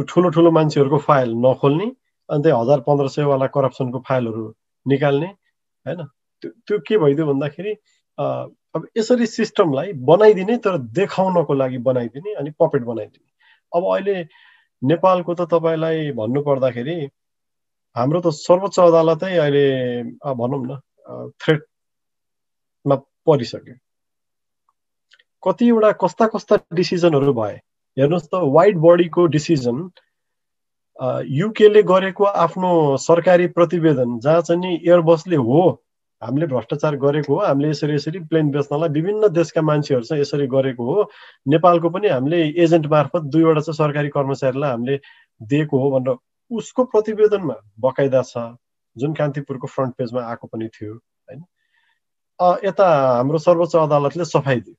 ठुलो 0.09 0.29
ठुलो 0.35 0.51
मान्छेहरूको 0.51 0.97
फाइल 1.07 1.29
नखोल्ने 1.45 1.85
अनि 2.29 2.43
त्यही 2.43 2.55
हजार 2.59 2.79
पन्ध्र 2.87 3.07
सयवाला 3.07 3.47
करप्सनको 3.55 3.99
फाइलहरू 4.07 4.43
निकाल्ने 4.85 5.27
होइन? 5.27 6.01
त्यो 6.41 6.49
त्यो 6.67 6.79
के 6.87 6.97
भइदियो 6.97 7.25
भन्दाखेरि 7.27 7.73
अब 8.75 8.87
यसरी 8.97 9.25
सिस्टमलाई 9.27 9.93
बनाइदिने 10.09 10.57
तर 10.65 10.77
देखाउनको 10.99 11.53
लागि 11.53 11.77
बनाइदिने 11.87 12.33
अनि 12.39 12.51
पपेट 12.59 12.83
बनाइदिने। 12.83 13.29
अब 13.71 13.83
अहिले 13.93 14.15
नेपालको 14.81 15.33
त 15.33 15.41
तपाईँलाई 15.53 16.11
भन्नु 16.19 16.41
पर्दाखेरि 16.41 16.95
हाम्रो 17.95 18.19
त 18.21 18.27
सर्वोच्च 18.35 18.79
अदालतै 18.79 19.35
अहिले 19.37 19.65
भनौँ 20.41 20.61
न 20.67 20.79
थ्रेटमा 21.41 22.95
परिसक्यो। 23.27 23.75
कतिवटा 25.43 25.91
कस्ता 26.03 26.25
कस्ता 26.27 26.55
डिसिजनहरू 26.73 27.33
भए 27.33 27.59
हेर्नुहोस् 27.97 28.27
त 28.31 28.41
वाइट 28.55 28.75
बडीको 28.85 29.25
डिसिजन 29.35 29.77
युकेले 31.35 31.81
गरेको 31.83 32.23
आफ्नो 32.23 32.71
सरकारी 33.03 33.47
प्रतिवेदन 33.57 34.19
जहाँ 34.19 34.41
चाहिँ 34.41 34.61
नि 34.61 34.73
एयरबसले 34.75 35.35
हो 35.35 35.61
हामीले 36.21 36.47
भ्रष्टाचार 36.47 36.95
गरेको 37.03 37.33
हो 37.35 37.45
हामीले 37.45 37.69
यसरी 37.69 37.93
यसरी 37.95 38.19
प्लेन 38.31 38.49
बेच्नलाई 38.51 38.89
विभिन्न 38.97 39.27
देशका 39.33 39.61
मान्छेहरू 39.61 40.03
चाहिँ 40.05 40.21
यसरी 40.21 40.47
गरेको 40.47 40.83
हो। 40.85 41.09
नेपालको 41.47 41.89
पनि 41.89 42.07
हामीले 42.07 42.41
एजेन्ट 42.63 42.85
मार्फत 42.87 43.21
दुईवटा 43.33 43.61
चाहिँ 43.61 43.77
सरकारी 43.77 44.09
कर्मचारीलाई 44.17 44.71
हामीले 44.71 44.99
दिएको 45.41 45.79
हो 45.79 45.91
भनेर 45.91 46.15
उसको 46.51 46.83
प्रतिवेदनमा 46.93 47.55
बकाइदा 47.79 48.21
छ 48.23 48.45
जुन 48.95 49.13
कान्तिपुरको 49.13 49.67
फ्रन्ट 49.67 49.95
पेजमा 49.97 50.21
आएको 50.29 50.47
पनि 50.47 50.67
थियो 50.67 50.93
होइन? 50.93 51.41
यता 52.65 52.87
हाम्रो 53.17 53.37
सर्वोच्च 53.39 53.75
अदालतले 53.75 54.25
सफाइ 54.25 54.59
दियो। 54.59 54.75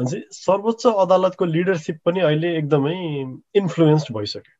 भनेपछि 0.00 0.20
सर्वोच्च 0.32 0.86
अदालतको 1.04 1.44
लिडरसिप 1.44 2.00
पनि 2.06 2.20
अहिले 2.30 2.56
एकदमै 2.58 2.96
इन्फ्लुएन्स्ड 3.62 4.12
भइसक्यो 4.16 4.54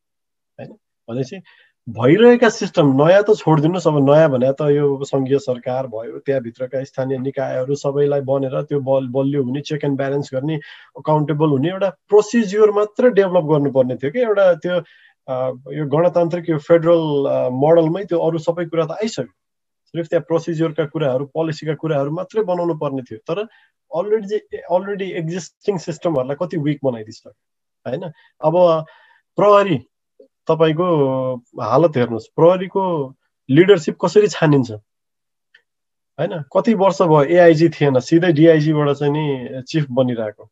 होइन? 0.58 0.72
भनेपछि 1.08 1.42
भइरहेका 1.88 2.48
सिस्टम 2.54 2.90
नयाँ 2.96 3.22
त 3.22 3.34
छोडिदिनुहोस् 3.38 3.86
अब 3.88 3.96
नयाँ 4.08 4.28
भने 4.30 4.52
त 4.52 4.68
यो 4.70 4.86
सङ्घीय 5.04 5.38
सरकार 5.46 5.86
भयो 5.94 6.18
त्यहाँभित्रका 6.26 6.82
स्थानीय 6.84 7.18
निकायहरू 7.18 7.74
सबैलाई 7.82 8.20
बनेर 8.28 8.60
त्यो 8.68 8.80
बल 8.90 9.08
बलियो 9.16 9.42
हुने 9.44 9.60
चेक 9.70 9.84
एन्ड 9.84 9.96
ब्यालेन्स 9.96 10.30
गर्ने 10.34 10.60
अकाउन्टेबल 11.02 11.56
हुने 11.56 11.68
एउटा 11.70 11.90
प्रोसिज्योर 12.12 12.70
मात्र 12.78 13.10
डेभलप 13.18 13.44
गर्नुपर्ने 13.52 13.96
थियो 13.96 14.10
कि 14.10 14.20
एउटा 14.28 14.52
त्यो 14.66 14.76
यो 15.78 15.86
गणतान्त्रिक 15.96 16.50
यो 16.50 16.58
फेडरल 16.68 17.04
मोडलमै 17.64 18.04
त्यो 18.12 18.18
अरू 18.28 18.38
सबै 18.46 18.64
कुरा 18.70 18.86
त 18.86 19.00
आइसक्यो। 19.02 19.32
सिर्फ 19.94 20.08
त्यहाँ 20.08 20.24
प्रोसिज्योरका 20.24 20.84
कुराहरू 20.86 21.24
पोलिसीका 21.34 21.74
कुराहरू 21.74 22.10
मात्रै 22.12 22.42
बनाउनु 22.44 22.74
पर्ने 22.78 23.02
थियो 23.02 23.18
तर 23.26 23.44
अलरेडी 23.92 24.38
अलरेडी 24.70 25.10
एक्जिस्टिङ 25.18 25.78
सिस्टमहरूलाई 25.80 26.36
कति 26.40 26.56
विक 26.60 26.78
बनाइदिइसक्यो 26.82 27.32
होइन 27.86 28.10
अब 28.40 28.58
प्रहरी 29.38 29.78
तपाईँको 30.48 30.86
हालत 31.64 31.96
हेर्नुहोस् 31.96 32.28
प्रहरीको 32.36 32.84
लिडरसिप 33.48 33.96
कसरी 34.00 34.28
छानिन्छ 34.30 34.70
होइन 36.18 36.40
कति 36.52 36.74
वर्ष 36.76 37.02
भयो 37.04 37.22
एआइजी 37.34 37.68
थिएन 37.70 38.00
सिधै 38.04 38.32
डिआइजीबाट 38.32 38.96
चाहिँ 38.96 39.12
नि 39.12 39.62
चिफ 39.68 39.86
बनिरहेको 39.92 40.44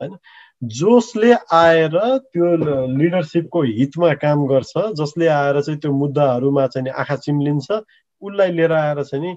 होइन 0.00 0.16
जसले 0.62 1.32
आएर 1.54 1.96
त्यो 2.26 2.46
लिडरसिपको 2.92 3.62
हितमा 3.70 4.12
काम 4.18 4.46
गर्छ 4.46 4.72
जसले 4.94 5.26
आएर 5.30 5.60
चाहिँ 5.60 5.80
त्यो 5.80 5.92
मुद्दाहरूमा 5.94 6.66
चाहिँ 6.66 6.92
आँखा 6.94 7.16
चिम्लिन्छ 7.18 7.80
उसलाई 8.22 8.52
लिएर 8.52 8.72
आएर 8.72 9.02
चाहिँ 9.04 9.24
नि 9.24 9.32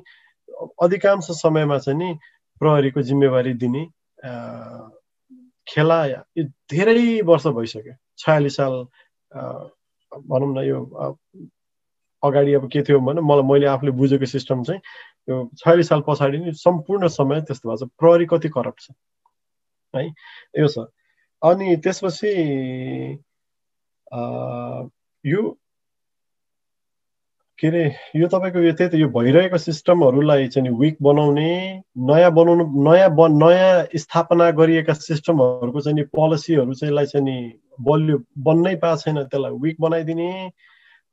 अधिकांश 0.84 1.28
समयमा 1.42 1.78
चाहिँ 1.80 2.00
नि 2.00 2.14
प्रहरीको 2.60 3.02
जिम्मेवारी 3.02 3.54
दिने 3.64 3.86
खेला 5.68 6.00
धेरै 6.38 7.22
वर्ष 7.26 7.48
भइसक्यो। 7.48 7.94
छयालिस 8.18 8.56
साल 8.56 8.74
भनौँ 10.30 10.54
न 10.54 10.64
यो 10.68 10.80
अगाडि 12.24 12.54
अब 12.54 12.70
के 12.72 12.82
थियो 12.84 13.00
भने 13.00 13.22
मलाई 13.22 13.44
मैले 13.44 13.66
आफूले 13.68 13.92
बुझेको 13.92 14.26
सिस्टम 14.26 14.64
चाहिँ 14.64 14.82
यो 15.30 15.50
छयालिस 15.58 15.88
साल 15.90 16.02
पछाडि 16.08 16.38
नै 16.38 16.52
सम्पूर्ण 16.56 17.08
समय 17.08 17.42
त्यस्तो 17.42 17.70
भएको 17.70 17.86
छ। 17.86 17.90
प्रहरी 18.00 18.26
कति 18.32 18.50
करप्ट 18.50 18.80
छ? 18.82 18.92
है 19.96 20.08
यो 20.60 20.68
छ। 20.68 20.88
अनि 21.42 21.76
त्यसपछि 21.84 22.32
यो 25.26 25.42
के 27.60 27.68
अरे 27.68 27.84
यो 28.16 28.28
तपाईँको 28.28 28.60
यो 28.60 28.72
त्यही 28.74 28.90
त 28.90 28.96
यो 28.96 29.08
भइरहेको 29.14 29.58
सिस्टमहरूलाई 29.58 30.48
चाहिँ 30.48 30.70
विक 30.74 30.98
बनाउने 31.02 31.50
नयाँ 32.10 32.32
बनाउनु 32.34 32.64
नयाँ 32.84 33.10
ब 33.14 33.28
नयाँ 33.30 33.88
स्थापना 33.96 34.50
गरिएका 34.58 34.94
सिस्टमहरूको 34.94 35.82
चाहिँ 35.82 35.96
नि 35.96 36.04
पोलिसीहरू 36.18 36.74
चाहिँ 36.74 36.92
यसलाई 36.92 37.06
चाहिँ 37.06 37.26
नि 37.26 37.38
बलियो 37.78 38.18
बन्नै 38.38 38.76
पाएको 38.82 39.02
छैन 39.02 39.24
त्यसलाई 39.30 39.52
विक 39.62 39.78
बनाइदिने। 39.80 40.30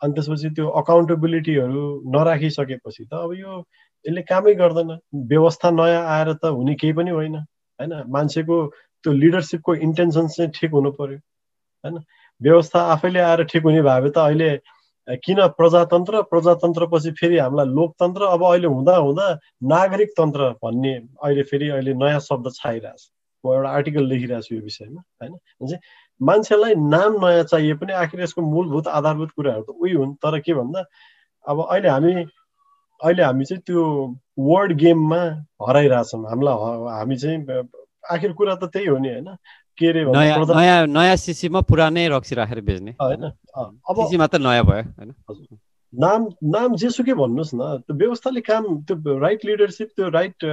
अनि 0.01 0.13
त्यसपछि 0.13 0.51
त्यो 0.57 0.67
अकाउन्टेबिलिटीहरू 0.81 1.85
नराखिसकेपछि 2.09 3.05
त 3.05 3.13
अब 3.15 3.33
यो 3.37 3.53
यसले 4.05 4.23
कामै 4.25 4.55
गर्दैन। 4.57 4.91
व्यवस्था 5.29 5.71
नयाँ 5.71 6.03
आएर 6.09 6.33
त 6.41 6.45
हुने 6.57 6.75
केही 6.81 6.93
पनि 6.97 7.11
होइन 7.11 7.37
होइन? 7.37 7.93
मान्छेको 8.09 8.57
त्यो 9.05 9.13
लिडरसिपको 9.13 9.75
इन्टेन्सन 9.87 10.27
चाहिँ 10.27 10.51
ठिक 10.57 10.71
हुनु 10.73 10.91
पर्यो 10.97 11.19
होइन? 11.85 11.97
व्यवस्था 12.41 12.79
आफैले 12.97 13.21
आएर 13.21 13.45
ठिक 13.45 13.63
हुने 13.63 13.83
भए 13.83 14.11
त 14.11 14.19
अहिले 14.19 14.51
किन 15.25 15.47
प्रजातन्त्र? 15.59 16.23
प्रजातन्त्रपछि 16.31 17.11
फेरि 17.21 17.39
हामीलाई 17.39 17.67
लोकतन्त्र 17.67 18.23
अब 18.35 18.43
अहिले 18.45 18.69
हुँदा 18.69 18.97
हुँदा 18.97 19.27
नागरिक 19.73 20.11
तन्त्र 20.19 20.51
भन्ने 20.65 20.95
अहिले 21.23 21.43
फेरि 21.51 21.69
अहिले 21.69 21.95
नयाँ 21.95 22.21
शब्द 22.21 22.51
छाइरहेछ। 22.55 23.11
म 23.45 23.53
एउटा 23.55 23.71
आर्टिकल 23.71 24.05
लेखिरहेको 24.07 24.43
छु 24.43 24.55
यो 24.55 24.63
विषयमा 24.63 25.03
होइन? 25.23 25.79
मान्छेलाई 26.21 26.75
नाम 26.75 27.25
नयाँ 27.25 27.45
चाहिए 27.45 27.75
पनि 27.81 27.93
आखिर 28.03 28.21
यसको 28.23 28.43
मूलभूत 28.43 28.89
आधारभूत 28.89 29.31
कुराहरू 29.37 29.63
त 29.63 29.71
उही 29.81 29.93
हुन् 29.95 30.15
तर 30.23 30.39
के 30.41 30.55
भन्दा 30.55 30.85
अब 31.45 31.67
अहिले 31.71 31.89
हामी 31.89 32.13
अहिले 33.01 33.23
हामी 33.23 33.45
चाहिँ 33.45 33.63
त्यो 33.67 33.83
वर्ड 34.39 34.73
गेममा 34.77 35.21
हराइरहेछौँ। 35.69 36.25
हामीलाई 36.31 36.55
हामी 36.99 37.17
चाहिँ 37.17 37.65
आखिर 38.11 38.33
कुरा 38.33 38.55
त 38.55 38.65
त्यही 38.65 38.87
हो 38.87 38.99
नि 38.99 39.09
होइन? 39.09 39.29
के 39.81 39.89
अरे 39.89 40.05
नयाँ 40.07 40.87
नयाँ 40.89 41.17
सिसीमा 41.19 41.61
पुरानै 41.65 42.07
रक्सी 42.09 42.35
राखेर 42.35 42.61
बेच्ने 42.63 42.95
होइन 43.01 43.25
अब 43.25 44.07
नयाँ 44.41 44.65
भयो 44.65 44.83
होइन 44.93 45.59
नाम 45.93 46.27
नाम 46.47 46.75
जेसुकै 46.77 47.15
भन्नुहोस् 47.15 47.55
न 47.55 47.69
त्यो 47.81 47.95
व्यवस्थाले 47.97 48.41
काम 48.43 48.67
त्यो 48.85 49.19
राइट 49.19 49.45
लिडरसिप 49.45 49.89
त्यो 49.97 50.09
राइट 50.11 50.45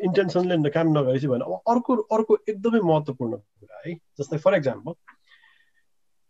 इन्टेन्सनले 0.00 0.70
काम 0.70 0.88
नगरेपछि 0.90 1.26
भने 1.26 1.44
अब 1.46 1.60
अर्को 1.66 1.96
अर्को 2.12 2.38
एकदमै 2.48 2.80
महत्त्वपूर्ण 2.82 3.36
कुरा 3.36 3.82
है 3.84 3.94
जस्तै 4.18 4.38
फर 4.38 4.56
इक्जाम्पल 4.56 4.94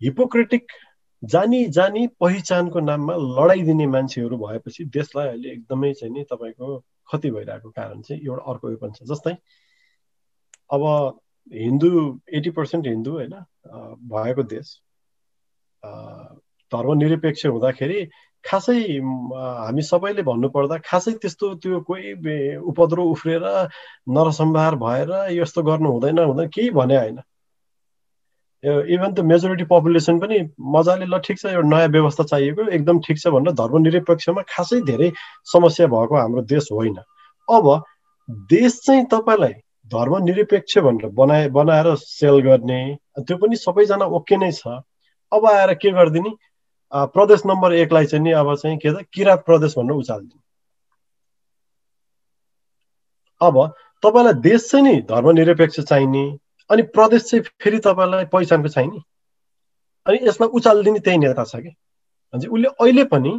हिपोक्रेटिक 0.00 0.76
जानी 1.22 1.64
जानी 1.70 2.06
पहिचानको 2.20 2.80
नाममा 2.80 3.14
लडाइदिने 3.16 3.86
मान्छेहरू 3.86 4.38
भएपछि 4.38 4.84
देशलाई 4.92 5.28
अहिले 5.28 5.52
एकदमै 5.52 5.92
चाहिँ 5.92 6.12
नि 6.14 6.24
तपाईँको 6.30 6.78
क्षति 6.78 7.30
भइरहेको 7.30 7.70
कारण 7.72 8.00
चाहिँ 8.02 8.22
एउटा 8.22 8.50
अर्को 8.52 8.70
यो 8.70 8.76
पनि 8.76 8.92
छ 8.92 9.08
जस्तै 9.10 9.36
अब 10.70 10.84
हिन्दू 11.50 12.20
एटी 12.32 12.50
पर्सेन्ट 12.50 12.86
हिन्दू 12.86 13.12
होइन 13.12 13.34
भएको 14.10 14.42
देश। 14.44 14.78
धर्मनिरपेक्ष 16.72 17.46
हुँदाखेरि 17.46 18.04
खासै 18.44 18.78
हामी 19.02 19.82
सबैले 19.82 20.22
भन्नुपर्दा 20.22 20.76
खासै 20.84 21.12
त्यस्तो 21.22 21.54
त्यो 21.62 21.80
कोही 21.88 22.56
उपद्रो 22.64 23.04
उफ्रेर 23.10 23.42
नरसम्भार 24.16 24.74
भएर 24.76 25.10
यस्तो 25.32 25.62
गर्नु 25.62 25.90
हुँदैन 25.92 26.18
हुँदैन 26.18 26.48
केही 26.48 26.70
भने 26.70 26.96
होइन। 26.96 27.18
इभन 28.64 29.12
त 29.14 29.20
मेजोरिटी 29.20 29.64
पपुलेसन 29.70 30.18
पनि 30.20 30.38
मजाले 30.74 31.06
ल 31.06 31.18
ठिक 31.24 31.38
छ 31.38 31.46
एउटा 31.46 31.68
नयाँ 31.68 31.88
व्यवस्था 31.88 32.24
चाहिएको 32.24 32.68
एकदम 32.70 32.98
ठिक 33.06 33.18
छ 33.18 33.28
भनेर 33.34 33.52
धर्मनिरपेक्षमा 33.54 34.42
खासै 34.48 34.80
धेरै 34.82 35.10
समस्या 35.52 35.86
भएको 35.86 36.16
हाम्रो 36.16 36.42
देश 36.54 36.68
होइन। 36.72 36.96
अब 37.48 37.66
देश 38.50 38.80
चाहिँ 38.86 39.04
तपाईँलाई 39.12 39.54
धर्मनिरपेक्ष 39.92 40.78
भनेर 40.78 41.10
बनाए 41.18 41.48
बनाएर 41.56 41.94
सेल 41.96 42.40
गर्ने 42.42 42.78
त्यो 43.18 43.36
पनि 43.38 43.56
सबैजना 43.56 44.06
ओके 44.18 44.36
नै 44.36 44.50
छ। 44.52 44.82
अब 45.32 45.46
आएर 45.46 45.74
के 45.74 45.90
गरिदिने? 45.92 46.30
प्रदेश 46.92 47.42
नम्बर 47.46 47.72
एकलाई 47.74 48.06
चाहिँ 48.06 48.24
नि 48.24 48.32
अब 48.32 48.54
चाहिँ 48.56 48.78
के 48.78 48.92
त? 48.92 49.06
किराँत 49.12 49.44
प्रदेश 49.46 49.74
भनेर 49.78 49.96
उचालिदिने। 49.96 50.42
अब 53.40 53.56
तपाईँलाई 54.02 54.34
देश 54.42 54.70
चाहिँ 54.70 54.84
नि 54.84 55.00
धर्मनिरपेक्ष 55.10 55.80
चाहिने 55.80 56.24
अनि 56.70 56.82
प्रदेश 56.94 57.22
चाहिँ 57.30 57.44
फेरि 57.62 57.78
तपाईँलाई 57.78 58.24
पहिचानको 58.32 58.68
चाहिने। 58.68 59.00
अनि 60.06 60.18
यसलाई 60.28 60.48
उचालिदिने 60.58 61.00
त्यही 61.00 61.18
नेता 61.18 61.44
छ 61.44 61.56
कि? 61.56 61.74
उसले 62.34 62.68
अहिले 62.68 63.04
पनि 63.12 63.32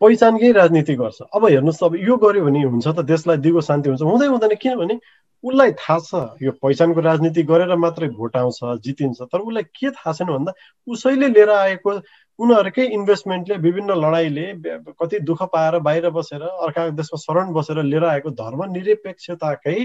पहिचानकै 0.00 0.52
राजनीति 0.52 0.94
गर्छ। 0.96 1.22
अब 1.34 1.44
हेर्नुहोस् 1.46 1.82
अब 1.84 1.94
यो 2.08 2.16
गर्यो 2.16 2.44
भने 2.44 2.62
हुन्छ 2.62 2.86
त 2.88 3.00
देशलाई 3.04 3.36
दिगो 3.44 3.60
शान्ति 3.60 3.88
हुन्छ। 3.90 4.02
हुँदै 4.02 4.26
हुँदैन 4.26 4.54
किनभने 4.62 4.96
उसलाई 5.44 5.72
थाहा 5.72 5.98
छ 6.00 6.42
यो 6.42 6.52
पहिचानको 6.62 7.00
राजनीति 7.00 7.42
गरेर 7.50 7.76
मात्रै 7.76 8.08
भोट 8.16 8.36
आउँछ 8.36 8.58
जितिन्छ 8.84 9.20
तर 9.22 9.38
उसलाई 9.40 9.62
के 9.72 9.90
थाहा 9.90 10.12
छैन 10.12 10.28
भन्दा 10.28 10.52
उसैले 10.88 11.28
लिएर 11.28 11.50
आएको 11.50 11.90
उनीहरूकै 12.38 12.84
इन्भेस्टमेन्टले 12.96 13.56
विभिन्न 13.64 13.90
लडाइँले 14.00 14.46
कति 15.00 15.18
दुःख 15.28 15.42
पाएर 15.52 15.78
बाहिर 15.80 16.10
बसेर 16.10 16.42
अर्काको 16.42 16.96
देशमा 16.96 17.18
शरण 17.20 17.52
बसेर 17.52 17.82
लिएर 17.82 18.04
आएको 18.04 18.30
धर्मनिरपेक्षताकै 18.36 19.78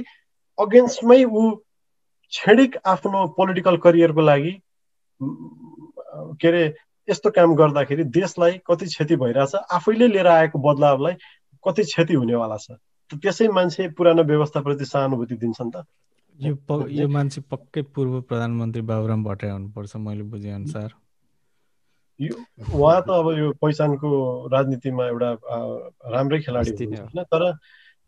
अगेन्स्टमै 0.57 1.23
ऊ 1.23 1.43
क्षणिक 2.33 2.77
आफ्नो 2.85 3.25
पोलिटिकल 3.37 3.77
करियरको 3.83 4.21
लागि 4.21 4.53
के 5.21 6.47
अरे 6.47 6.63
यस्तो 7.09 7.29
काम 7.31 7.55
गर्दाखेरि 7.55 8.03
देशलाई 8.03 8.59
कति 8.67 8.85
क्षति 8.85 9.15
भइरहेछ 9.15 9.55
आफैले 9.55 10.07
लिएर 10.07 10.27
आएको 10.27 10.59
बदलावलाई 10.59 11.13
कति 11.63 11.83
क्षति 11.83 12.13
हुनेवाला 12.13 12.57
छ? 12.57 12.71
त्यसै 13.13 13.47
मान्छे 13.47 13.87
पुरानो 13.89 14.23
व्यवस्थाप्रति 14.23 14.85
सहानुभूति 14.85 15.35
दिन्छन् 15.35 15.71
त। 15.71 15.85
यो 16.39 16.87
यो 16.89 17.07
मान्छे 17.07 17.41
पक्कै 17.41 17.81
पूर्व 17.81 18.21
प्रधानमन्त्री 18.21 18.81
बाबुराम 18.81 19.23
भट्टराई 19.23 19.51
हुनुपर्छ 19.51 19.95
मैले 19.95 20.23
बुझे 20.23 20.51
अनुसार 20.51 20.89
यो 22.19 22.35
उहाँ 22.73 23.01
त 23.01 23.09
अब 23.09 23.27
यो 23.37 23.51
पहिचानको 23.61 24.09
राजनीतिमा 24.47 25.05
एउटा 25.05 25.31
राम्रै 26.11 26.39
खेलाडी 26.39 26.71
होइन 26.85 27.23
तर 27.23 27.53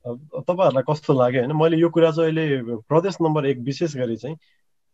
तपाईँहरूलाई 0.06 0.84
कस्तो 0.89 1.14
लाग्यो 1.14 1.41
होइन? 1.41 1.54
मैले 1.56 1.78
यो 1.78 1.89
कुरा 1.89 2.12
चाहिँ 2.12 2.32
अहिले 2.32 2.76
प्रदेश 2.88 3.18
नम्बर 3.22 3.45
एक 3.45 3.58
विशेष 3.60 3.95
गरी 3.95 4.16
चाहिँ 4.16 4.38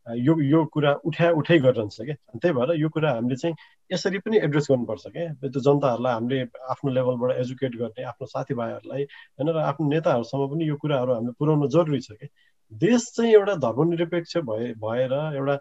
यो 0.07 0.33
यो 0.43 0.63
कुरा 0.73 0.91
उठा 1.05 1.29
उठाइ 1.39 1.59
गरिरहन्छ 1.59 1.97
क्या 2.01 2.15
त्यही 2.37 2.53
भएर 2.53 2.71
यो 2.75 2.89
कुरा 2.89 3.11
हामीले 3.11 3.35
चाहिँ 3.35 3.55
यसरी 3.91 4.19
पनि 4.19 4.37
एड्रेस 4.47 4.67
गर्नुपर्छ 4.71 5.07
क्या। 5.07 5.33
त्यो 5.41 5.59
जनताहरूलाई 5.67 6.13
हामीले 6.13 6.39
आफ्नो 6.71 6.91
लेभलबाट 6.91 7.31
एजुकेट 7.39 7.75
गर्ने 7.81 8.03
आफ्नो 8.11 8.27
साथीभाइहरूलाई 8.27 9.03
होइन 9.03 9.49
र 9.49 9.57
आफ्नो 9.63 9.87
नेताहरूसम्म 9.89 10.47
पनि 10.53 10.67
यो 10.69 10.75
कुराहरू 10.83 11.13
हामीले 11.13 11.33
पुर्याउनु 11.39 11.67
जरुरी 11.75 11.99
छ 12.01 12.11
क्या। 12.19 12.29
देश 12.71 13.01
चाहिँ 13.15 13.33
एउटा 13.33 13.55
धर्मनिरपेक्ष 13.63 14.37
भए 14.49 14.73
भएर 14.83 15.13
एउटा 15.13 15.55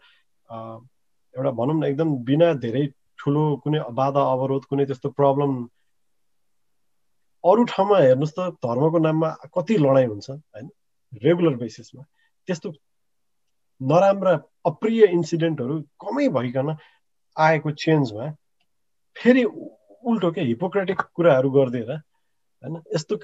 एउटा 1.34 1.50
भनौँ 1.60 1.78
न 1.78 1.84
एकदम 1.84 2.16
बिना 2.26 2.52
धेरै 2.66 2.86
ठुलो 3.18 3.44
कुनै 3.64 3.80
बाधा 3.94 4.22
अवरोध 4.32 4.64
कुनै 4.70 4.84
त्यस्तो 4.86 5.08
प्रब्लम 5.18 5.50
अरू 7.44 7.64
ठाउँमा 7.70 7.98
हेर्नुहोस् 7.98 8.34
त 8.38 8.40
धर्मको 8.66 8.98
नाममा 8.98 9.28
कति 9.54 9.76
लडाइँ 9.78 10.06
हुन्छ 10.06 10.30
होइन? 10.30 10.68
रेगुलर 11.22 11.54
बेसिसमा 11.62 12.02
त्यस्तो 12.48 12.70
नराम्रा 13.90 14.32
अप्रिय 14.66 15.04
इन्सिडेन्टहरू 15.04 15.80
कमै 16.04 16.28
भइकन 16.28 16.76
आएको 17.36 17.70
चेन्जमा 17.70 18.30
फेरि 19.16 19.44
उल्टो 19.44 20.30
के 20.32 20.40
हिपोक्रेटिक 20.40 21.00
कुराहरू 21.14 21.50
गरिदिएर 21.50 21.90
होइन? 21.92 22.82
यस्तो 22.94 23.14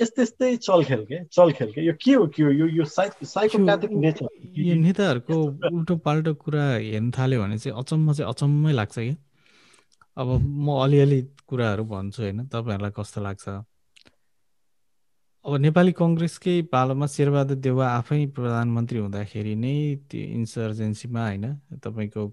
यस्तै 0.00 0.22
यस्तै 0.22 0.56
चलखेल 0.56 1.04
के? 1.04 1.24
चलखेल 1.24 1.72
के? 1.72 1.80
यो 1.86 1.92
के 2.00 2.12
हो 2.12 2.26
के 2.26 2.42
हो? 2.42 2.50
यो 2.50 2.66
यो 2.66 2.84
साइकोप्याथिक 2.84 3.90
नेचर 3.90 4.28
यो 4.56 4.74
नेताहरूको 4.74 5.36
उल्टो 5.76 5.96
पाल्टो 5.96 6.34
कुरा 6.34 6.64
हेर्न 6.74 7.10
थाल्यो 7.10 7.42
भने 7.42 7.58
चाहिँ 7.58 7.78
अचम्म 7.78 8.12
चाहिँ 8.12 8.30
अचम्मै 8.32 8.72
लाग्छ 8.72 8.98
कि? 8.98 9.16
अब 10.16 10.28
म 10.40 10.80
अलिअलि 10.84 11.20
कुराहरू 11.48 11.84
भन्छु 11.84 12.22
होइन? 12.22 12.46
तपाईँहरूलाई 12.48 12.92
कस्तो 12.96 13.20
लाग्छ? 13.20 13.48
अब 15.44 15.54
नेपाली 15.56 15.92
कङ्ग्रेसकै 15.92 16.54
पालोमा 16.62 17.06
शेरबहादुर 17.06 17.56
देउवा 17.56 17.86
आफै 17.90 18.26
प्रधानमन्त्री 18.26 18.98
हुँदाखेरि 18.98 19.54
नै 19.56 19.74
त्यो 20.10 20.20
इन्सर्जेन्सीमा 20.36 21.22
होइन 21.26 21.46
तपाईँको 21.80 22.26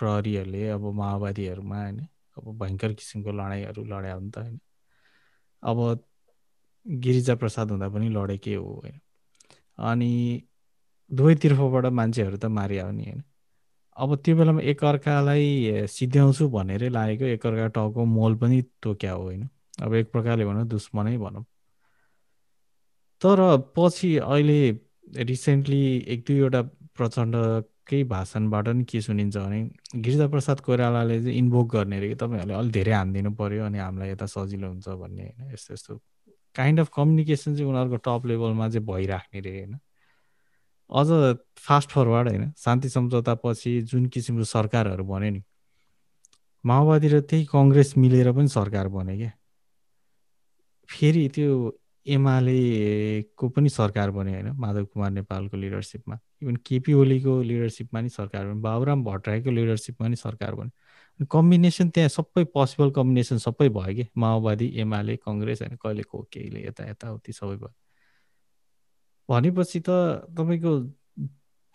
प्रहरीहरूले 0.00 0.68
अब 0.68 0.84
माओवादीहरूमा 0.92 1.78
होइन 1.82 2.00
अब 2.36 2.58
भयङ्कर 2.58 2.92
किसिमको 2.92 3.32
लडाइँहरू 3.32 3.84
लड्या 3.84 4.14
हो 4.14 4.20
नि 4.20 4.30
त 4.30 4.38
होइन। 4.38 4.58
अब 5.62 5.78
गिरिजा 6.86 7.34
प्रसाद 7.34 7.70
हुँदा 7.70 7.88
पनि 7.88 8.08
लडेकै 8.08 8.54
हो 8.54 8.64
होइन। 8.74 9.00
अनि 9.82 10.10
दुवैतिर्फबाट 11.10 11.86
मान्छेहरू 11.92 12.36
त 12.36 12.44
मारिया 12.44 12.84
हो 12.84 12.92
नि 12.92 13.04
होइन। 13.04 13.22
अब 13.96 14.16
त्यो 14.16 14.36
बेलामा 14.36 14.60
एकअर्कालाई 14.62 15.46
सिद्ध्याउँछु 15.88 16.48
भनेरै 16.48 16.88
लागेको 16.88 17.24
एकअर्का 17.24 17.66
टाउको 17.68 18.04
मोल 18.04 18.36
पनि 18.36 18.62
तोक्या 18.82 19.12
हो 19.12 19.22
होइन। 19.22 19.48
अब 19.82 19.94
एक 19.94 20.12
प्रकारले 20.12 20.44
भनौँ 20.44 20.66
दुश्मनै 20.68 21.16
भनौँ। 21.18 21.44
तर 23.22 23.40
पछि 23.76 24.16
अहिले 24.18 24.60
रिसेन्टली 25.24 25.80
एक 26.08 26.20
दुईवटा 26.26 26.62
प्रचण्डकै 26.96 28.02
भाषणबाट 28.04 28.68
नि 28.68 28.84
के 28.84 29.00
सुनिन्छ 29.00 29.36
भने 29.36 29.60
गिरिजाप्रसाद 29.96 30.60
कोइरालाले 30.60 31.22
चाहिँ 31.22 31.36
इन्भोक 31.38 31.72
गर्ने 31.72 31.96
अरे 31.96 32.08
कि 32.08 32.14
तपाईँहरूले 32.14 32.54
अलिक 32.54 32.72
धेरै 32.72 32.92
हानिदिनु 32.92 33.30
पऱ्यो 33.34 33.64
अनि 33.64 33.78
हामीलाई 33.78 34.10
यता 34.10 34.26
सजिलो 34.26 34.68
हुन्छ 34.68 34.88
भन्ने 34.88 35.24
होइन 35.24 35.52
यस्तो 35.52 35.74
यस्तो 35.74 36.00
काइन्ड 36.56 36.80
अफ 36.80 36.88
कम्युनिकेसन 36.96 37.56
चाहिँ 37.56 37.68
उनीहरूको 37.70 37.96
टप 38.06 38.26
लेभलमा 38.26 38.68
चाहिँ 38.68 38.86
भइराख्ने 38.86 39.40
रे 39.40 39.52
होइन। 39.58 39.78
अझ 40.90 41.08
फास्ट 41.58 41.90
फरवर्ड 41.90 42.28
होइन 42.28 42.52
शान्ति 42.58 42.88
सम्झौतापछि 42.88 43.80
जुन 43.82 44.06
किसिमको 44.06 44.44
सरकारहरू 44.44 45.04
बन्यो 45.04 45.30
नि 45.30 45.42
माओवादी 46.64 47.08
र 47.08 47.20
त्यही 47.20 47.44
कङ्ग्रेस 47.52 47.94
मिलेर 47.96 48.32
पनि 48.32 48.48
सरकार 48.48 48.88
बन्यो 48.88 49.16
क्या। 49.16 49.32
फेरि 50.88 51.28
त्यो 51.28 51.50
एमालेको 52.08 53.48
पनि 53.48 53.68
सरकार 53.68 54.10
बन्यो 54.10 54.34
होइन 54.34 54.50
माधव 54.56 54.84
कुमार 54.84 55.10
नेपालको 55.10 55.56
लिडरसिपमा 55.56 56.18
इभन 56.42 56.56
केपी 56.66 56.92
ओलीको 56.92 57.42
लिडरसिपमा 57.42 58.00
नि 58.00 58.08
सरकार 58.08 58.44
बन्यो 58.46 58.60
बाबुराम 58.60 59.04
भट्टराईको 59.04 59.50
लिडरसिपमा 59.50 60.08
नि 60.08 60.16
सरकार 60.16 60.54
बन्यो 60.54 61.26
कम्बिनेसन 61.30 61.88
त्यहाँ 61.90 62.08
सबै 62.08 62.44
पोसिबल 62.44 62.90
कम्बिनेसन 62.90 63.38
सबै 63.38 63.68
भयो 63.68 63.94
कि? 63.94 64.04
माओवादी 64.16 64.66
एमाले 64.76 65.16
कङ्ग्रेस 65.16 65.62
होइन 65.62 65.76
कहिले 65.76 66.02
को 66.02 66.22
केहीले 66.32 66.66
यता 66.66 66.88
यताउति 66.90 67.32
सबै 67.32 67.56
भयो। 67.56 67.74
भनेपछि 69.28 69.80
त 69.80 69.90
तपाईँको 70.30 70.72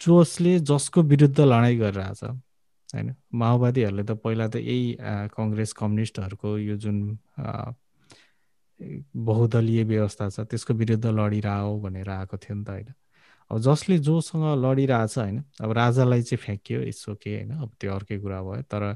जोसले 0.01 0.59
जसको 0.59 1.01
विरुद्ध 1.01 1.39
लडाइँ 1.39 1.77
गरिरहेछ 1.79 2.23
होइन? 2.23 3.15
माओवादीहरूले 3.34 4.03
त 4.03 4.11
पहिला 4.11 4.47
त 4.47 4.55
यही 4.55 4.97
कङ्ग्रेस 5.36 5.73
कम्युनिस्टहरूको 5.73 6.57
यो 6.57 6.75
जुन 6.77 6.97
बहुदलीय 9.15 9.84
व्यवस्था 9.84 10.29
छ 10.29 10.39
त्यसको 10.39 10.73
विरुद्ध 10.73 11.05
लडिरह 11.05 11.63
भनेर 11.84 12.09
आएको 12.09 12.38
थियो 12.38 12.55
नि 12.55 12.63
त 12.65 12.69
होइन। 12.69 12.93
अब 13.51 13.59
जसले 13.59 13.97
जोसँग 13.99 14.43
लडिरहेछ 14.65 15.17
होइन 15.17 15.43
अब 15.61 15.71
राजालाई 15.71 16.21
चाहिँ 16.21 16.41
फ्याँकियो 16.45 16.81
यसो 16.81 17.15
के 17.15 17.36
होइन 17.36 17.51
अब 17.51 17.71
त्यो 17.79 17.93
अर्कै 17.93 18.17
कुरा 18.19 18.41
भयो। 18.41 18.61
तर 18.61 18.95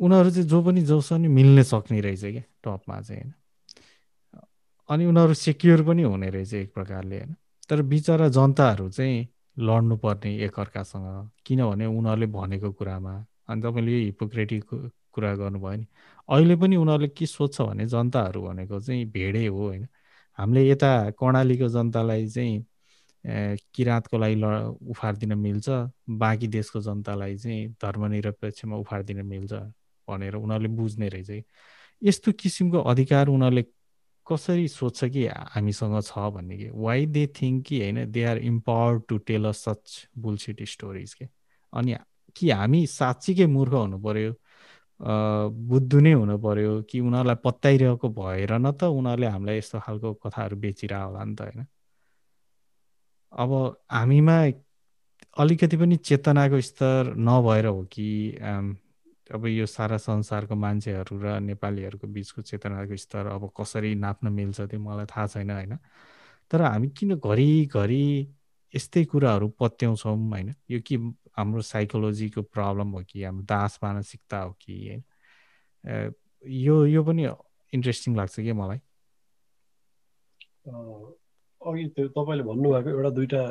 उनीहरू 0.00 0.30
चाहिँ 0.30 0.48
जो 0.48 0.62
पनि 0.62 0.82
जोसँग 0.82 1.20
नि 1.20 1.28
मिल्ने 1.28 1.64
सक्ने 1.64 2.00
रहेछ 2.00 2.24
क्या 2.24 2.42
टपमा 2.64 3.00
चाहिँ 3.00 3.22
होइन। 3.22 3.32
अनि 4.88 5.06
उनीहरू 5.06 5.34
सेक्योर 5.34 5.82
पनि 5.82 6.02
हुने 6.02 6.30
रहेछ 6.30 6.54
एक 6.54 6.74
प्रकारले 6.74 7.18
होइन। 7.18 7.34
तर 7.70 7.82
बिचरा 7.82 8.28
जनताहरू 8.28 8.90
चाहिँ 8.90 9.28
लड्नुपर्ने 9.58 10.36
एकअर्कासँग 10.44 11.30
किनभने 11.46 11.86
उनीहरूले 11.86 12.26
भनेको 12.26 12.72
कुरामा 12.72 13.14
अनि 13.48 13.62
तपाईँले 13.62 13.92
यो 13.92 14.04
हिपोक्रेटिक 14.04 14.64
कुरा 15.12 15.34
गर्नुभयो 15.34 15.76
नि 15.76 15.86
अहिले 16.28 16.56
पनि 16.56 16.76
उनीहरूले 16.76 17.08
के 17.08 17.26
सोध्छ 17.26 17.60
भने 17.60 17.86
जनताहरू 17.86 18.42
भनेको 18.42 18.80
चाहिँ 18.80 19.04
भेडै 19.10 19.46
हो 19.46 19.66
होइन। 19.68 19.86
हामीले 20.38 20.68
यता 20.68 20.88
कर्णालीको 21.10 21.68
जनतालाई 21.68 22.26
चाहिँ 22.28 22.64
किराँतको 23.74 24.18
लागि 24.18 24.34
ल 24.34 24.44
उफारिदिन 24.90 25.34
मिल्छ 25.38 25.68
बाँकी 26.10 26.46
देशको 26.48 26.80
जनतालाई 26.80 27.36
चाहिँ 27.36 27.68
धर्मनिरपेक्षमा 27.82 28.76
उफारिदिन 28.76 29.22
मिल्छ 29.26 29.52
भनेर 30.08 30.34
उनीहरूले 30.34 30.68
बुझ्ने 30.68 31.08
रहेछ 31.08 31.44
यस्तो 32.02 32.32
किसिमको 32.32 32.78
अधिकार 32.82 33.28
उनीहरूले 33.28 33.64
कसरी 34.26 34.68
सोध्छ 34.68 35.04
कि 35.04 35.26
हामीसँग 35.26 36.00
छ 36.02 36.18
भन्ने 36.34 36.56
कि? 36.58 36.68
वाइ 36.74 37.06
दे 37.06 37.26
थिङ्क 37.26 37.64
कि 37.66 37.80
होइन 37.80 38.10
they 38.12 38.24
are 38.24 38.38
empower 38.38 38.98
to 39.08 39.18
tell 39.18 39.44
a 39.48 39.52
such 39.52 40.08
bullshit 40.18 40.62
stories 40.68 41.14
के? 41.14 41.28
अनि 41.72 41.96
कि 42.36 42.50
हामी 42.50 42.86
साँच्चीकै 42.86 43.46
मूर्ख 43.46 43.72
हुनु 43.72 43.98
पऱ्यो 43.98 44.32
बुद्धु 45.00 46.00
नै 46.00 46.12
हुनु 46.12 46.38
पऱ्यो 46.38 46.82
कि 46.90 47.00
उनीहरूलाई 47.00 47.36
पत्याइरहेको 47.44 48.08
भएर 48.10 48.52
न 48.58 48.72
त 48.72 48.84
उनीहरूले 48.84 49.26
हामीलाई 49.26 49.58
यस्तो 49.58 49.80
खालको 49.80 50.14
कथाहरू 50.14 50.56
बेचिरह 50.56 51.02
होला 51.02 51.24
नि 51.24 51.34
त 51.34 51.40
होइन? 51.42 51.66
अब 53.32 53.50
हामीमा 53.90 54.36
अलिकति 55.38 55.76
पनि 55.76 55.96
चेतनाको 55.96 56.60
स्तर 56.60 57.14
नभएर 57.18 57.66
हो 57.66 57.82
कि 57.92 58.08
अब 59.34 59.46
यो 59.46 59.66
सारा 59.66 59.96
संसारको 59.96 60.54
मान्छेहरू 60.54 61.18
र 61.22 61.38
नेपालीहरूको 61.40 62.06
बिचको 62.06 62.42
चेतनाको 62.42 62.96
स्तर 62.96 63.26
अब 63.26 63.50
कसरी 63.60 63.94
नाप्न 63.94 64.28
मिल्छ 64.32 64.60
त्यो 64.60 64.80
मलाई 64.80 65.06
थाहा 65.06 65.26
छैन 65.26 65.50
होइन? 65.50 65.76
तर 66.50 66.62
हामी 66.62 66.88
किन 66.98 67.14
घरिघरि 67.16 68.04
यस्तै 68.74 69.04
कुराहरू 69.04 69.48
पत्याउँछौँ 69.60 70.16
होइन? 70.30 70.54
यो 70.70 70.80
कि 70.80 70.96
हाम्रो 71.38 71.62
साइकोलोजीको 71.62 72.42
प्रब्लम 72.54 72.88
हो 72.98 73.02
कि 73.10 73.22
हाम्रो 73.22 73.44
दास 73.46 73.78
मानसिकता 73.82 74.38
हो 74.40 74.52
कि 74.62 74.74
होइन 74.88 75.02
यो 76.44 76.74
यो 76.86 77.02
पनि 77.04 77.24
इन्ट्रेस्टिङ 77.72 78.16
लाग्छ 78.16 78.34
कि 78.40 78.52
मलाई? 78.52 78.78
अघि 80.68 81.84
त्यो 81.96 82.08
तपाईँले 82.16 82.44
भन्नुभएको 82.50 82.90
एउटा 82.90 83.10
दुइटा 83.16 83.42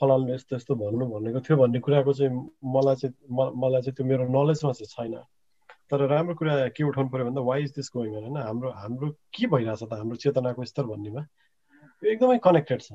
फलानु 0.00 0.32
यस्तो 0.34 0.56
यस्तो 0.56 0.74
भन्नु 0.80 1.06
भनेको 1.12 1.40
थियो 1.44 1.56
भन्ने 1.60 1.80
कुराको 1.84 2.12
चाहिँ 2.18 2.32
मलाई 2.74 2.96
चाहिँ 3.00 3.14
मलाई 3.62 3.82
चाहिँ 3.82 3.94
त्यो 3.96 4.06
मेरो 4.06 4.24
नलेजमा 4.28 4.72
चाहिँ 4.72 4.90
छैन। 4.94 5.14
तर 5.90 6.06
राम्रो 6.08 6.34
कुरा 6.38 6.54
के 6.76 6.84
उठाउनु 6.84 7.10
पऱ्यो 7.10 7.24
भन्दा 7.26 7.40
वाइ 7.50 7.62
इज 7.62 7.70
दिस 7.76 7.90
गोइङ 7.96 8.12
होइन? 8.14 8.36
हाम्रो 8.36 8.70
हाम्रो 8.70 9.08
के 9.34 9.46
भइरहेछ 9.50 9.82
त? 9.82 9.92
हाम्रो 9.92 10.16
चेतनाको 10.22 10.64
स्तर 10.64 10.84
भन्नेमा? 10.86 11.22
यो 12.02 12.06
एकदमै 12.12 12.38
कनेक्टेड 12.38 12.80
छ। 12.80 12.92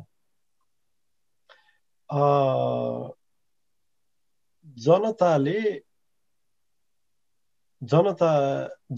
जनताले 4.77 5.59
जनता 7.81 8.29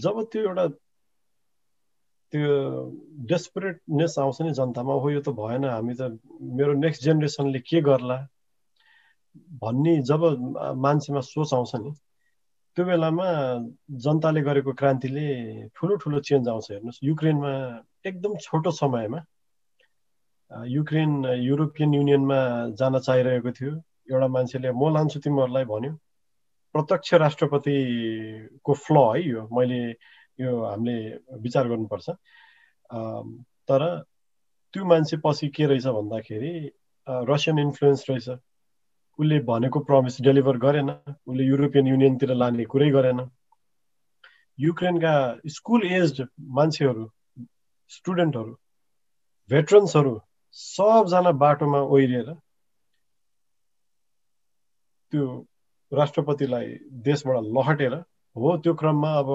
जब 0.02 0.22
त्यो 0.32 0.42
एउटा 0.42 0.66
त्यो 2.32 2.48
डेस्परेटनेस 3.28 4.18
आउँछ 4.18 4.40
नि 4.42 4.52
जनतामा 4.58 4.94
हो 5.02 5.10
यो 5.10 5.20
त 5.20 5.28
भएन 5.38 5.64
हामी 5.64 5.94
त 6.00 6.02
मेरो 6.58 6.72
नेक्स्ट 6.84 7.02
जेनेरेसनले 7.04 7.60
के 7.60 7.80
गर्ला? 7.88 8.18
भन्ने 9.62 9.94
जब 10.02 10.24
मान्छेमा 10.84 11.20
सोच 11.20 11.54
आउँछ 11.54 11.72
नि 11.76 11.90
त्यो 12.76 12.84
बेलामा 12.84 13.28
जनताले 14.04 14.40
गरेको 14.48 14.72
क्रान्तिले 14.80 15.26
ठुलो 15.76 15.96
ठुलो 16.02 16.20
चेन्ज 16.28 16.48
आउँछ 16.48 16.70
हेर्नुहोस्। 16.70 16.98
युक्रेनमा 17.02 17.52
एकदम 18.06 18.36
छोटो 18.44 18.70
समयमा 18.70 19.20
युक्रेन 20.50 21.12
युरोपियन 21.48 21.94
युनियनमा 21.94 22.38
जान 22.78 22.98
चाहिरहेको 22.98 23.50
थियो। 23.52 23.72
एउटा 24.10 24.28
मान्छेले 24.36 24.70
म 24.72 24.92
लान्छु 24.94 25.18
तिमीहरूलाई 25.24 25.64
भन्यो। 25.72 25.92
प्रत्यक्ष 26.74 27.14
राष्ट्रपतिको 27.24 28.72
फ्ल 28.84 28.96
है 28.98 29.22
यो 29.28 29.40
मैले 29.52 29.80
यो 30.40 30.50
हामीले 30.64 30.96
विचार 31.44 31.68
गर्नुपर्छ। 31.68 32.08
तर 33.68 33.82
त्यो 34.74 34.84
मान्छे 34.84 35.16
पछि 35.24 35.48
के 35.56 35.66
रहेछ 35.66 35.86
भन्दाखेरि 35.86 36.52
रसियन 37.30 37.58
इन्फ्लुएन्स 37.58 38.04
रहेछ। 38.10 38.28
उसले 39.18 39.38
भनेको 39.50 39.78
प्रमिस 39.88 40.20
डेलिभर 40.22 40.56
गरेन। 40.64 40.90
उसले 41.28 41.44
युरोपियन 41.44 41.86
युनियनतिर 41.86 42.34
लाने 42.34 42.64
कुरै 42.72 42.90
गरेन। 42.90 43.20
युक्रेनका 44.58 45.14
स्कुल 45.56 45.86
एज 45.86 46.22
मान्छेहरू 46.56 47.04
स्टुडेन्टहरू 47.90 48.52
भेटरन्सहरू 49.50 50.12
सबजना 50.56 51.32
बाटोमा 51.42 51.80
ओहिरिएर 51.94 52.28
त्यो 55.12 55.26
राष्ट्रपतिलाई 55.92 56.66
देशबाट 57.06 57.44
लहटेर 57.56 57.94
हो 58.36 58.56
त्यो 58.64 58.74
क्रममा 58.80 59.12
अब 59.18 59.30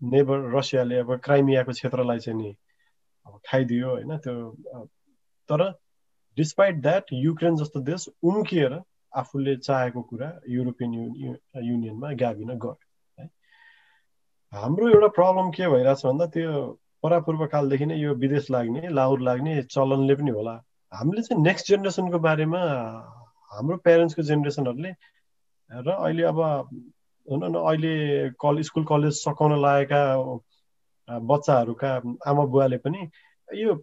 नेबर 0.00 0.38
रसियाले 0.56 0.98
अब 0.98 1.16
क्राइमियाको 1.24 1.72
क्षेत्रलाई 1.72 2.18
चाहिँ 2.18 2.38
नि 2.38 2.50
अब 3.26 3.40
खाइदियो 3.48 3.88
होइन 3.90 4.16
त्यो 4.24 4.84
तर 5.48 5.62
डिस्पाइट 6.36 6.80
द्याट 6.82 7.12
युक्रेन 7.12 7.56
जस्तो 7.56 7.80
देश 7.80 8.08
उम्किएर 8.22 8.80
आफूले 9.12 9.56
चाहेको 9.56 10.02
कुरा 10.02 10.28
युरोपियन 10.50 10.92
युनियनमा 10.94 12.12
गाभिन 12.22 12.48
गर्यो 12.64 12.76
है। 13.18 13.28
हाम्रो 14.52 14.88
एउटा 14.88 15.08
प्रब्लम 15.18 15.50
के 15.50 15.68
भइरहेछ 15.68 16.06
भन्दा 16.06 16.26
त्यो 16.34 16.50
परापूर्व 17.02 17.46
कालदेखि 17.52 17.86
नै 17.86 17.98
यो 17.98 18.14
विदेश 18.24 18.50
लाग्ने 18.50 18.88
लाहुर 18.98 19.20
लाग्ने 19.20 19.62
चलनले 19.62 20.14
पनि 20.14 20.30
होला। 20.30 20.54
हामीले 20.92 21.22
चाहिँ 21.22 21.42
नेक्स्ट 21.42 21.68
जेनेरेसनको 21.68 22.18
बारेमा 22.26 22.60
हाम्रो 23.54 23.76
प्यारेन्ट्सको 23.86 24.22
जेनेरेसनहरूले 24.30 24.92
र 25.70 25.88
अहिले 25.90 26.22
अब 26.32 26.40
हुन 27.26 27.44
न 27.44 27.54
अहिले 27.60 27.94
कल 28.40 28.60
स्कुल 28.68 28.84
कलेज 28.84 29.12
सकाउन 29.18 29.60
लागेका 29.62 30.02
बच्चाहरूका 31.28 31.90
आमा 32.26 32.44
बुवाले 32.52 32.76
पनि 32.84 33.08
यो 33.48 33.74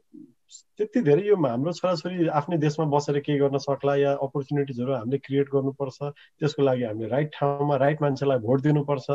त्यति 0.78 1.02
धेरै 1.02 1.24
यो 1.28 1.36
हाम्रो 1.44 1.74
छोराछोरी 1.74 2.28
आफ्नै 2.40 2.58
देशमा 2.58 2.86
बसेर 2.94 3.20
केही 3.26 3.40
गर्न 3.40 3.58
सक्ला 3.66 3.96
या 3.96 4.12
अपर्च्युनिटिजहरू 4.28 4.94
हामीले 4.94 5.18
क्रिएट 5.26 5.48
गर्नुपर्छ 5.54 6.00
त्यसको 6.40 6.64
लागि 6.64 6.84
हामीले 6.84 7.08
राइट 7.08 7.32
ठाउँमा 7.36 7.76
राइट 7.84 8.02
मान्छेलाई 8.02 8.40
भोट 8.48 8.62
दिनुपर्छ 8.62 9.08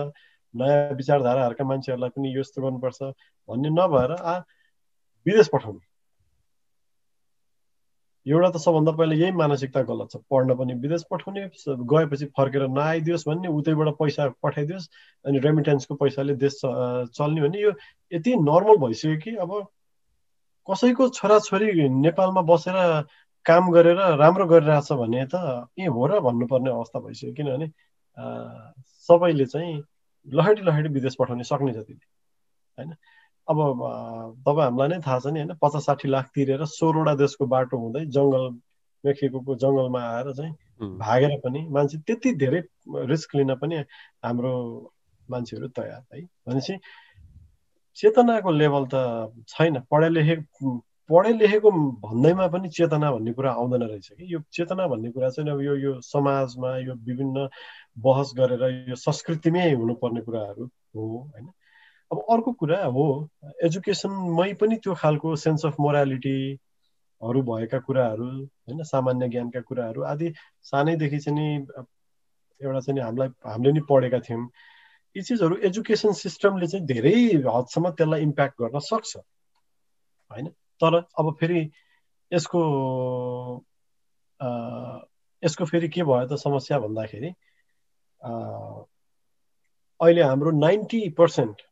नयाँ 0.55 0.95
विचारधाराहरूका 0.97 1.65
मान्छेहरूलाई 1.65 2.11
पनि 2.17 2.33
यस्तो 2.39 2.63
गर्नुपर्छ 2.63 3.03
भन्ने 3.49 3.71
नभएर 3.73 4.13
आ 4.13 4.35
विदेश 5.27 5.49
पठाउनु। 5.53 5.81
एउटा 8.27 8.49
त 8.51 8.57
सबभन्दा 8.59 8.93
पहिला 8.99 9.15
यही 9.15 9.33
मानसिकता 9.39 9.83
गलत 9.91 10.09
छ। 10.13 10.17
पढ्न 10.31 10.55
पनि 10.59 10.75
विदेश 10.83 11.03
पठाउने 11.11 11.43
गएपछि 11.93 12.27
फर्केर 12.37 12.67
नआइदियोस् 12.69 13.27
भन्ने 13.29 13.49
उतैबाट 13.49 13.89
पैसा 13.99 14.29
पठाइदियोस् 14.43 14.89
अनि 15.25 15.39
रेमिटेन्सको 15.47 15.95
पैसाले 15.95 16.35
देश 16.35 16.61
चल्ने 17.19 17.41
भने 17.47 17.63
यो 17.63 17.73
यति 18.13 18.35
नर्मल 18.43 18.77
भइसक्यो 18.87 19.17
कि 19.23 19.37
अब 19.47 19.53
कसैको 20.69 21.09
छोराछोरी 21.15 21.89
नेपालमा 22.03 22.43
बसेर 22.51 22.77
काम 23.47 23.71
गरेर 23.73 23.99
राम्रो 24.19 24.47
गरिरहेछ 24.51 24.93
भने 24.93 25.27
त 25.31 25.69
ए 25.79 25.87
हो 25.87 26.07
र 26.11 26.21
भन्नुपर्ने 26.21 26.71
अवस्था 26.71 26.99
भइसक्यो। 27.01 27.33
किनभने 27.33 27.67
सबैले 29.07 29.47
चाहिँ 29.47 29.75
लहटी 30.27 30.63
लहटी 30.67 30.89
विदेश 30.91 31.15
पठाउन 31.21 31.43
सक्ने 31.47 31.73
जतिले 31.73 32.05
होइन? 32.79 32.91
अब 33.49 33.59
तपाईँ 34.47 34.65
हामीलाई 34.65 34.89
नै 34.89 34.99
थाहा 35.07 35.19
छ 35.19 35.33
नि 35.33 35.41
होइन 35.41 35.55
पचास 35.63 35.85
साठी 35.87 36.09
लाख 36.09 36.31
तिरेर 36.35 36.65
सोह्रवटा 36.69 37.15
देशको 37.23 37.47
बाटो 37.47 37.79
हुँदै 37.79 38.05
जङ्गल 38.17 38.45
मेक्सिको 39.05 39.55
जङ्गलमा 39.57 40.01
आएर 40.09 40.33
चाहिँ 40.33 40.53
भागेर 40.99 41.39
पनि 41.45 41.61
मान्छे 41.71 41.99
त्यति 42.07 42.33
धेरै 42.37 42.61
रिस्क 43.07 43.35
लिन 43.37 43.55
पनि 43.57 43.77
हाम्रो 44.25 44.53
मान्छेहरू 45.29 45.69
तयार 45.69 46.03
है। 46.15 46.21
भनेपछि 46.47 46.79
चेतनाको 47.99 48.51
लेभल 48.51 48.85
त 48.95 48.97
छैन 49.49 49.81
पढे 49.91 50.09
लेखे 50.09 50.37
पढे 51.11 51.33
लेखेको 51.33 51.71
भन्दैमा 52.03 52.47
पनि 52.49 52.69
चेतना 52.69 53.11
भन्ने 53.13 53.33
कुरा 53.33 53.51
आउँदैन 53.53 53.83
रहेछ 53.83 54.09
कि। 54.11 54.35
यो 54.35 54.41
चेतना 54.53 54.87
भन्ने 54.87 55.11
कुरा 55.11 55.31
चाहिँ 55.31 55.51
अब 55.51 55.61
यो 55.61 55.75
यो 55.77 56.01
समाजमा 56.03 56.77
यो 56.79 56.95
विभिन्न 57.07 57.49
बहस 57.99 58.33
गरेर 58.37 58.63
यो 58.91 58.97
संस्कृतिमै 58.97 59.73
हुनुपर्ने 59.73 60.21
कुराहरू 60.21 60.65
हो 60.65 61.07
होइन। 61.33 61.47
अब 62.13 62.19
अर्को 62.31 62.53
कुरा 62.61 62.79
हो 62.95 63.05
एजुकेसनमै 63.65 64.53
पनि 64.61 64.77
त्यो 64.83 64.95
खालको 64.95 65.35
सेन्स 65.37 65.65
अफ 65.67 65.77
मोरालिटीहरू 65.81 67.43
भएका 67.43 67.79
कुराहरू 67.87 68.29
होइन 68.41 68.83
सामान्य 68.91 69.29
ज्ञानका 69.29 69.61
कुराहरू 69.69 70.03
आदि 70.13 70.33
सानैदेखि 70.63 71.19
चाहिँ 71.19 71.39
नि 71.39 71.47
एउटा 72.61 72.81
चाहिँ 72.81 73.01
हामीलाई 73.03 73.29
हामीले 73.47 73.73
नि 73.73 73.81
पढेका 73.91 74.21
थियौँ। 74.29 74.45
यी 75.17 75.23
चिजहरू 75.23 75.57
एजुकेसन 75.67 76.13
सिस्टमले 76.13 76.67
चाहिँ 76.67 76.87
धेरै 76.87 77.17
हदसम्म 77.49 77.91
त्यसलाई 77.91 78.23
इम्प्याक्ट 78.23 78.55
गर्न 78.63 78.79
सक्छ 78.87 79.17
होइन? 79.17 80.49
तर 80.81 80.95
अब 81.19 81.35
फेरि 81.41 81.61
यसको 82.33 82.61
यसको 85.43 85.65
फेरि 85.65 85.89
के 85.89 86.03
भयो 86.05 86.27
त 86.27 86.39
समस्या 86.39 86.79
भन्दाखेरि 86.81 87.31
अहिले 90.01 90.23
हाम्रो 90.23 90.51
ninety 90.59 91.09
percent 91.19 91.63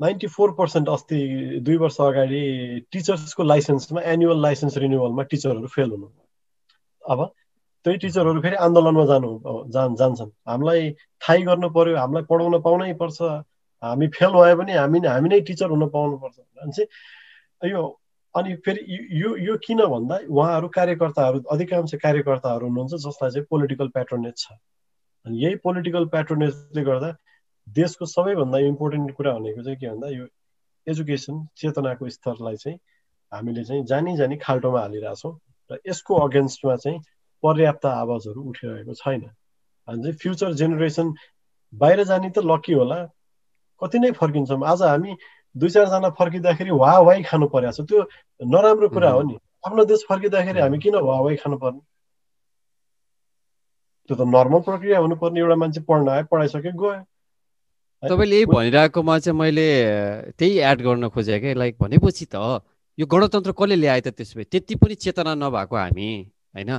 ninety 0.00 0.26
four 0.26 0.50
percent 0.52 0.88
अस्ति 0.88 1.18
दुई 1.64 1.76
वर्ष 1.76 1.96
अगाडि 2.00 2.40
टिचर्सको 2.92 3.42
लाइसेन्समा 3.42 4.00
एनुअल 4.12 4.42
लाइसेन्स 4.42 4.76
रिन्युवलमा 4.78 5.22
टिचरहरू 5.32 5.68
फेल 5.74 5.90
हुनु 5.90 6.08
अब 7.04 7.24
त्यही 7.84 7.98
टिचरहरू 7.98 8.40
फेरि 8.42 8.56
आन्दोलनमा 8.66 9.04
जानु 9.06 9.30
जान 9.72 9.94
जान्छन्। 9.96 10.30
हामीलाई 10.48 10.90
थाहै 11.22 11.42
गर्नु 11.48 11.68
पर्यो 11.76 11.96
हामीलाई 11.96 12.24
पढाउन 12.30 12.60
पाउनै 12.62 12.92
पर्छ। 13.02 13.18
हामी 13.82 14.06
फेल 14.16 14.32
भयो 14.32 14.56
भने 14.56 14.72
हामी 14.74 14.98
हामी 15.06 15.28
नै 15.28 15.40
टिचर 15.48 15.70
हुन 15.70 15.88
पाउनुपर्छ 15.94 16.36
भने 16.36 17.70
यो 17.70 17.82
अनि 18.34 18.54
फेरि 18.64 18.80
यो 19.20 19.36
यो 19.38 19.56
किन 19.66 19.80
भन्दा 19.86 20.16
उहाँहरू 20.28 20.68
कार्यकर्ताहरू 20.76 21.38
अधिकांश 21.54 21.94
कार्यकर्ताहरू 22.02 22.66
हुनुहुन्छ 22.66 22.94
जसलाई 23.06 23.30
चाहिँ 23.30 23.46
पोलिटिकल 23.50 23.88
प्याट्रोनेज 23.96 24.34
छ। 24.36 24.46
अनि 25.26 25.44
यही 25.44 25.56
पोलिटिकल 25.64 26.04
प्याट्रोनेजले 26.12 26.82
गर्दा 26.84 27.10
देशको 27.66 28.06
सबैभन्दा 28.06 28.58
इम्पोर्टेन्ट 28.66 29.12
कुरा 29.16 29.32
भनेको 29.38 29.62
चाहिँ 29.62 29.78
के 29.78 29.88
भन्दा 29.88 30.08
यो 30.08 30.26
एजुकेसन 30.86 31.46
चेतनाको 31.56 32.08
स्तरलाई 32.08 32.56
चाहिँ 32.56 32.78
हामीले 33.32 33.64
चाहिँ 33.64 33.84
जानी 33.84 34.16
जानी 34.16 34.36
खाल्टोमा 34.42 34.80
हालिरहेछौँ 34.80 35.32
र 35.70 35.78
यसको 35.88 36.14
अगेन्स्टमा 36.26 36.76
चाहिँ 36.76 36.98
पर्याप्त 37.42 37.86
आवाजहरू 37.86 38.40
उठिरहेको 38.42 38.94
छैन। 38.94 39.22
हामी 39.88 40.02
चाहिँ 40.02 40.16
फ्युचर 40.22 40.52
जेनेरेसन 40.60 41.12
बाहिर 41.72 42.04
जाने 42.04 42.30
त 42.30 42.38
लकी 42.46 42.72
होला 42.72 42.98
कति 43.82 43.98
नै 43.98 44.10
फर्किन्छौँ। 44.14 44.62
आज 44.62 44.82
हामी 44.82 45.16
दुई 45.56 45.70
चारजना 45.70 46.08
फर्किँदाखेरि 46.18 46.70
वा 46.70 46.98
वाइ 47.02 47.22
खानु 47.22 47.46
परेको 47.50 47.72
छ। 47.72 47.88
त्यो 47.88 48.00
नराम्रो 48.46 48.88
कुरा 48.94 49.10
हो 49.10 49.22
नि। 49.26 49.36
आफ्नो 49.66 49.84
देश 49.84 50.06
फर्किँदाखेरि 50.08 50.60
हामी 50.60 50.78
किन 50.78 50.96
वा 51.02 51.20
वाइ 51.20 51.36
खानु 51.42 51.56
पर्ने? 51.58 51.80
त्यो 54.06 54.16
त 54.16 54.20
नर्मल 54.22 54.60
प्रक्रिया 54.62 54.98
हुनुपर्ने 55.02 55.40
एउटा 55.40 55.56
मान्छे 55.58 55.80
पढ्न 55.82 56.08
आयो 56.08 56.24
पढाइसक्यो 56.30 56.72
गयो। 56.72 56.94
तपाईँले 58.08 58.36
यही 58.36 58.46
भनिरहेकोमा 58.46 59.18
चाहिँ 59.18 59.38
मैले 59.38 59.66
त्यही 60.38 60.58
एड 60.60 60.82
गर्न 60.82 61.08
खोजेँ 61.08 61.40
क्या 61.40 61.54
लाइक 61.54 61.76
भनेपछि 61.80 62.26
त 62.26 62.36
यो 62.98 63.06
गणतन्त्र 63.06 63.52
कसले 63.52 63.76
ल्याए 63.76 64.00
त 64.00 64.08
त्यसो 64.16 64.38
भए? 64.38 64.44
त्यति 64.44 64.74
पनि 64.74 64.94
चेतना 64.94 65.34
नभएको 65.34 65.76
हामी 65.76 66.08
होइन? 66.54 66.70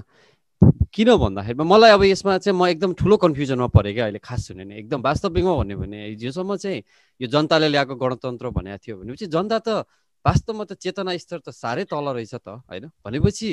किन 0.93 1.09
भन्दाखेरि 1.15 1.63
मलाई 1.63 1.91
अब 1.91 2.03
यसमा 2.03 2.37
चाहिँ 2.37 2.57
म 2.57 2.65
एकदम 2.67 2.93
ठुलो 2.93 3.17
कन्फ्युजनमा 3.17 3.67
परेँ 3.69 3.93
क्या 3.93 4.05
अहिले 4.05 4.19
खास 4.19 4.49
हुने 4.51 4.77
एकदम 4.79 5.01
वास्तविकमा 5.01 5.53
भन्यो 5.55 5.77
भने 5.77 5.97
हिजोसम्म 6.07 6.55
चाहिँ 6.55 6.81
यो 7.19 7.27
जनताले 7.27 7.67
ल्याएको 7.69 7.95
गणतन्त्र 7.95 8.49
भनेको 8.49 8.77
थियो 8.77 8.95
भनेपछि 8.97 9.25
जनता 9.27 9.59
त 9.59 9.85
वास्तवमा 10.27 10.63
त 10.69 10.73
चेतना 10.83 11.15
स्तर 11.17 11.39
त 11.39 11.49
साह्रै 11.55 11.83
तल 11.91 12.07
रहेछ 12.11 12.33
त 12.35 12.47
होइन? 12.67 12.85
भनेपछि 13.05 13.49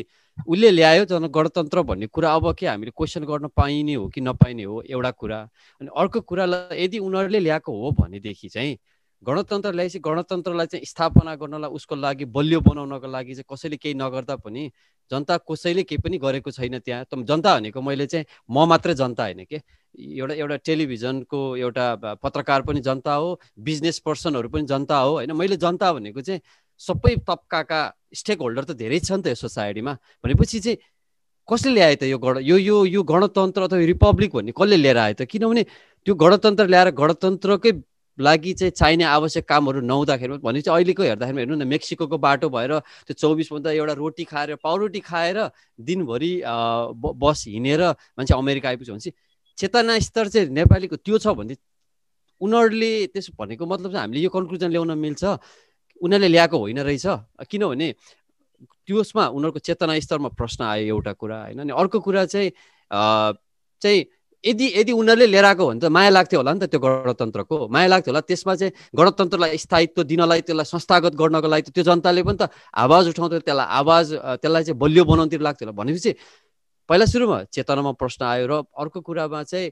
उसले 0.49 0.71
ल्यायो 0.71 1.05
जन 1.13 1.27
गणतन्त्र 1.31 1.83
भन्ने 1.91 2.07
कुरा 2.11 2.33
अब 2.35 2.53
के 2.59 2.67
हामीले 2.67 2.91
क्वेसन 2.99 3.25
गर्न 3.31 3.47
पाइने 3.55 3.95
हो 3.95 4.09
कि 4.15 4.21
नपाइने 4.21 4.65
हो 4.71 4.83
एउटा 4.83 5.11
कुरा? 5.23 5.39
अनि 5.81 5.89
अर्को 5.97 6.21
कुरालाई 6.31 6.85
यदि 6.85 6.99
उनीहरूले 6.99 7.41
ल्याएको 7.47 7.73
हो 7.81 7.91
भनेदेखि 8.01 8.49
चाहिँ 8.49 8.75
गणतन्त्र 9.23 9.73
ल्याएपछि 9.73 9.99
गणतन्त्रलाई 10.05 10.67
चाहिँ 10.67 10.85
स्थापना 10.85 11.35
गर्नलाई 11.41 11.71
उसको 11.79 11.95
लागि 11.97 12.25
बलियो 12.35 12.61
बनाउनको 12.61 13.09
लागि 13.09 13.35
चाहिँ 13.35 13.49
कसैले 13.53 13.77
केही 13.77 13.95
नगर्दा 13.95 14.37
पनि 14.37 14.71
जनता 15.11 15.37
कसैले 15.51 15.83
केही 15.89 16.03
पनि 16.03 16.19
गरेको 16.19 16.51
छैन 16.51 16.79
त्यहाँ। 16.79 17.05
त 17.09 17.25
जनता 17.31 17.55
भनेको 17.57 17.81
मैले 17.81 18.07
चाहिँ 18.07 18.27
म 18.51 18.67
मात्रै 18.69 18.95
जनता 18.95 19.23
होइन 19.25 19.45
के? 19.49 19.61
एउटा 19.95 20.35
एउटा 20.35 20.57
टेलिभिजनको 20.67 21.41
एउटा 21.57 21.87
पत्रकार 22.23 22.63
पनि 22.69 22.81
जनता 22.81 23.15
हो 23.15 23.41
बिजनेस 23.59 23.99
पर्सनहरू 24.05 24.49
पनि 24.49 24.67
जनता 24.67 24.97
हो 24.99 25.11
होइन? 25.13 25.33
मैले 25.33 25.57
जनता 25.57 25.93
भनेको 25.93 26.21
चाहिँ 26.21 26.41
सबै 26.81 27.15
तब्काका 27.29 27.81
स्टेक 28.15 28.39
होल्डर 28.41 28.65
त 28.65 28.73
धेरै 28.83 28.99
छ 29.01 29.13
नि 29.13 29.23
त 29.23 29.27
यो 29.33 29.39
सोसाइटीमा 29.45 29.93
भनेपछि 30.25 30.61
चाहिँ 30.61 30.79
कसले 31.49 31.71
ल्यायो 31.75 31.97
त 32.01 32.05
यो 32.11 32.19
गण 32.19 32.39
यो 32.51 32.57
यो 32.59 32.77
यो 32.87 33.03
गणतन्त्र 33.03 33.63
अथवा 33.69 33.79
रिपब्लिक 33.93 34.31
भन्ने 34.35 34.53
कसले 34.61 34.77
लिएर 34.85 34.97
आयो 34.97 35.15
त? 35.15 35.23
किनभने 35.29 35.63
त्यो 36.07 36.15
गणतन्त्र 36.15 36.67
ल्याएर 36.73 36.91
गणतन्त्रकै 37.01 37.73
लागि 38.19 38.53
चाहिँ 38.55 38.73
चाहिने 38.79 39.05
आवश्यक 39.05 39.45
कामहरू 39.49 39.81
नहुँदाखेरि 39.91 40.39
भने 40.47 40.61
चाहिँ 40.63 40.77
अहिलेको 40.77 41.03
हेर्दाखेरि 41.03 41.39
हेर्नु 41.39 41.57
न 41.59 41.67
मेक्सिको 41.67 42.07
बाटो 42.07 42.49
भएर 42.49 42.73
त्यो 43.07 43.15
चौबिसभन्दा 43.23 43.71
एउटा 43.75 43.95
रोटी 43.99 44.25
खाएर 44.25 44.55
पाउरोटी 44.63 45.01
खाएर 45.11 45.39
दिनभरि 45.89 46.33
बस 47.23 47.45
हिँडेर 47.49 47.83
मान्छे 48.17 48.35
अमेरिका 48.35 48.69
आइपुग्छ 48.69 48.91
भने 48.91 49.01
चाहिँ 49.03 49.15
चेतना 49.59 49.99
स्तर 49.99 50.29
चाहिँ 50.31 50.49
नेपालीको 50.61 50.97
त्यो 51.03 51.19
छ 51.19 51.35
भने 51.39 51.57
उनीहरूले 52.41 52.93
त्यसो 53.15 53.33
भनेको 53.39 53.67
मतलब 53.67 53.91
चाहिँ 53.93 54.07
हामीले 54.07 54.23
यो 54.23 54.31
कन्क्लुजन 54.31 54.71
ल्याउन 54.71 54.99
मिल्छ। 54.99 55.25
उनीहरूले 56.05 56.29
ल्याएको 56.29 56.57
होइन 56.59 56.79
रहेछ। 56.85 57.07
किनभने 57.51 57.89
त्यसमा 58.87 59.25
उनीहरूको 59.37 59.61
चेतना 59.65 59.99
स्तरमा 60.01 60.29
प्रश्न 60.37 60.61
आयो 60.65 60.85
एउटा 60.95 61.13
कुरा 61.17 61.39
होइन 61.43 61.59
अनि 61.65 61.73
अर्को 61.73 61.99
कुरा 62.01 62.25
चाहिँ 62.29 62.51
चाहिँ 63.83 64.01
यदि 64.45 64.67
यदि 64.77 64.93
उनीहरूले 64.93 65.27
लिएर 65.27 65.45
आएको 65.45 65.65
भने 65.67 65.81
त 65.81 65.89
माया 65.89 66.11
लाग्थ्यो 66.13 66.39
होला 66.41 66.53
नि 66.53 66.61
त 66.61 66.69
त्यो 66.69 66.81
गणतन्त्रको। 66.81 67.57
माया 67.73 67.89
लाग्थ्यो 67.89 68.13
होला। 68.13 68.21
त्यसमा 68.29 68.55
चाहिँ 68.61 68.73
गणतन्त्रलाई 68.93 69.57
स्थायित्व 69.57 70.03
दिनलाई 70.05 70.41
त्यसलाई 70.45 70.69
संस्थागत 70.69 71.17
गर्नको 71.17 71.49
लागि 71.49 71.73
त्यो 71.73 71.85
जनताले 71.89 72.23
पनि 72.29 72.37
त 72.37 72.53
आवाज 72.53 73.05
उठाउँथ्यो 73.17 73.41
त्यसलाई 73.41 73.69
आवाज 73.81 74.07
त्यसलाई 74.45 74.63
चाहिँ 74.69 74.79
बलियो 74.79 75.05
बनाउनुतिर 75.09 75.41
लाग्थ्यो 75.41 75.65
होला। 75.65 75.77
भनेपछि 75.81 76.13
पहिला 76.89 77.05
सुरुमा 77.09 77.39
चेतनामा 77.57 77.93
प्रश्न 77.97 78.21
आयो 78.25 78.45
र 78.53 78.53
अर्को 78.77 79.01
कुरामा 79.01 79.43
चाहिँ 79.49 79.69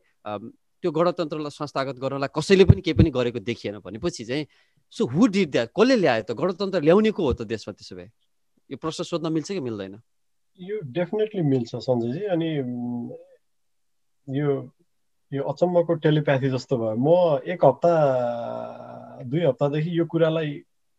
त्यो 0.81 0.91
गणतन्त्रलाई 0.91 1.53
संस्थागत 1.53 1.97
गर्नलाई 2.01 2.33
कसैले 2.33 2.65
पनि 2.65 2.81
केही 2.81 2.97
पनि 2.97 3.11
गरेको 3.13 3.39
देखिएन। 3.45 3.85
भनेपछि 3.85 4.25
चाहिँ 4.25 4.45
सो 4.93 5.07
हु 5.13 5.27
डिड 5.35 5.51
द्याट 5.51 5.69
कसले 5.77 5.97
ल्यायो 5.97 6.23
त? 6.29 6.31
गणतन्त्र 6.37 6.81
ल्याउने 6.81 7.11
को 7.17 7.23
हो 7.25 7.33
त 7.33 7.43
देशमा 7.49 7.73
त्यसो 7.73 7.97
भए 7.97 8.09
यो 8.71 8.77
प्रश्न 8.77 9.05
सोध्न 9.05 9.33
मिल्छ 9.33 9.49
कि 9.53 9.61
मिल्दैन? 9.61 9.95
यो 10.59 10.77
डेफिनेटली 10.99 11.43
मिल्छ 11.43 11.71
सञ्जयजी 11.77 12.23
अनि 12.35 12.51
यो 14.29 14.49
यो 15.33 15.43
अचम्मको 15.49 15.95
टेलिप्याथी 16.05 16.49
जस्तो 16.51 16.77
भयो। 16.77 16.97
म 17.01 17.41
एक 17.49 17.65
हप्ता 17.65 17.93
दुई 19.33 19.43
हप्तादेखि 19.49 19.91
यो 19.99 20.05
कुरालाई 20.13 20.51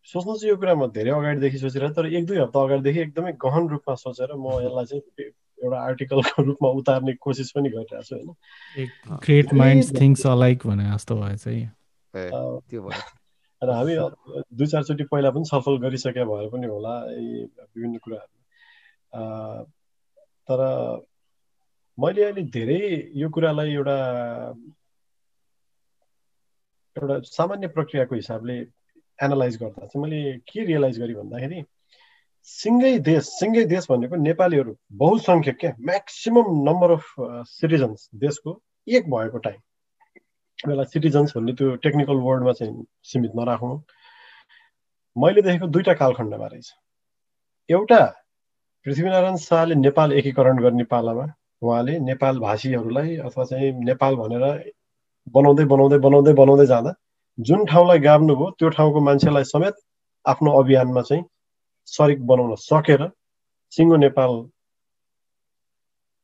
सोच्नु 0.09 0.33
चाहिँ 0.35 0.49
यो 0.49 0.57
कुरा 0.57 0.73
म 0.75 0.89
धेरै 0.89 1.11
अगाडिदेखि 1.13 1.57
सोचिरहेको 1.57 1.95
तर 1.95 2.05
एक 2.17 2.25
दुई 2.25 2.37
हप्ता 2.37 2.59
अगाडिदेखि 2.65 2.99
एकदमै 2.99 3.31
गहन 3.37 3.63
रूपमा 3.77 3.95
सोचेर 3.95 4.33
म 4.33 4.57
यसलाई 4.65 4.85
चाहिँ 4.89 5.29
एउटा 5.63 5.77
आर्टिकलको 5.79 6.43
रूपमा 6.43 6.69
उतार्ने 6.81 7.13
कोसिस 7.21 7.51
पनि 7.55 7.69
गरिरहेको 7.69 8.03
छु 8.03 8.15
होइन। 8.17 8.29
ग्रेट 9.23 9.53
माइन्ड 9.53 9.99
थिङ्स 9.99 10.25
अलाइक 10.27 10.65
भने 10.67 10.85
जस्तो 10.91 11.15
भएछ 11.21 11.45
त्यो 11.45 12.81
भयो। 12.81 13.01
र 13.63 13.69
हामी 13.71 13.95
दुई 14.57 14.67
चारचोटि 14.67 15.03
पहिला 15.11 15.29
पनि 15.31 15.45
सफल 15.45 15.77
गरिसके 15.83 16.23
भएर 16.31 16.49
पनि 16.53 16.67
होला 16.67 16.93
यी 17.11 17.43
विभिन्न 17.43 17.97
कुराहरू। 18.03 19.65
तर 20.47 20.59
मैले 21.97 22.23
अहिले 22.23 22.43
धेरै 22.55 22.79
यो 23.21 23.29
कुरालाई 23.29 23.73
एउटा 23.73 23.97
एउटा 26.95 27.19
सामान्य 27.25 27.67
प्रक्रियाको 27.75 28.15
हिसाबले 28.15 28.55
एनालाइज 29.19 29.57
गर्दा 29.57 29.85
चाहिँ 29.85 30.01
मैले 30.03 30.21
के 30.51 30.65
रियलाइज 30.65 30.99
गरेँ 30.99 31.15
भन्दाखेरि 31.15 31.63
सिङ्गै 32.47 32.93
देश 32.99 33.23
सिङ्गै 33.39 33.65
देश 33.65 33.87
भनेको 33.89 34.15
नेपालीहरू 34.21 34.75
बहुसङ्ख्यक 35.03 35.57
क्या 35.59 35.71
म्याक्सिमम् 35.89 36.49
नम्बर 36.65 36.91
अफ 36.91 37.05
सिटिजन्स 37.49 38.09
देशको 38.23 38.61
एक 38.87 39.09
भएको 39.09 39.37
टाइम। 39.47 39.59
यसलाई 40.63 40.85
सिटिजन्स 40.85 41.37
भन्ने 41.37 41.53
त्यो 41.53 41.75
टेक्निकल 41.83 42.17
वर्डमा 42.27 42.51
चाहिँ 42.53 42.85
सीमित 43.03 43.31
नराखौँ। 43.35 43.75
मैले 45.15 45.41
देखेको 45.41 45.67
दुईवटा 45.67 45.93
कालखण्डमा 45.93 46.47
रहेछ। 46.47 46.71
एउटा 47.69 47.99
पृथ्वीनारायण 48.85 49.35
शाहले 49.37 49.75
नेपाल 49.75 50.13
एकीकरण 50.13 50.57
गर्ने 50.59 50.83
पालामा 50.83 51.25
उहाँले 51.61 51.99
नेपाल 51.99 52.39
भाषीहरूलाई 52.39 53.15
अथवा 53.17 53.43
चाहिँ 53.45 53.71
नेपाल 53.83 54.15
भनेर 54.15 54.45
बनाउँदै 55.35 55.65
बनाउँदै 55.65 55.97
बनाउँदै 55.97 56.33
बनाउँदै 56.33 56.65
जाँदा 56.65 56.93
जुन 57.37 57.65
ठाउँलाई 57.65 57.99
गाभ्नुभयो 57.99 58.49
त्यो 58.59 58.69
ठाउँको 58.69 58.99
मान्छेलाई 58.99 59.43
समेत 59.43 59.75
आफ्नो 60.25 60.51
अभियानमा 60.59 61.01
चाहिँ 61.01 61.23
सरिक 61.87 62.25
बनाउन 62.27 62.55
सकेर 62.61 63.07
सिङ्गो 63.73 63.95
नेपाल 63.97 64.31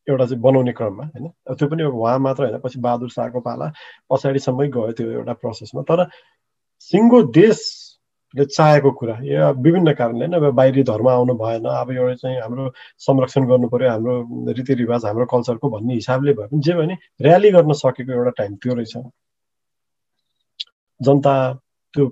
एउटा 0.09 0.25
चाहिँ 0.25 0.41
बनाउने 0.41 0.73
क्रममा 0.73 1.03
होइन? 1.05 1.27
त्यो 1.57 1.67
पनि 1.69 1.83
उहाँ 1.83 2.17
मात्र 2.19 2.43
होइन 2.43 2.57
पछि 2.65 2.79
बहादुर 2.79 3.09
शाहको 3.09 3.39
पाला 3.47 3.71
पछाडिसम्मै 4.09 4.67
गयो 4.67 4.91
त्यो 4.97 5.11
एउटा 5.11 5.33
प्रोसेसमा 5.41 5.81
तर 5.89 6.05
सिङ्गो 6.91 7.21
देशले 7.37 8.45
चाहेको 8.45 8.91
कुरा 8.99 9.15
यो 9.23 9.51
विभिन्न 9.65 9.93
कारणले 9.93 10.25
होइन 10.25 10.33
अब 10.33 10.45
बाहिरी 10.55 10.83
धर्म 10.83 11.07
आउनु 11.09 11.33
भएन 11.35 11.65
अब 11.65 11.91
एउटा 11.91 12.15
चाहिँ 12.15 12.37
हाम्रो 12.41 12.71
संरक्षण 13.07 13.47
गर्नु 13.47 13.67
पर्यो 13.69 13.89
हाम्रो 13.89 14.13
रीतिरिवाज 14.53 15.05
हाम्रो 15.05 15.25
कल्चरको 15.33 15.69
भन्ने 15.69 15.93
हिसाबले 15.93 16.33
भए 16.33 16.47
पनि 16.47 16.61
जे 16.61 16.73
भने 16.73 16.95
ऱ्याली 17.21 17.51
गर्न 17.51 17.73
सकेको 17.83 18.11
एउटा 18.13 18.31
टाइम 18.39 18.55
त्यो 18.55 18.73
रहेछ। 18.73 18.95
जनता 21.01 21.33
त्यो 21.93 22.05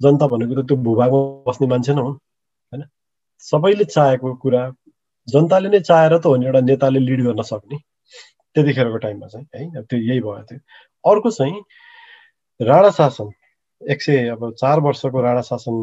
जनता 0.00 0.26
भनेको 0.26 0.62
त 0.62 0.66
त्यो 0.68 0.76
भूभागमा 0.76 1.20
बस्ने 1.48 1.66
मान्छे 1.68 1.92
नै 1.94 2.02
हो 2.02 2.10
होइन? 2.10 2.82
सबैले 3.38 3.84
चाहेको 3.84 4.34
कुरा 4.42 4.62
जनताले 5.28 5.68
नै 5.68 5.80
चाहेर 5.80 6.18
त 6.18 6.26
हो 6.26 6.36
नि 6.36 6.46
एउटा 6.46 6.60
नेताले 6.60 7.00
लिड 7.00 7.24
गर्न 7.26 7.42
सक्ने। 7.42 7.78
त्यतिखेरको 8.56 8.96
टाइममा 8.96 9.26
चाहिँ 9.26 9.70
है 9.74 9.82
त्यो 9.82 9.98
यही 10.00 10.20
भयो 10.20 10.42
थियो 10.42 10.60
अर्को 11.04 11.30
चाहिँ 11.30 11.62
राणा 12.60 12.90
शासन 12.90 13.30
एक 13.82 14.02
सय 14.02 14.28
अब 14.28 14.52
चार 14.54 14.80
वर्षको 14.80 15.20
राणा 15.20 15.40
शासन 15.42 15.78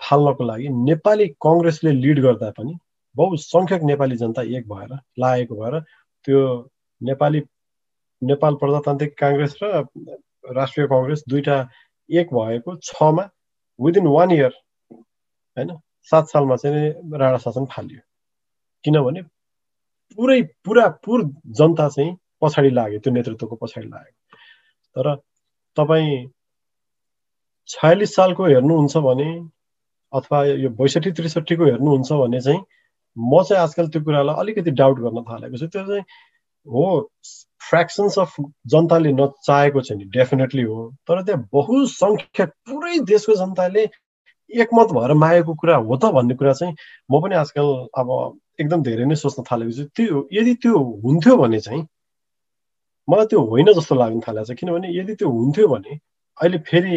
थाल्नको 0.00 0.44
लागि 0.44 0.68
नेपाली 0.68 1.28
कङ्ग्रेसले 1.42 1.92
लिड 1.92 2.20
गर्दा 2.22 2.50
पनि 2.50 2.74
बहुसङ्ख्यक 3.16 3.82
नेपाली 3.82 4.16
जनता 4.16 4.42
एक 4.42 4.68
भएर 4.68 4.94
लागेको 5.18 5.56
भएर 5.56 5.78
त्यो 6.26 6.40
नेपाली 7.00 7.42
नेपाल 8.22 8.54
प्रजातान्त्रिक 8.54 9.18
काङ्ग्रेस 9.18 9.56
र 9.62 9.84
राष्ट्रिय 10.52 10.86
कङ्ग्रेस 10.86 11.24
दुईटा 11.28 11.58
एक 12.10 12.34
भएको 12.34 12.76
छमा 12.82 13.28
विदिन 13.78 14.06
वान 14.06 14.30
इयर 14.30 14.54
होइन 15.56 15.76
सात 16.10 16.28
सालमा 16.28 16.56
चाहिँ 16.56 17.18
राणा 17.18 17.38
शासन 17.38 17.64
फालियो 17.66 18.00
किनभने 18.84 19.22
पुरै 20.18 20.40
पुरा 20.64 20.86
पुर 21.04 21.24
जनता 21.58 21.88
चाहिँ 21.88 22.16
पछाडि 22.42 22.70
लाग्यो 22.70 22.98
त्यो 23.00 23.12
नेतृत्वको 23.12 23.56
पछाडि 23.56 23.88
लाग्यो। 23.88 24.36
तर 24.96 25.14
तपाईँ 25.76 26.28
छयालिस 27.68 28.14
सालको 28.16 28.44
हेर्नुहुन्छ 28.46 28.96
भने 29.08 29.28
अथवा 30.12 30.44
यो 30.44 30.70
बैसठी 30.80 31.10
त्रिसठीको 31.18 31.64
हेर्नुहुन्छ 31.64 32.12
भने 32.12 32.40
चाहिँ 32.40 32.60
म 33.16 33.42
चाहिँ 33.42 33.62
आजकल 33.62 33.88
त्यो 33.88 34.02
कुरालाई 34.04 34.36
अलिकति 34.42 34.70
डाउट 34.80 34.98
गर्न 35.00 35.22
थालेको 35.30 35.56
छु। 35.58 35.66
त्यो 35.66 35.84
चाहिँ 35.86 36.04
हो 36.66 36.84
फ्रेक्सन्स 37.70 38.18
अफ 38.18 38.34
जनताले 38.72 39.12
नचाहेको 39.12 39.80
छ 39.80 39.92
नि 39.92 40.04
डेफिनेटली 40.16 40.62
हो। 40.62 40.78
तर 41.08 41.22
त्यहाँ 41.22 41.48
बहुसङ्ख्यक 41.52 42.50
पुरै 42.68 42.98
देशको 43.12 43.34
जनताले 43.36 43.86
एकमत 44.60 44.92
भएर 44.92 45.12
मागेको 45.22 45.54
कुरा 45.54 45.76
हो 45.76 45.96
त 45.96 46.12
भन्ने 46.12 46.34
कुरा 46.34 46.52
चाहिँ 46.52 46.74
म 47.10 47.20
पनि 47.22 47.34
आजकल 47.42 47.66
अब 47.98 48.08
एकदम 48.60 48.82
धेरै 48.82 49.04
नै 49.04 49.16
सोच्न 49.16 49.42
थालेको 49.50 49.72
छु। 49.72 49.84
त्यो 49.96 50.28
यदि 50.32 50.54
त्यो 50.62 50.78
हुन्थ्यो 51.04 51.36
भने 51.36 51.60
चाहिँ 51.60 51.82
मलाई 53.08 53.26
त्यो 53.26 53.40
होइन 53.50 53.72
जस्तो 53.72 53.94
लाग्न 53.94 54.20
थालेको 54.28 54.52
छ। 54.52 54.58
किनभने 54.60 54.88
यदि 54.98 55.14
त्यो 55.14 55.28
हुन्थ्यो 55.30 55.68
भने 55.68 55.92
अहिले 56.38 56.58
फेरि 56.68 56.96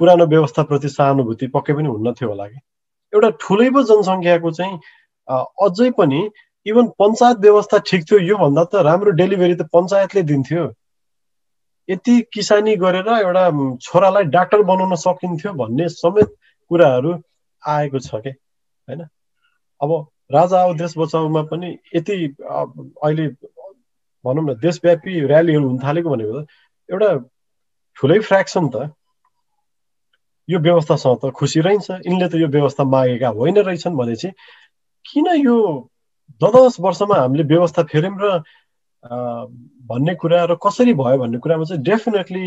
पुरानो 0.00 0.26
व्यवस्थाप्रति 0.32 0.88
सहानुभूति 0.88 1.46
पक्कै 1.54 1.72
पनि 1.74 1.88
हुन्न 1.88 2.12
थियो 2.18 2.28
होला 2.30 2.46
कि। 2.48 2.58
एउटा 3.12 3.30
ठुलै 3.42 3.70
पो 3.70 3.82
जनसङ्ख्याको 3.90 4.50
चाहिँ 4.58 4.74
अझै 5.64 5.90
पनि 5.98 6.20
इभन 6.66 6.86
पञ्चायत 7.00 7.38
व्यवस्था 7.40 7.78
ठिक 7.88 8.02
थियो 8.10 8.18
योभन्दा 8.26 8.64
त 8.64 8.84
राम्रो 8.88 9.10
डेलिभरी 9.20 9.54
त 9.54 9.68
पञ्चायतले 9.72 10.22
दिन्थ्यो। 10.30 10.64
यति 11.88 12.14
किसानी 12.32 12.76
गरेर 12.76 13.08
एउटा 13.08 13.44
छोरालाई 13.82 14.24
डाक्टर 14.32 14.62
बनाउन 14.70 14.94
सकिन्थ्यो 15.02 15.52
भन्ने 15.60 15.88
समेत 15.88 16.28
कुराहरू 16.70 17.12
आएको 17.62 17.98
छ 17.98 18.20
कि? 18.24 18.30
होइन? 18.88 19.00
अब 19.80 19.90
राजा 20.32 20.60
आऊ 20.60 20.74
देश 20.74 20.94
बचाउमा 20.98 21.42
पनि 21.50 21.68
यति 21.94 22.14
अहिले 22.40 23.26
भनौँ 24.24 24.44
न 24.44 24.54
देशव्यापी 24.60 25.12
ऱ्यालीहरू 25.26 25.68
हुन 25.68 25.78
थालेको 25.82 26.10
भनेको 26.10 26.42
त 26.42 26.46
एउटा 26.88 27.10
ठुलै 27.96 28.18
फ्रेक्सन 28.20 28.68
त 28.74 28.92
यो 30.48 30.58
व्यवस्थासँग 30.58 31.18
त 31.22 31.30
खुसी 31.36 31.60
रहन्छ। 31.60 31.90
यिनले 32.06 32.28
त 32.28 32.34
यो 32.34 32.48
व्यवस्था 32.48 32.84
मागेका 32.84 33.28
होइन 33.38 33.56
रहेछन् 33.58 33.96
भने 33.96 34.16
चाहिँ 34.16 34.34
किन 35.06 35.26
यो 35.44 35.56
दस 36.40 36.76
वर्षमा 36.80 37.16
हामीले 37.16 37.44
व्यवस्था 37.44 37.82
फेऱ्यौँ 37.92 38.16
र 38.20 38.42
भन्ने 39.88 40.14
कुरा 40.14 40.44
र 40.44 40.54
कसरी 40.62 40.92
भयो 40.94 41.18
भन्ने 41.18 41.38
कुरामा 41.38 41.64
चाहिँ 41.64 41.82
डेफिनेटली 41.82 42.44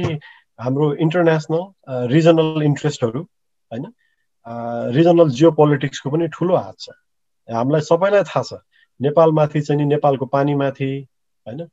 हाम्रो 0.60 0.94
इन्टरनेसनल 1.06 1.62
रिजनल 2.14 2.62
इन्ट्रेस्टहरू 2.64 3.22
होइन? 3.72 3.86
रिजनल 4.96 5.30
जियो 5.30 5.52
पोलिटिक्सको 5.52 6.10
पनि 6.10 6.28
ठुलो 6.28 6.56
हात 6.56 6.76
छ। 6.80 6.90
हामीलाई 7.50 7.82
सबैलाई 7.82 8.24
थाहा 8.24 8.44
छ 8.44 8.62
नेपालमाथि 9.00 9.62
चाहिँ 9.62 9.82
नि 9.82 9.86
नेपालको 9.90 10.26
पानीमाथि 10.26 10.92
होइन? 11.46 11.68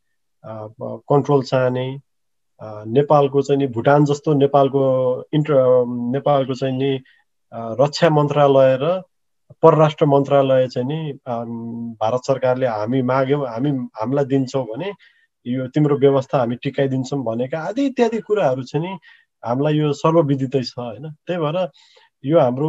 कन्ट्रोल 1.09 1.43
चाहने 1.43 1.87
नेपालको 2.93 3.43
चाहिँ 3.43 3.59
नि 3.59 3.66
भुटान 3.75 4.05
जस्तो 4.05 4.35
नेपालको 4.35 4.83
इन्टर 5.33 5.55
नेपालको 6.12 6.55
चाहिँ 6.55 6.77
नि 6.79 6.93
रक्षा 7.53 8.09
मन्त्रालय 8.11 8.77
र 8.83 9.03
परराष्ट्र 9.62 10.07
मन्त्रालय 10.07 10.66
चाहिँ 10.69 10.89
नि 10.89 11.12
भारत 12.01 12.21
सरकारले 12.27 12.66
हामी 12.66 13.03
माग्यौँ 13.03 13.47
हामी 13.49 13.71
हामीलाई 14.01 14.25
दिन्छौँ 14.25 14.64
भने 14.66 14.93
यो 15.47 15.66
तिम्रो 15.69 15.97
व्यवस्था 15.97 16.39
हामी 16.39 16.57
टिकाइदिन्छौँ 16.57 17.23
भनेका 17.25 17.59
आदि 17.59 17.87
इत्यादि 17.87 18.21
कुराहरू 18.21 18.62
चाहिँ 18.62 18.87
नि 18.87 18.99
हामीलाई 19.43 19.75
यो 19.75 19.93
सर्वविदितै 19.93 20.62
छ 20.62 20.79
होइन? 20.79 21.11
त्यही 21.27 21.39
भएर 21.39 21.57
यो 22.25 22.39
हाम्रो 22.41 22.69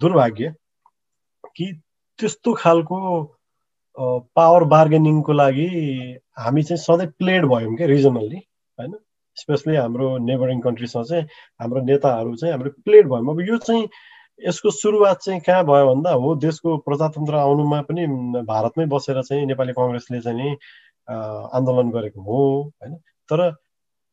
दुर्भाग्य 0.00 0.54
कि 1.56 1.72
त्यस्तो 2.18 2.52
खालको 2.54 2.98
पावर 4.36 4.64
बार्गेनिङको 4.74 5.32
लागि 5.32 5.66
हामी 6.38 6.62
चाहिँ 6.62 6.82
सधैँ 6.82 7.06
प्लेड 7.18 7.46
भयौँ 7.46 7.76
क्या 7.76 7.86
रिजनल्ली 7.86 8.36
होइन? 8.78 8.94
स्पेसली 9.36 9.76
हाम्रो 9.76 10.16
नेबरिङ 10.18 10.60
कन्ट्रीसँग 10.60 11.04
चाहिँ 11.04 11.24
हाम्रो 11.60 11.80
नेताहरू 11.84 12.34
चाहिँ 12.36 12.52
हाम्रो 12.52 12.70
प्लेड 12.84 13.08
भयौँ। 13.08 13.34
अब 13.34 13.40
यो 13.48 13.56
चाहिँ 13.58 13.88
यसको 14.42 14.70
सुरुवात 14.70 15.18
चाहिँ 15.22 15.40
कहाँ 15.40 15.64
भयो 15.64 15.86
भन्दा 15.94 16.10
हो 16.10 16.34
देशको 16.42 16.76
प्रजातन्त्र 16.86 17.34
आउनुमा 17.36 17.80
पनि 17.88 18.06
भारतमै 18.44 18.86
बसेर 18.86 19.22
चाहिँ 19.22 19.46
नेपाली 19.46 19.72
कङ्ग्रेसले 19.72 20.20
चाहिँ 20.20 20.38
नि 20.42 20.56
आन्दोलन 21.08 21.90
गरेको 21.90 22.20
हो 22.22 22.38
होइन? 22.62 22.96
तर 23.30 23.40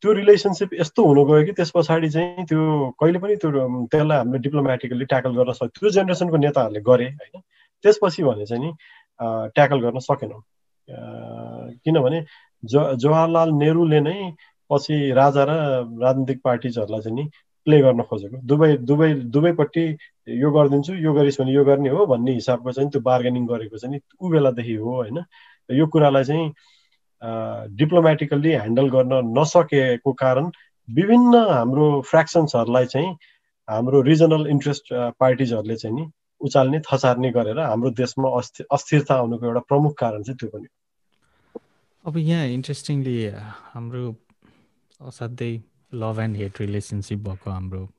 त्यो 0.04 0.14
रिलेसनसिप 0.14 0.74
यस्तो 0.74 1.06
हुनु 1.08 1.24
गयो 1.26 1.46
कि 1.46 1.52
त्यस 1.58 1.72
पछाडि 1.76 2.10
चाहिँ 2.10 2.46
त्यो 2.50 2.62
कहिले 3.00 3.20
पनि 3.20 3.36
त्यो 3.42 3.50
त्यसलाई 3.92 4.18
हामीले 4.18 4.40
डिप्लोमेटिकली 4.46 5.06
ट्याकल 5.06 5.32
गर्न 5.38 5.52
सक्यो 5.54 5.80
त्यो 5.80 5.90
जेनेरेसनको 5.98 6.38
नेताहरूले 6.38 6.82
गरे 6.90 7.08
होइन? 7.22 7.42
त्यसपछि 7.86 8.24
भने 8.24 8.46
चाहिँ 8.46 8.64
नि 8.64 8.72
ट्याकल 9.56 9.80
गर्न 9.82 10.00
सकेनौँ। 10.00 10.42
किनभने 11.86 12.20
ज 12.64 12.74
जवाहरलाल 13.04 13.50
नेहरूले 13.62 14.00
नै 14.02 14.18
पछि 14.70 14.96
राजा 15.12 15.44
र 15.50 15.52
राजनीतिक 16.02 16.42
पार्टिजहरूलाई 16.44 17.02
चाहिँ 17.02 17.16
नि 17.16 17.30
प्ले 17.68 17.80
गर्न 17.82 18.02
खोजेको। 18.10 18.38
दुवै 18.50 18.72
दुवै 18.90 19.14
दुवैपट्टि 19.30 19.86
यो 20.42 20.52
गरिदिन्छु 20.52 20.94
यो 20.98 21.14
गरिस् 21.14 21.40
भने 21.42 21.52
यो 21.54 21.64
गर्ने 21.66 21.90
हो 21.90 22.06
भन्ने 22.06 22.34
हिसाबको 22.34 22.72
चाहिँ 22.72 22.90
त्यो 22.92 23.02
बार्गेनिङ 23.02 23.46
गरेको 23.48 23.78
चाहिँ 23.78 24.00
ऊ 24.22 24.30
बेलादेखि 24.30 24.76
हो 24.76 24.96
होइन? 24.96 25.18
यो 25.70 25.88
कुरालाई 25.88 26.24
चाहिँ 26.24 26.54
डिप्लोमेटिकल्ली 27.76 28.50
ह्यान्डल 28.50 28.90
गर्न 28.90 29.40
नसकेको 29.40 30.14
कारण 30.14 30.52
विभिन्न 30.90 31.36
हाम्रो 31.36 32.02
फ्रेक्सन्सहरूलाई 32.02 32.86
चाहिँ 32.86 33.18
हाम्रो 33.70 34.02
रिजनल 34.02 34.48
इन्ट्रेस्ट 34.48 34.94
पार्टिजहरूले 34.94 35.76
चाहिँ 35.76 35.96
नि 35.96 36.12
उचाल्ने 36.42 36.80
थचार्ने 36.80 37.32
गरेर 37.32 37.60
हाम्रो 37.60 37.90
देशमा 37.90 38.30
अस्थिर 38.38 38.66
अस्थिरता 38.72 39.16
आउनुको 39.16 39.46
एउटा 39.46 39.60
प्रमुख 39.60 39.98
कारण 39.98 40.24
चाहिँ 40.24 40.38
त्यो 40.38 40.50
पनि 40.50 40.68
अब 42.06 42.18
यहाँ 42.18 42.46
इन्ट्रेस्टिङली 42.46 43.28
हाम्रो 43.74 44.16
असाध्यै 45.02 45.62
लभ 45.94 46.20
एन्ड 46.20 46.38
हेट 46.38 46.62
रिलेसनसिप 46.62 47.20
भएको 47.20 47.50
हाम्रो 47.50 47.90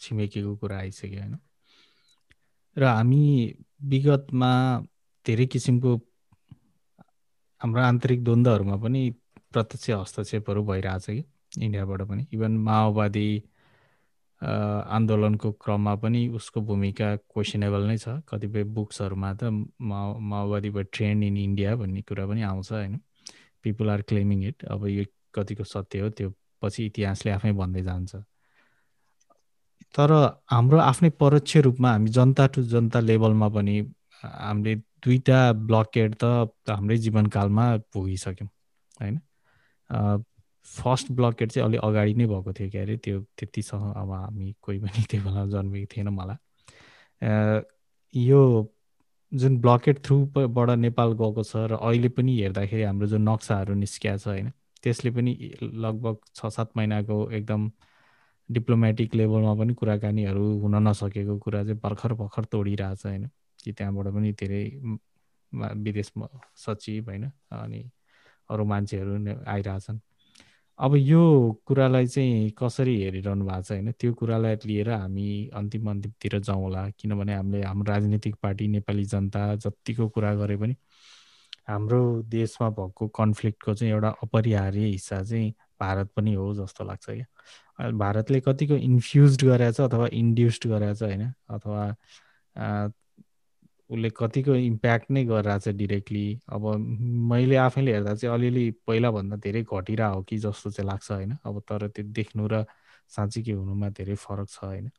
छिमेकीको 0.00 0.56
कुरा 0.56 0.76
आइसक्यो 0.76 1.20
होइन? 1.20 1.36
र 2.78 2.84
हामी 2.84 3.54
विगतमा 3.82 4.52
धेरै 5.26 5.46
किसिमको 5.46 5.96
हाम्रो 7.60 7.82
आन्तरिक 7.82 8.24
द्वन्द्वहरूमा 8.24 8.76
पनि 8.76 9.00
प्रत्यक्ष 9.52 9.90
हस्तक्षेपहरू 9.90 10.62
भइरहेछ 10.66 11.06
कि 11.06 11.24
इन्डियाबाट 11.64 12.02
पनि। 12.08 12.26
इभन 12.32 12.52
माओवादी 12.68 13.28
आन्दोलनको 14.96 15.52
क्रममा 15.64 15.94
पनि 15.96 16.26
उसको 16.36 16.60
भूमिका 16.60 17.08
क्वेसनेबल 17.16 17.82
नै 17.88 17.96
छ। 17.96 18.20
कतिपय 18.28 18.64
बुक्सहरूमा 18.76 19.32
त 19.40 19.50
माओ 19.80 20.18
माओवादी 20.20 20.70
ब 20.70 20.84
ट्रेन्ड 20.92 21.24
इन 21.24 21.36
इन्डिया 21.36 21.76
भन्ने 21.76 22.02
कुरा 22.04 22.26
पनि 22.26 22.42
आउँछ 22.44 22.72
होइन। 22.72 23.00
पिपुल 23.64 23.90
आर 23.90 24.02
क्लेमिङ 24.08 24.44
इट 24.48 24.64
अब 24.68 24.86
यो 24.86 25.04
कतिको 25.34 25.64
सत्य 25.64 26.00
हो 26.00 26.08
त्यो 26.12 26.32
पछि 26.62 26.86
इतिहासले 26.86 27.30
आफै 27.32 27.52
भन्दै 27.52 27.82
जान्छ। 27.82 28.16
तर 29.96 30.10
हाम्रो 30.52 30.78
आफ्नै 30.80 31.10
परोक्ष 31.20 31.56
रूपमा 31.64 31.90
हामी 31.92 32.10
जनता 32.12 32.46
टु 32.52 32.62
जनता 32.68 33.00
लेभलमा 33.00 33.48
पनि 33.48 33.74
हामीले 34.22 34.74
दुईवटा 35.06 35.52
ब्लकेड 35.52 36.14
त 36.14 36.24
हाम्रै 36.70 36.96
जीवनकालमा 36.96 37.66
पुगिसक्यौँ 37.92 38.48
होइन? 39.00 39.20
फर्स्ट 40.66 41.12
ब्लकेट 41.12 41.52
चाहिँ 41.52 41.68
अलिक 41.68 41.80
अगाडि 41.80 42.14
नै 42.14 42.26
भएको 42.26 42.52
थियो 42.52 42.70
क्या 42.70 42.82
अरे 42.82 42.96
त्यो 42.96 43.20
त्यतिसँग 43.38 43.92
अब 43.96 44.10
हामी 44.12 44.54
कोही 44.62 44.78
पनि 44.78 45.04
त्यो 45.10 45.20
बेला 45.22 45.46
जन्मेको 45.46 45.86
थिएन 45.96 46.08
मलाई। 46.08 46.36
यो 48.14 48.40
जुन 49.34 49.58
ब्लकेट 49.60 50.04
थ्रुबाट 50.04 50.70
नेपाल 50.70 51.12
गएको 51.12 51.42
छ 51.42 51.56
र 51.56 51.78
अहिले 51.80 52.08
पनि 52.08 52.38
हेर्दाखेरि 52.40 52.82
हाम्रो 52.82 53.06
जुन 53.06 53.28
नक्साहरू 53.28 53.74
निस्किया 53.74 54.16
छ 54.16 54.26
होइन? 54.26 54.50
त्यसले 54.82 55.10
पनि 55.10 55.32
लगभग 55.62 56.16
छ 56.34 56.46
सात 56.46 56.76
महिनाको 56.76 57.30
एकदम 57.30 57.70
डिप्लोमेटिक 58.50 59.14
लेभलमा 59.14 59.54
पनि 59.54 59.74
कुराकानीहरू 59.74 60.44
हुन 60.60 60.74
नसकेको 60.88 61.38
कुरा 61.38 61.62
चाहिँ 61.64 61.80
भर्खर 61.80 62.14
भर्खर 62.14 62.44
तोडिरहेछ 62.44 63.06
होइन? 63.06 63.30
कि 63.66 63.72
त्यहाँबाट 63.72 64.06
पनि 64.14 64.32
धेरै 64.32 64.62
विदेश 65.82 66.12
सचिव 66.56 67.10
होइन 67.10 67.24
अनि 67.52 67.82
अरू 68.50 68.64
मान्छेहरू 68.64 69.14
आइरहेछन्। 69.46 69.98
अब 70.78 70.94
यो 70.96 71.20
कुरालाई 71.66 72.06
चाहिँ 72.06 72.50
कसरी 72.58 72.94
हेरिरहनु 73.02 73.44
भएको 73.44 73.62
छ 73.62 73.70
होइन 73.72 73.92
त्यो 73.92 74.12
कुरालाई 74.14 74.56
लिएर 74.64 74.90
हामी 74.90 75.28
अन्तिम 75.54 75.90
अन्तिमतिर 75.90 76.38
जाउँला 76.38 76.82
किनभने 77.00 77.34
हामीले 77.34 77.62
हाम्रो 77.62 77.92
राजनीतिक 77.92 78.34
पार्टी 78.42 78.68
नेपाली 78.68 79.04
जनता 79.04 79.54
जतिको 79.56 80.08
कुरा 80.08 80.34
गरे 80.34 80.56
पनि 80.56 80.76
हाम्रो 81.68 82.00
देशमा 82.28 82.68
भएको 82.70 83.08
कन्फ्लिक्टको 83.08 83.74
चाहिँ 83.74 83.92
एउटा 83.92 84.10
अपरिहार्य 84.22 84.84
हिस्सा 84.86 85.22
चाहिँ 85.22 85.50
भारत 85.80 86.10
पनि 86.16 86.34
हो 86.34 86.54
जस्तो 86.54 86.84
लाग्छ 86.84 87.06
क्या। 87.10 87.90
भारतले 87.90 88.40
कतिको 88.40 88.74
इन्फ्युज 88.74 89.44
गरेछ 89.44 89.80
अथवा 89.80 90.06
इन्ड्युस्ड 90.12 90.66
गरेछ 90.68 91.02
होइन 91.02 91.24
अथवा 91.50 91.82
उसले 93.90 94.10
कतिको 94.10 94.54
इम्प्याक्ट 94.54 95.10
नै 95.10 95.24
गरिरहेछ 95.24 95.68
डिरेक्टली 95.68 96.26
अब 96.48 96.62
मैले 97.30 97.56
आफैले 97.56 97.92
हेर्दा 97.92 98.14
चाहिँ 98.14 98.34
अलिअलि 98.34 98.70
पहिलाभन्दा 98.86 99.36
धेरै 99.36 99.62
घटिरह 99.62 100.06
हो 100.06 100.22
कि 100.22 100.38
जस्तो 100.38 100.70
चाहिँ 100.70 100.88
लाग्छ 100.90 101.10
होइन। 101.12 101.36
अब 101.44 101.60
तर 101.68 101.88
त्यो 101.88 102.04
देख्नु 102.18 102.48
र 102.52 102.64
साँच्चीकै 103.08 103.52
हुनुमा 103.52 103.88
धेरै 103.94 104.14
फरक 104.14 104.48
छ 104.48 104.64
होइन। 104.64 104.90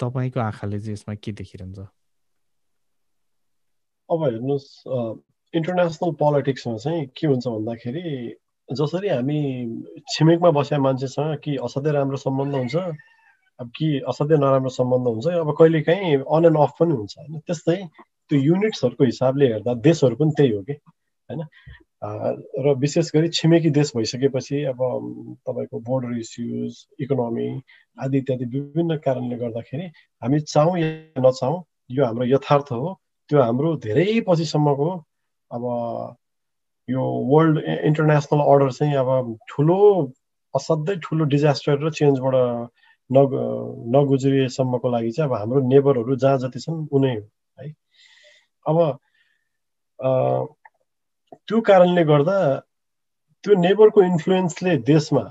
तपाईँको 0.00 0.40
आँखाले 0.40 0.78
चाहिँ 0.80 0.92
यसमा 0.92 1.14
के 1.14 1.32
देखिरहन्छ? 1.32 1.78
अब 4.10 4.24
हेर्नुहोस् 4.24 4.68
इन्टरनेसनल 5.54 6.10
पोलिटिक्समा 6.22 6.76
चाहिँ 6.76 7.06
के 7.16 7.26
हुन्छ 7.26 7.46
भन्दाखेरि 7.46 8.02
जसरी 8.68 9.08
हामी 9.08 9.38
छिमेकमा 10.10 10.50
बसेका 10.50 10.82
मान्छेसँग 10.82 11.38
कि 11.44 11.56
असाध्यै 11.62 11.92
राम्रो 11.92 12.16
सम्बन्ध 12.16 12.54
हुन्छ 12.54 12.76
अब 13.60 13.70
कि 13.76 13.88
असाध्यै 14.08 14.38
नराम्रो 14.38 14.70
सम्बन्ध 14.70 15.06
हुन्छ 15.06 15.26
अब 15.40 15.50
कहिले 15.58 15.80
काहीँ 15.88 16.16
अन 16.36 16.44
एन्ड 16.46 16.58
अफ 16.58 16.72
पनि 16.80 16.94
हुन्छ 16.96 17.14
होइन? 17.18 17.38
त्यस्तै 17.46 17.76
त्यो 18.28 18.38
युनिट्सहरूको 18.40 19.04
हिसाबले 19.04 19.46
हेर्दा 19.52 19.74
देशहरू 19.88 20.16
पनि 20.16 20.32
त्यही 20.38 20.52
हो 20.52 20.62
कि 20.62 20.72
होइन? 20.72 21.42
र 22.64 22.72
विशेष 22.80 23.10
गरी 23.14 23.28
छिमेकी 23.38 23.70
देश 23.70 23.92
भइसकेपछि 23.96 24.62
अब 24.72 24.80
तपाईँको 25.46 25.80
बोर्डर 25.88 26.16
इस्युज 26.18 26.72
इकोनोमी 27.04 27.48
आदि 27.98 28.18
इत्यादि 28.18 28.44
विभिन्न 28.54 28.96
कारणले 29.04 29.36
गर्दाखेरि 29.36 29.86
हामी 30.22 30.40
चाहौँ 30.40 30.78
या 30.78 31.20
नचाहौँ 31.20 31.62
यो 31.90 32.04
हाम्रो 32.04 32.24
यथार्थ 32.34 32.72
हो। 32.72 32.96
त्यो 33.30 33.42
हाम्रो 33.42 33.76
धेरै 33.84 34.08
पछिसम्मको 34.28 34.88
अब 35.50 35.62
यो 36.88 37.02
वर्ल्ड 37.32 37.58
इन्टरनेसनल 37.88 38.40
अर्डर 38.50 38.70
चाहिँ 38.72 38.94
अब 38.96 39.36
ठुलो 39.50 39.78
असाध्यै 40.54 40.96
ठुलो 41.04 41.24
डिजास्टर 41.34 41.76
र 41.84 41.90
चेन्जबाट 41.98 42.34
नग 43.10 43.30
नगुज्रिएसम्मको 43.96 44.90
लागि 44.90 45.10
चाहिँ 45.10 45.30
अब 45.30 45.36
हाम्रो 45.36 45.60
नेबरहरू 45.68 46.16
जहाँ 46.16 46.38
जति 46.38 46.60
छन् 46.60 46.86
उनै 46.92 47.14
हो 47.16 47.24
है। 47.58 47.68
अब 48.66 48.76
त्यो 51.48 51.60
कारणले 51.68 52.04
गर्दा 52.04 52.36
त्यो 53.44 53.54
नेबरको 53.60 54.02
इन्फ्लुएन्सले 54.02 54.76
देशमा 54.90 55.22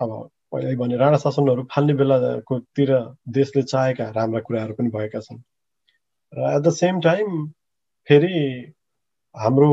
अब 0.00 0.10
पहिल्यै 0.52 0.76
भने 0.76 0.96
राणा 0.96 1.16
शासनहरू 1.18 1.62
फाल्ने 1.72 1.94
बेलाकोतिर 2.00 2.90
देशले 3.36 3.62
चाहेका 3.62 4.10
राम्रा 4.16 4.40
कुराहरू 4.46 4.74
पनि 4.78 4.90
भएका 4.96 5.20
छन्। 5.20 5.42
र 6.32 6.38
एट 6.56 6.62
द 6.62 6.70
सेम 6.72 7.00
टाइम 7.00 7.46
फेरि 8.08 8.36
हाम्रो 9.34 9.70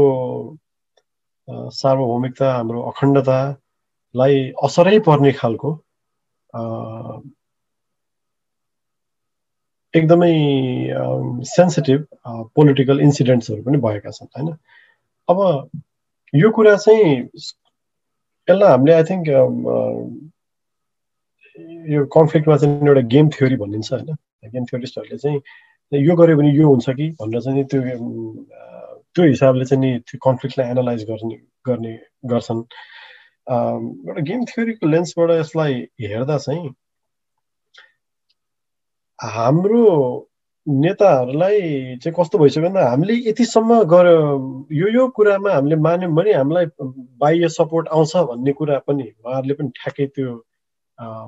सार्वभौमिकता 1.47 2.53
हाम्रो 2.53 2.81
अखण्डतालाई 2.91 4.35
असरै 4.63 4.99
पर्ने 5.07 5.31
खालको 5.39 5.71
एकदमै 9.93 10.33
सेन्सिटिभ 11.49 12.05
पोलिटिकल 12.55 12.99
इन्सिडेन्ट्सहरू 13.01 13.63
पनि 13.63 13.77
भएका 13.87 14.11
छन् 14.11 14.27
होइन? 14.37 14.49
अब 15.29 15.37
यो 16.33 16.51
कुरा 16.51 16.75
चाहिँ 16.85 17.13
यसलाई 18.47 18.69
हामीले 18.69 18.93
आई 18.93 19.03
थिङ्क 19.09 19.27
यो 21.93 22.05
कन्फ्लिक्टमा 22.17 22.57
चाहिँ 22.57 22.87
एउटा 22.87 23.01
गेम 23.13 23.29
थ्योरी 23.37 23.55
भनिन्छ 23.55 23.91
होइन? 23.93 24.09
गेम 24.53 24.65
थ्योरिस्टहरूले 24.65 25.17
चाहिँ 25.17 25.39
यो 25.91 26.15
गऱ्यो 26.15 26.37
भने 26.37 26.51
यो 26.51 26.67
हुन्छ 26.69 26.89
कि 26.89 27.09
भनेर 27.21 27.41
चाहिँ 27.41 27.63
त्यो 27.69 27.81
त्यो 29.15 29.23
हिसाबले 29.25 29.65
चाहिँ 29.65 29.81
नि 29.81 29.91
त्यो 30.09 30.17
कन्फ्लिक्टलाई 30.25 30.69
एनालाइज 30.69 31.01
गर्ने 31.09 31.37
गर्ने 31.67 31.93
गर्छन्। 32.25 32.61
एउटा 33.47 34.21
गेम 34.21 34.45
थ्योरीको 34.45 34.87
लेन्सबाट 34.87 35.31
यसलाई 35.31 35.73
हेर्दा 36.01 36.37
चाहिँ 36.37 36.69
हाम्रो 39.19 39.83
नेताहरूलाई 40.67 41.61
चाहिँ 42.03 42.15
कस्तो 42.19 42.37
भइसक्यो 42.37 42.63
भन्दा 42.63 42.89
हामीले 42.89 43.13
यतिसम्म 43.29 43.83
गर्यो 43.83 44.19
यो 44.71 44.87
यो 44.95 45.07
कुरामा 45.15 45.53
हामीले 45.53 45.75
मान्यौँ 45.75 46.13
भने 46.15 46.33
हामीलाई 46.33 46.65
बाह्य 47.19 47.49
सपोर्ट 47.49 47.87
आउँछ 47.87 48.15
भन्ने 48.31 48.51
कुरा 48.53 48.79
पनि 48.87 49.03
उहाँहरूले 49.03 49.53
पनि 49.53 49.69
ठ्याक्कै 49.75 50.07
त्यो 50.07 50.31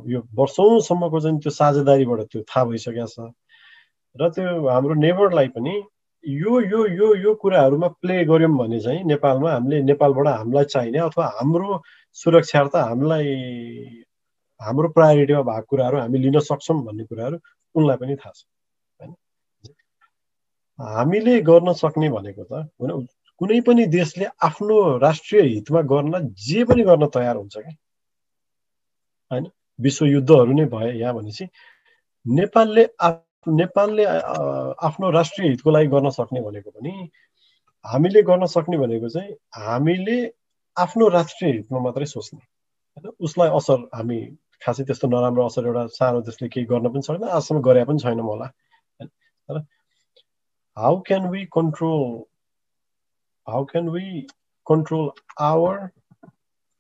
यो 0.08 0.20
वर्षौँसम्मको 0.36 1.20
चाहिँ 1.20 1.40
त्यो 1.40 1.52
साझेदारीबाट 1.52 2.22
त्यो 2.32 2.42
थाहा 2.42 2.66
भइसकेको 2.66 3.08
छ। 3.08 3.28
र 4.16 4.30
त्यो 4.30 4.68
हाम्रो 4.68 4.94
नेबरलाई 5.04 5.48
पनि 5.52 5.76
यो 6.24 6.60
यो 6.62 6.86
यो 6.88 7.16
यो 7.16 7.34
कुराहरूमा 7.36 7.88
प्ले 8.02 8.24
गऱ्यौँ 8.26 8.58
भने 8.58 8.80
चाहिँ 8.80 9.04
नेपालमा 9.04 9.52
हामीले 9.52 9.82
नेपालबाट 9.84 10.28
हामीलाई 10.28 10.66
चाहिने 10.74 11.00
अथवा 11.00 11.26
हाम्रो 11.40 11.84
सुरक्षार्थ 12.16 12.76
हामीलाई 12.76 13.28
हाम्रो 14.62 14.88
प्रायोरिटीमा 14.90 15.42
भएको 15.42 15.68
कुराहरू 15.70 15.98
हामी 16.00 16.18
लिन 16.20 16.40
सक्छौँ 16.40 16.84
भन्ने 16.86 17.04
कुराहरू 17.06 17.38
उनलाई 17.76 17.98
पनि 17.98 18.16
थाहा 18.16 18.32
छ 18.32 18.46
होइन? 19.00 19.12
हामीले 20.80 21.42
गर्न 21.42 21.74
सक्ने 21.74 22.10
भनेको 22.10 22.44
त 22.44 22.52
होइन 22.80 23.08
कुनै 23.42 23.60
पनि 23.68 23.86
देशले 23.92 24.26
आफ्नो 24.42 24.76
राष्ट्रिय 24.98 25.42
हितमा 25.44 25.82
गर्न 25.92 26.14
जे 26.46 26.64
पनि 26.64 26.84
गर्न 26.84 27.08
तयार 27.14 27.36
हुन्छ 27.36 27.56
क्या 27.58 27.76
होइन? 29.32 29.46
विश्वयुद्धहरू 29.80 30.54
नै 30.54 30.66
भए 30.72 30.92
यहाँ 30.96 31.14
भनेपछि 31.14 31.46
नेपालले 32.26 32.84
नेपालले 33.48 34.06
आफ्नो 34.88 35.10
राष्ट्रिय 35.12 35.50
हितको 35.50 35.72
लागि 35.72 35.88
गर्न 35.88 36.10
सक्ने 36.10 36.42
भनेको 36.42 36.70
पनि 36.72 36.94
हामीले 37.86 38.22
गर्न 38.24 38.46
सक्ने 38.56 38.78
भनेको 38.78 39.10
चाहिँ 39.10 39.36
हामीले 39.56 40.18
आफ्नो 40.78 41.08
राष्ट्रिय 41.10 41.52
हितमा 41.52 41.80
मात्रै 41.80 42.06
सोच्ने। 42.06 42.40
होइन? 42.40 43.12
उसलाई 43.20 43.50
असर 43.50 43.80
हामी 43.94 44.20
खासै 44.66 44.84
त्यस्तो 44.84 45.08
नराम्रो 45.08 45.46
असर 45.46 45.66
एउटा 45.66 45.88
सानो 45.88 46.22
देशले 46.22 46.48
केही 46.48 46.66
गर्न 46.66 46.88
पनि 46.92 47.02
सक्दैन 47.02 47.30
आजसम्म 47.30 47.62
गरे 47.62 47.84
पनि 47.84 48.00
छैन 48.00 48.20
होला। 48.20 48.48
तर 49.50 49.58
how 50.78 51.02
can 51.08 51.28
we 51.30 51.46
control 51.52 52.24
how 53.48 53.66
can 53.66 53.90
we 53.90 54.22
control 54.68 55.10
our 55.40 55.78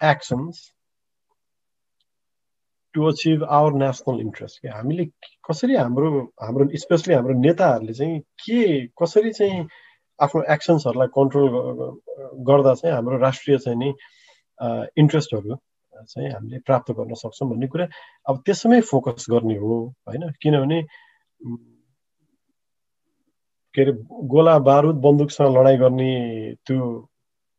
actions 0.01 0.71
to 2.95 3.05
achieve 3.07 3.43
our 3.43 3.73
national 3.73 4.19
interest 4.19 4.61
कि 4.61 4.67
हामीले 4.67 5.05
कसरी 5.49 5.75
हाम्रो 5.75 6.09
हाम्रो 6.41 6.67
स्पेसली 6.77 7.13
हाम्रो 7.13 7.33
नेताहरूले 7.39 7.93
चाहिँ 7.93 8.19
के 8.43 8.87
कसरी 9.01 9.31
चाहिँ 9.31 9.67
आफ्नो 10.19 10.41
एक्सन्सहरूलाई 10.53 11.07
कन्ट्रोल 11.17 11.47
गर्दा 12.47 12.73
चाहिँ 12.73 12.95
हाम्रो 12.95 13.17
राष्ट्रिय 13.17 13.57
चाहिँ 13.57 13.77
नि 13.79 13.89
इन्ट्रेस्टहरू 14.97 15.55
चाहिँ 16.09 16.29
हामीले 16.31 16.59
प्राप्त 16.65 16.91
गर्न 16.91 17.13
सक्छौँ 17.13 17.49
भन्ने 17.49 17.67
कुरा 17.67 17.87
अब 18.29 18.41
त्यसमै 18.45 18.79
फोकस 18.81 19.25
गर्ने 19.29 19.55
हो 19.57 19.75
होइन? 20.07 20.31
किनभने 20.41 20.81
के 23.75 23.81
अरे 23.81 23.91
गोला 24.31 24.57
बारुद 24.59 24.95
बन्दुकसँग 25.01 25.57
लडाइँ 25.57 25.77
गर्ने 25.79 26.11
त्यो 26.65 26.85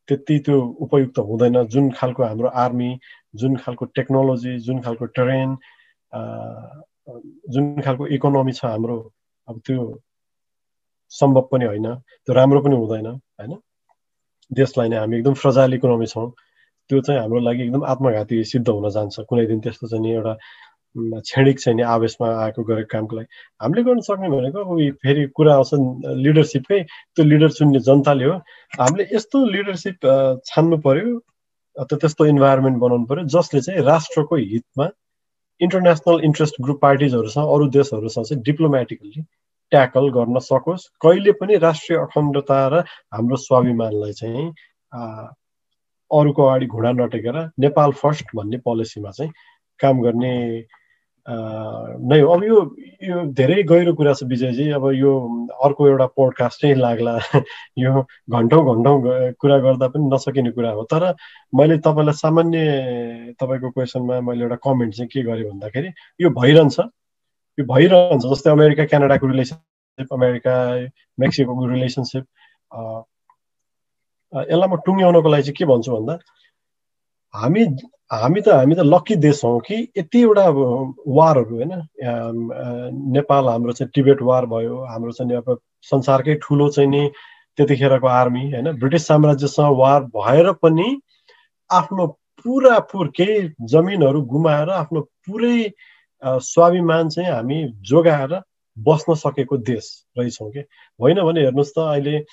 त्यति 0.08 0.38
त्यो 0.46 0.60
उपयुक्त 0.80 1.18
हुँदैन। 1.18 1.64
जुन 1.66 1.90
खालको 1.92 2.22
हाम्रो 2.24 2.48
आर्मी 2.48 2.90
जुन 3.34 3.56
खालको 3.56 3.84
टेक्नोलोजी 3.96 4.58
जुन 4.66 4.80
खालको 4.82 5.04
ट्रेन 5.16 5.56
जुन 7.52 7.80
खालको 7.84 8.06
इकोनोमी 8.16 8.52
छ 8.52 8.64
हाम्रो 8.64 8.98
अब 9.48 9.60
त्यो 9.66 9.82
सम्भव 11.12 11.48
पनि 11.52 11.64
होइन 11.64 11.94
त्यो 11.94 12.34
राम्रो 12.34 12.60
पनि 12.60 12.76
हुँदैन 12.76 13.06
होइन? 13.06 13.52
देशलाई 14.50 14.88
नै 14.88 14.96
हामी 14.96 15.16
एकदम 15.18 15.34
फ्रजाइल 15.42 15.74
इकोनोमी 15.74 16.06
छौँ 16.06 16.30
त्यो 16.90 17.00
चाहिँ 17.00 17.20
हाम्रो 17.20 17.40
लागि 17.40 17.62
एकदम 17.62 17.84
आत्मघाती 17.92 18.42
सिद्ध 18.44 18.68
हुन 18.68 18.88
जान्छ। 18.96 19.20
कुनै 19.28 19.46
दिन 19.46 19.60
त्यस्तो 19.60 19.86
चाहिँ 19.88 20.12
एउटा 20.14 20.34
क्षणिक 20.96 21.58
चाहिँ 21.60 21.76
नि 21.76 21.82
आवेशमा 21.82 22.28
आएको 22.42 22.62
गरेको 22.64 22.88
कामको 22.92 23.16
लागि। 23.16 23.28
हामीले 23.60 23.82
गर्न 23.84 24.00
सक्ने 24.08 24.28
भनेको 24.30 24.58
अब 24.64 24.78
फेरि 25.02 25.26
कुरा 25.36 25.54
आउँछ 25.54 25.70
लिडरसिपकै 26.24 26.82
त्यो 27.14 27.24
लिडर 27.24 27.50
चुन्ने 27.58 27.80
जनताले 27.88 28.24
हो। 28.24 28.34
हामीले 28.80 29.04
यस्तो 29.14 29.44
लिडरसिप 29.46 30.06
छान्नु 30.46 30.76
पर्यो 30.86 31.16
अथवा 31.76 31.98
त्यस्तो 32.00 32.26
इन्भाइरोमेन्ट 32.26 32.78
बनाउनु 32.80 33.06
पर्यो 33.06 33.24
जसले 33.34 33.60
चाहिँ 33.60 33.82
राष्ट्रको 33.84 34.36
हितमा 34.36 34.86
इन्टरनेसनल 35.60 36.20
इन्ट्रेस्ट 36.24 36.54
ग्रुप 36.62 36.80
पार्टिजहरूसँग 36.80 37.46
अरू 37.54 37.66
देशहरूसँग 37.76 38.24
चाहिँ 38.24 38.42
डिप्लोमेटिकली 38.42 39.22
ट्याकल 39.70 40.08
गर्न 40.16 40.38
सकोस्। 40.38 40.86
कहिले 41.02 41.32
पनि 41.40 41.56
राष्ट्रिय 41.66 41.98
अखण्डता 41.98 42.58
र 42.72 42.84
हाम्रो 43.14 43.36
स्वाभिमानलाई 43.46 44.12
चाहिँ 44.12 44.46
अरूको 46.10 46.42
अगाडि 46.46 46.66
घुँडा 46.66 46.92
नटेकेर 46.92 47.36
नेपाल 47.60 47.92
फर्स्ट 48.02 48.26
भन्ने 48.36 48.58
पोलिसीमा 48.64 49.10
चाहिँ 49.10 49.32
काम 49.80 50.02
गर्ने 50.02 50.34
नै 51.26 52.20
हो। 52.20 52.28
अब 52.34 52.44
यो 52.44 52.56
यो 53.02 53.22
धेरै 53.34 53.62
गहिरो 53.70 53.92
कुरा 53.98 54.12
छ 54.14 54.22
विजयजी। 54.30 54.70
अब 54.78 54.84
यो 54.94 55.12
अर्को 55.64 55.88
एउटा 55.88 56.06
पोडकास्ट 56.16 56.64
लाग्ला। 56.78 57.14
यो 57.78 57.92
घन्टौँ 58.30 58.62
घन्टौँ 58.74 58.96
कुरा 59.40 59.58
गर्दा 59.58 59.88
पनि 59.90 60.06
नसकिने 60.14 60.50
कुरा 60.50 60.70
हो। 60.70 60.82
तर 60.92 61.14
मैले 61.54 61.78
तपाईँलाई 61.82 62.14
सामान्य 62.14 63.34
तपाईँको 63.40 63.70
क्वेसनमा 63.70 64.20
मैले 64.20 64.42
एउटा 64.42 64.56
कमेन्ट 64.64 64.94
चाहिँ 64.94 65.08
के 65.14 65.22
गरेँ 65.22 65.50
भन्दाखेरि 65.50 65.90
यो 66.20 66.30
भइरहन्छ। 66.30 66.80
यो 67.58 67.64
भइरहन्छ 67.66 68.22
जस्तै 68.26 68.50
अमेरिका 68.50 68.84
क्यानाडाको 68.84 69.26
रिलेसनसिप 69.26 70.12
अमेरिका 70.12 70.54
मेक्सिकोको 71.18 71.66
रिलेसनसिप 71.66 72.24
यसलाई 74.32 74.68
म 74.68 74.76
टुङ्ग्याउनको 74.86 75.28
लागि 75.28 75.42
चाहिँ 75.42 75.56
के 75.56 75.64
भन्छु 75.64 75.92
भन्दा 75.92 76.18
हामी 77.34 77.62
हामी 78.12 78.40
त 78.40 78.48
हामी 78.50 78.74
त 78.74 78.86
लक्की 78.86 79.16
देश 79.18 79.40
हौँ 79.44 79.60
कि 79.60 79.76
यतिवटा 79.98 80.44
वारहरू 81.12 81.56
होइन 81.56 81.72
नेपाल 83.12 83.48
हाम्रो 83.48 83.72
चाहिँ 83.72 83.90
टिबेट 83.94 84.22
वार 84.22 84.46
भयो 84.46 84.76
हाम्रो 84.84 85.12
चाहिँ 85.12 85.36
अब 85.36 85.58
संसारकै 85.84 86.34
ठुलो 86.42 86.68
चाहिँ 86.70 86.90
नि 86.90 87.02
त्यतिखेरको 87.58 88.06
आर्मी 88.12 88.44
होइन 88.50 88.72
ब्रिटिस 88.78 89.06
साम्राज्यसँग 89.06 89.76
वार 89.76 90.00
भएर 90.14 90.52
पनि 90.60 90.88
आफ्नो 91.70 92.06
पुरा 92.44 92.78
पुर 92.86 93.08
केही 93.16 93.36
जमिनहरू 93.66 94.22
गुमाएर 94.28 94.70
आफ्नो 94.72 95.00
पुरै 95.26 95.58
स्वाभिमान 96.26 97.08
चाहिँ 97.08 97.30
हामी 97.30 97.64
जोगाएर 97.80 98.40
बस्न 98.78 99.14
सकेको 99.14 99.56
देश 99.56 100.04
रहेछौँ 100.18 100.50
कि? 100.50 100.60
होइन 101.00 101.22
भने 101.22 101.40
हेर्नुहोस् 101.40 101.70
त 101.70 101.78
अहिले 101.78 102.24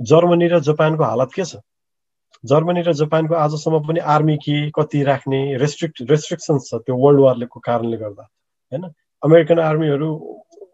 जर्मनी 0.00 0.48
र 0.48 0.60
जापानको 0.60 1.04
हालत 1.04 1.30
के 1.34 1.44
छ? 1.44 1.56
जर्मनी 2.44 2.82
र 2.82 2.92
जापानको 2.92 3.34
आजसम्म 3.34 3.78
पनि 3.88 4.00
आर्मी 4.00 4.36
के 4.36 4.70
कति 4.70 5.02
राख्ने 5.02 5.56
रेस्ट्रिक्ट 5.56 6.02
रेस्ट्रिक्सन्स 6.10 6.68
छ 6.70 6.74
त्यो 6.74 6.96
वर्ल्ड 6.96 7.20
वारलेको 7.20 7.60
कारणले 7.60 7.96
गर्दा 7.96 8.22
होइन? 8.72 8.84
अमेरिकन 9.22 9.58
आर्मीहरू 9.58 10.08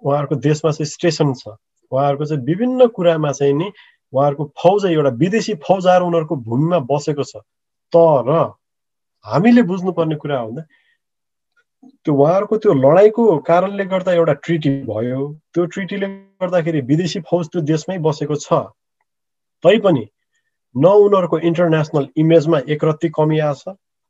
उहाँहरूको 0.04 0.34
देशमा 0.36 0.70
चाहिँ 0.70 0.86
स्टेसन 0.86 1.32
छ। 1.34 1.48
उहाँहरूको 1.92 2.24
चाहिँ 2.24 2.42
विभिन्न 2.44 2.86
कुरामा 2.86 3.32
चाहिँ 3.32 3.54
नि 3.54 3.72
उहाँहरूको 4.12 4.52
फौज 4.62 4.84
एउटा 4.86 5.10
विदेशी 5.22 5.54
फौजहरू 5.66 6.06
उनीहरूको 6.06 6.36
भूमिमा 6.36 6.78
बसेको 6.78 7.24
छ। 7.24 7.36
तर 7.92 8.30
हामीले 9.24 9.62
बुझ्नुपर्ने 9.62 10.16
कुरा 10.16 10.38
हो 10.38 10.50
त्यो 11.82 12.14
उहाँहरूको 12.14 12.56
त्यो 12.56 12.72
लडाइँको 12.74 13.24
कारणले 13.46 13.84
गर्दा 13.84 14.12
एउटा 14.12 14.32
ट्रिटी 14.44 14.70
भयो। 14.88 15.22
त्यो 15.54 15.64
ट्रिटीले 15.66 16.06
गर्दाखेरि 16.42 16.80
विदेशी 16.80 17.20
फौज 17.20 17.48
त्यो 17.48 17.60
देशमै 17.62 17.98
बसेको 17.98 18.36
छ। 18.36 18.52
तैपनि 19.64 20.04
न 20.74 20.86
उनीहरूको 20.86 21.38
इन्टरनेसनल 21.38 22.06
इमेजमा 22.16 22.58
एकरत्ती 22.68 23.08
कमी 23.08 23.38
आएछ 23.38 23.62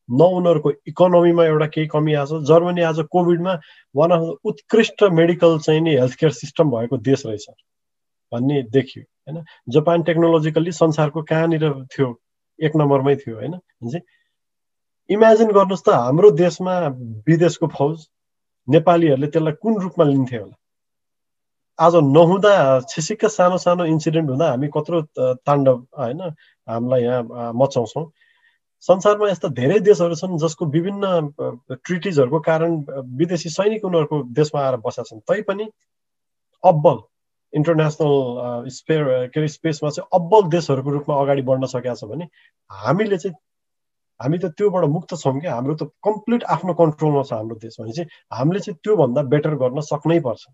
न 0.08 0.22
उनीहरूको 0.38 0.70
इकोनोमीमा 0.86 1.44
एउटा 1.44 1.66
केही 1.66 1.86
कमी 1.86 2.14
आएछ। 2.14 2.32
जर्मनी 2.48 2.82
आज 2.82 3.00
कोभिडमा 3.10 3.54
वान 3.94 4.10
अफ 4.10 4.20
द 4.20 4.36
उत्कृष्ट 4.44 5.02
मेडिकल 5.12 5.58
चाहिँ 5.58 5.80
नि 5.80 5.94
हेल्थ 5.96 6.14
केयर 6.20 6.32
सिस्टम 6.32 6.70
भएको 6.70 6.96
देश 6.98 7.26
रहेछ 7.26 7.46
भन्ने 8.32 8.62
देखियो 8.70 9.02
होइन? 9.02 9.44
जापान 9.68 10.02
टेक्नोलोजिकल्ली 10.02 10.72
संसारको 10.72 11.22
कहाँनिर 11.22 11.72
थियो? 11.92 12.08
एक 12.58 12.76
नम्बरमै 12.76 13.16
थियो 13.16 13.36
होइन? 13.36 13.54
इमेजिन 15.10 15.50
गर्नुहोस् 15.54 15.84
त 15.86 15.88
हाम्रो 15.96 16.30
देशमा 16.38 16.74
विदेशको 17.26 17.66
फौज 17.74 17.96
नेपालीहरूले 18.68 19.26
त्यसलाई 19.26 19.54
कुन 19.62 19.74
रूपमा 19.82 20.04
लिन्थे 20.04 20.36
होला? 20.36 20.56
आज 21.78 21.94
नहुँदा 22.16 22.52
छिसिक्क 22.90 23.26
सानो 23.30 23.58
सानो 23.64 23.84
इन्सिडेन्ट 23.86 24.28
हुँदा 24.30 24.46
हामी 24.50 24.68
कत्रो 24.76 25.00
ताण्डव 25.46 25.76
होइन 25.98 26.20
हामीलाई 26.68 27.02
यहाँ 27.02 27.52
मचाउँछौँ। 27.54 28.04
संसारमा 28.88 29.28
यस्ता 29.30 29.48
धेरै 29.54 29.78
देशहरू 29.80 30.14
छन् 30.14 30.38
जसको 30.38 30.66
विभिन्न 30.74 31.04
ट्रिटिजहरूको 31.70 32.40
कारण 32.50 32.70
विदेशी 33.18 33.48
सैनिक 33.50 33.84
उनीहरूको 33.84 34.22
देशमा 34.34 34.60
आएर 34.62 34.76
बसेका 34.82 35.04
छन्। 35.10 35.20
तैपनि 35.30 35.70
अब्बल 36.64 36.98
इन्टरनेसनल 37.52 38.68
स्पेयर 38.74 39.30
के 39.34 39.40
अरे 39.40 39.48
स्पेसमा 39.48 39.90
चाहिँ 39.90 40.08
अब्बल 40.14 40.48
देशहरूको 40.50 40.90
रूपमा 40.90 41.20
अगाडि 41.22 41.42
बढ्न 41.48 41.66
सकेका 41.72 41.94
छ 41.94 42.04
भने 42.10 42.28
हामीले 42.70 43.18
चाहिँ 43.18 43.36
हामी 44.20 44.38
त 44.38 44.52
त्योबाट 44.58 44.84
मुक्त 44.90 45.14
छौँ 45.22 45.34
कि 45.40 45.46
हाम्रो 45.48 45.74
त 45.76 45.90
कम्प्लिट 46.04 46.44
आफ्नो 46.56 46.74
कन्ट्रोलमा 46.74 47.22
छ 47.22 47.32
हाम्रो 47.32 47.56
देश 47.64 47.76
भने 47.80 47.92
चाहिँ 47.92 48.08
हामीले 48.32 48.60
चाहिँ 48.66 48.78
त्योभन्दा 48.84 49.22
बेटर 49.34 49.54
गर्न 49.62 49.80
सक्नै 49.90 50.18
पर्छ। 50.26 50.46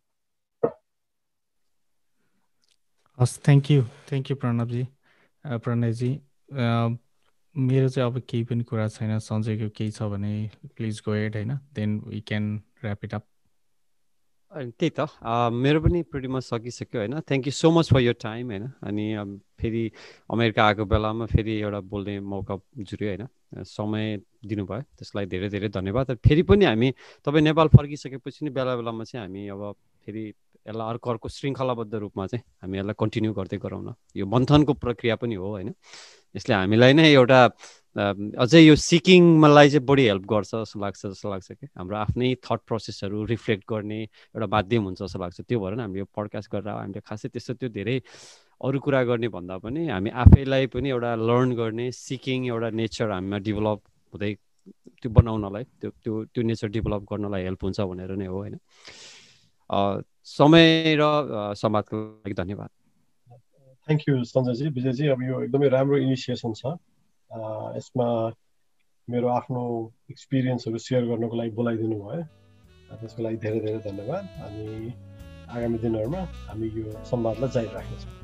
हस् 3.18 3.38
thank 3.46 3.70
you 3.70 3.82
thank 4.08 4.30
you 4.30 4.36
प्रणवजी 4.44 4.82
Pranayji. 5.64 6.10
मेरो 7.54 7.88
चाहिँ 7.88 8.10
अब 8.10 8.18
केही 8.28 8.44
पनि 8.44 8.64
कुरा 8.64 8.86
छैन 8.88 9.18
सञ्जयको 9.18 9.68
केही 9.76 9.90
छ 9.90 10.02
भने 10.12 10.32
प्लिज 10.76 11.02
गो 11.06 11.14
एड 11.14 11.36
होइन? 11.36 11.52
Then 11.74 11.98
we 12.06 12.20
can 12.28 12.44
wrap 12.84 13.04
it 13.04 13.14
up 13.14 13.24
त्यही 14.52 14.90
त। 14.98 15.06
मेरो 15.52 15.80
पनि 15.80 16.02
प्रिटिमा 16.12 16.40
सकिसक्यो 16.40 17.00
होइन? 17.00 17.20
Thank 17.28 17.46
you 17.46 17.52
so 17.52 17.70
much 17.70 17.92
for 17.92 18.00
your 18.00 18.16
time 18.22 18.50
होइन? 18.50 18.66
अनि 18.82 19.06
फेरि 19.60 19.84
अमेरिका 20.30 20.66
आएको 20.66 20.84
बेलामा 20.94 21.26
फेरि 21.26 21.58
एउटा 21.60 21.80
बोल्ने 21.92 22.18
मौका 22.32 22.56
जुऱ्यो 22.78 23.08
होइन? 23.08 23.28
समय 23.52 24.16
दिनुभयो। 24.46 24.80
त्यसलाई 24.98 25.26
धेरै 25.26 25.48
धेरै 25.48 25.68
धन्यवाद। 25.68 26.16
फेरि 26.24 26.42
पनि 26.42 26.64
हामी 26.64 26.88
तपाईँ 27.24 27.44
नेपाल 27.44 27.68
फर्किसकेपछि 27.76 28.44
नि 28.44 28.50
बेला 28.50 28.76
बेलामा 28.76 29.04
चाहिँ 29.04 29.26
हामी 29.26 29.48
अब 29.48 29.62
फेरि 30.06 30.24
यसलाई 30.68 30.88
अर्को 30.88 31.10
अर्को 31.10 31.28
श्रृङ्खलाबद्ध 31.28 31.94
रूपमा 31.94 32.26
चाहिँ 32.26 32.44
हामी 32.62 32.78
यसलाई 32.78 32.94
कन्टिन्यू 32.98 33.32
गर्दै 33.34 33.58
गराउन 33.58 33.94
यो 34.16 34.26
मन्थनको 34.26 34.72
प्रक्रिया 34.74 35.16
पनि 35.16 35.34
हो 35.34 35.48
होइन? 35.48 35.74
यसले 36.36 36.54
हामीलाई 36.54 36.92
नै 36.92 37.06
एउटा 37.12 37.40
अझै 38.42 38.60
यो 38.62 38.74
सिकिङलाई 38.78 39.68
चाहिँ 39.68 39.84
बढी 39.84 40.04
हेल्प 40.08 40.24
गर्छ 40.24 40.50
जस्तो 40.54 40.80
लाग्छ 40.80 41.00
जस्तो 41.06 41.28
लाग्छ 41.30 41.48
कि। 41.52 41.66
हाम्रो 41.76 41.96
आफ्नै 41.96 42.28
थट 42.40 42.60
प्रोसेसहरू 42.66 43.24
रिफ्लेक्ट 43.28 43.64
गर्ने 43.68 44.00
एउटा 44.02 44.46
माध्यम 44.48 44.82
हुन्छ 44.86 45.02
जस्तो 45.02 45.18
लाग्छ। 45.20 45.40
त्यो 45.44 45.58
भएर 45.60 45.72
हामीले 45.80 45.98
यो 46.00 46.06
पडकास्ट 46.16 46.48
गरेर 46.52 46.68
हामीले 46.72 47.00
खासै 47.04 47.28
त्यस्तो 47.28 47.54
त्यो 47.60 47.68
धेरै 47.68 47.96
अरू 48.62 48.78
कुरा 48.80 49.02
गर्ने 49.04 49.28
भन्दा 49.34 49.56
पनि 49.58 49.86
हामी 49.88 50.10
आफैलाई 50.22 50.66
पनि 50.74 50.88
एउटा 50.94 51.14
लर्न 51.28 51.54
गर्ने 51.60 51.86
सिकिङ 51.98 52.46
एउटा 52.46 52.68
नेचर 52.80 53.10
हामीमा 53.10 53.38
डेभलप 53.48 53.80
हुँदै 54.12 54.32
त्यो 55.02 55.10
बनाउनलाई 55.18 55.64
त्यो 55.80 55.90
त्यो 56.02 56.12
त्यो 56.30 56.42
नेचर 56.50 56.68
डेभलप 56.76 57.02
गर्नलाई 57.10 57.42
हेल्प 57.42 57.64
हुन्छ 57.64 57.80
भनेर 57.90 58.12
नै 58.22 58.26
हो 58.26 58.36
होइन? 58.38 58.56
समय 60.36 60.94
र 61.00 61.02
समाजको 61.58 61.96
लागि 62.22 62.34
धन्यवाद। 62.42 62.70
थ्याङ्क 63.88 64.00
यू 64.08 64.14
सञ्जयजी 64.30 64.68
विजयजी 64.78 65.08
अब 65.16 65.22
यो 65.26 65.42
एकदमै 65.42 65.68
राम्रो 65.74 65.96
इनिसिएसन 66.06 66.52
छ। 66.54 66.78
यसमा 67.78 68.08
मेरो 69.08 69.28
आफ्नो 69.38 69.62
एक्सपिरियन्सहरू 70.10 70.78
सेयर 70.86 71.04
गर्नको 71.10 71.36
लागि 71.42 71.50
बोलाइदिनु 71.58 71.98
भयो। 71.98 72.22
त्यसको 73.00 73.22
लागि 73.26 73.36
धेरै 73.44 73.60
धेरै 73.66 73.80
धन्यवाद। 73.90 74.24
अनि 74.46 74.66
आगामी 75.50 75.78
दिनहरूमा 75.84 76.20
हामी 76.48 76.66
यो 76.78 76.90
संवादलाई 77.10 77.50
जारी 77.50 77.70
राख्नेछौँ। 77.74 78.21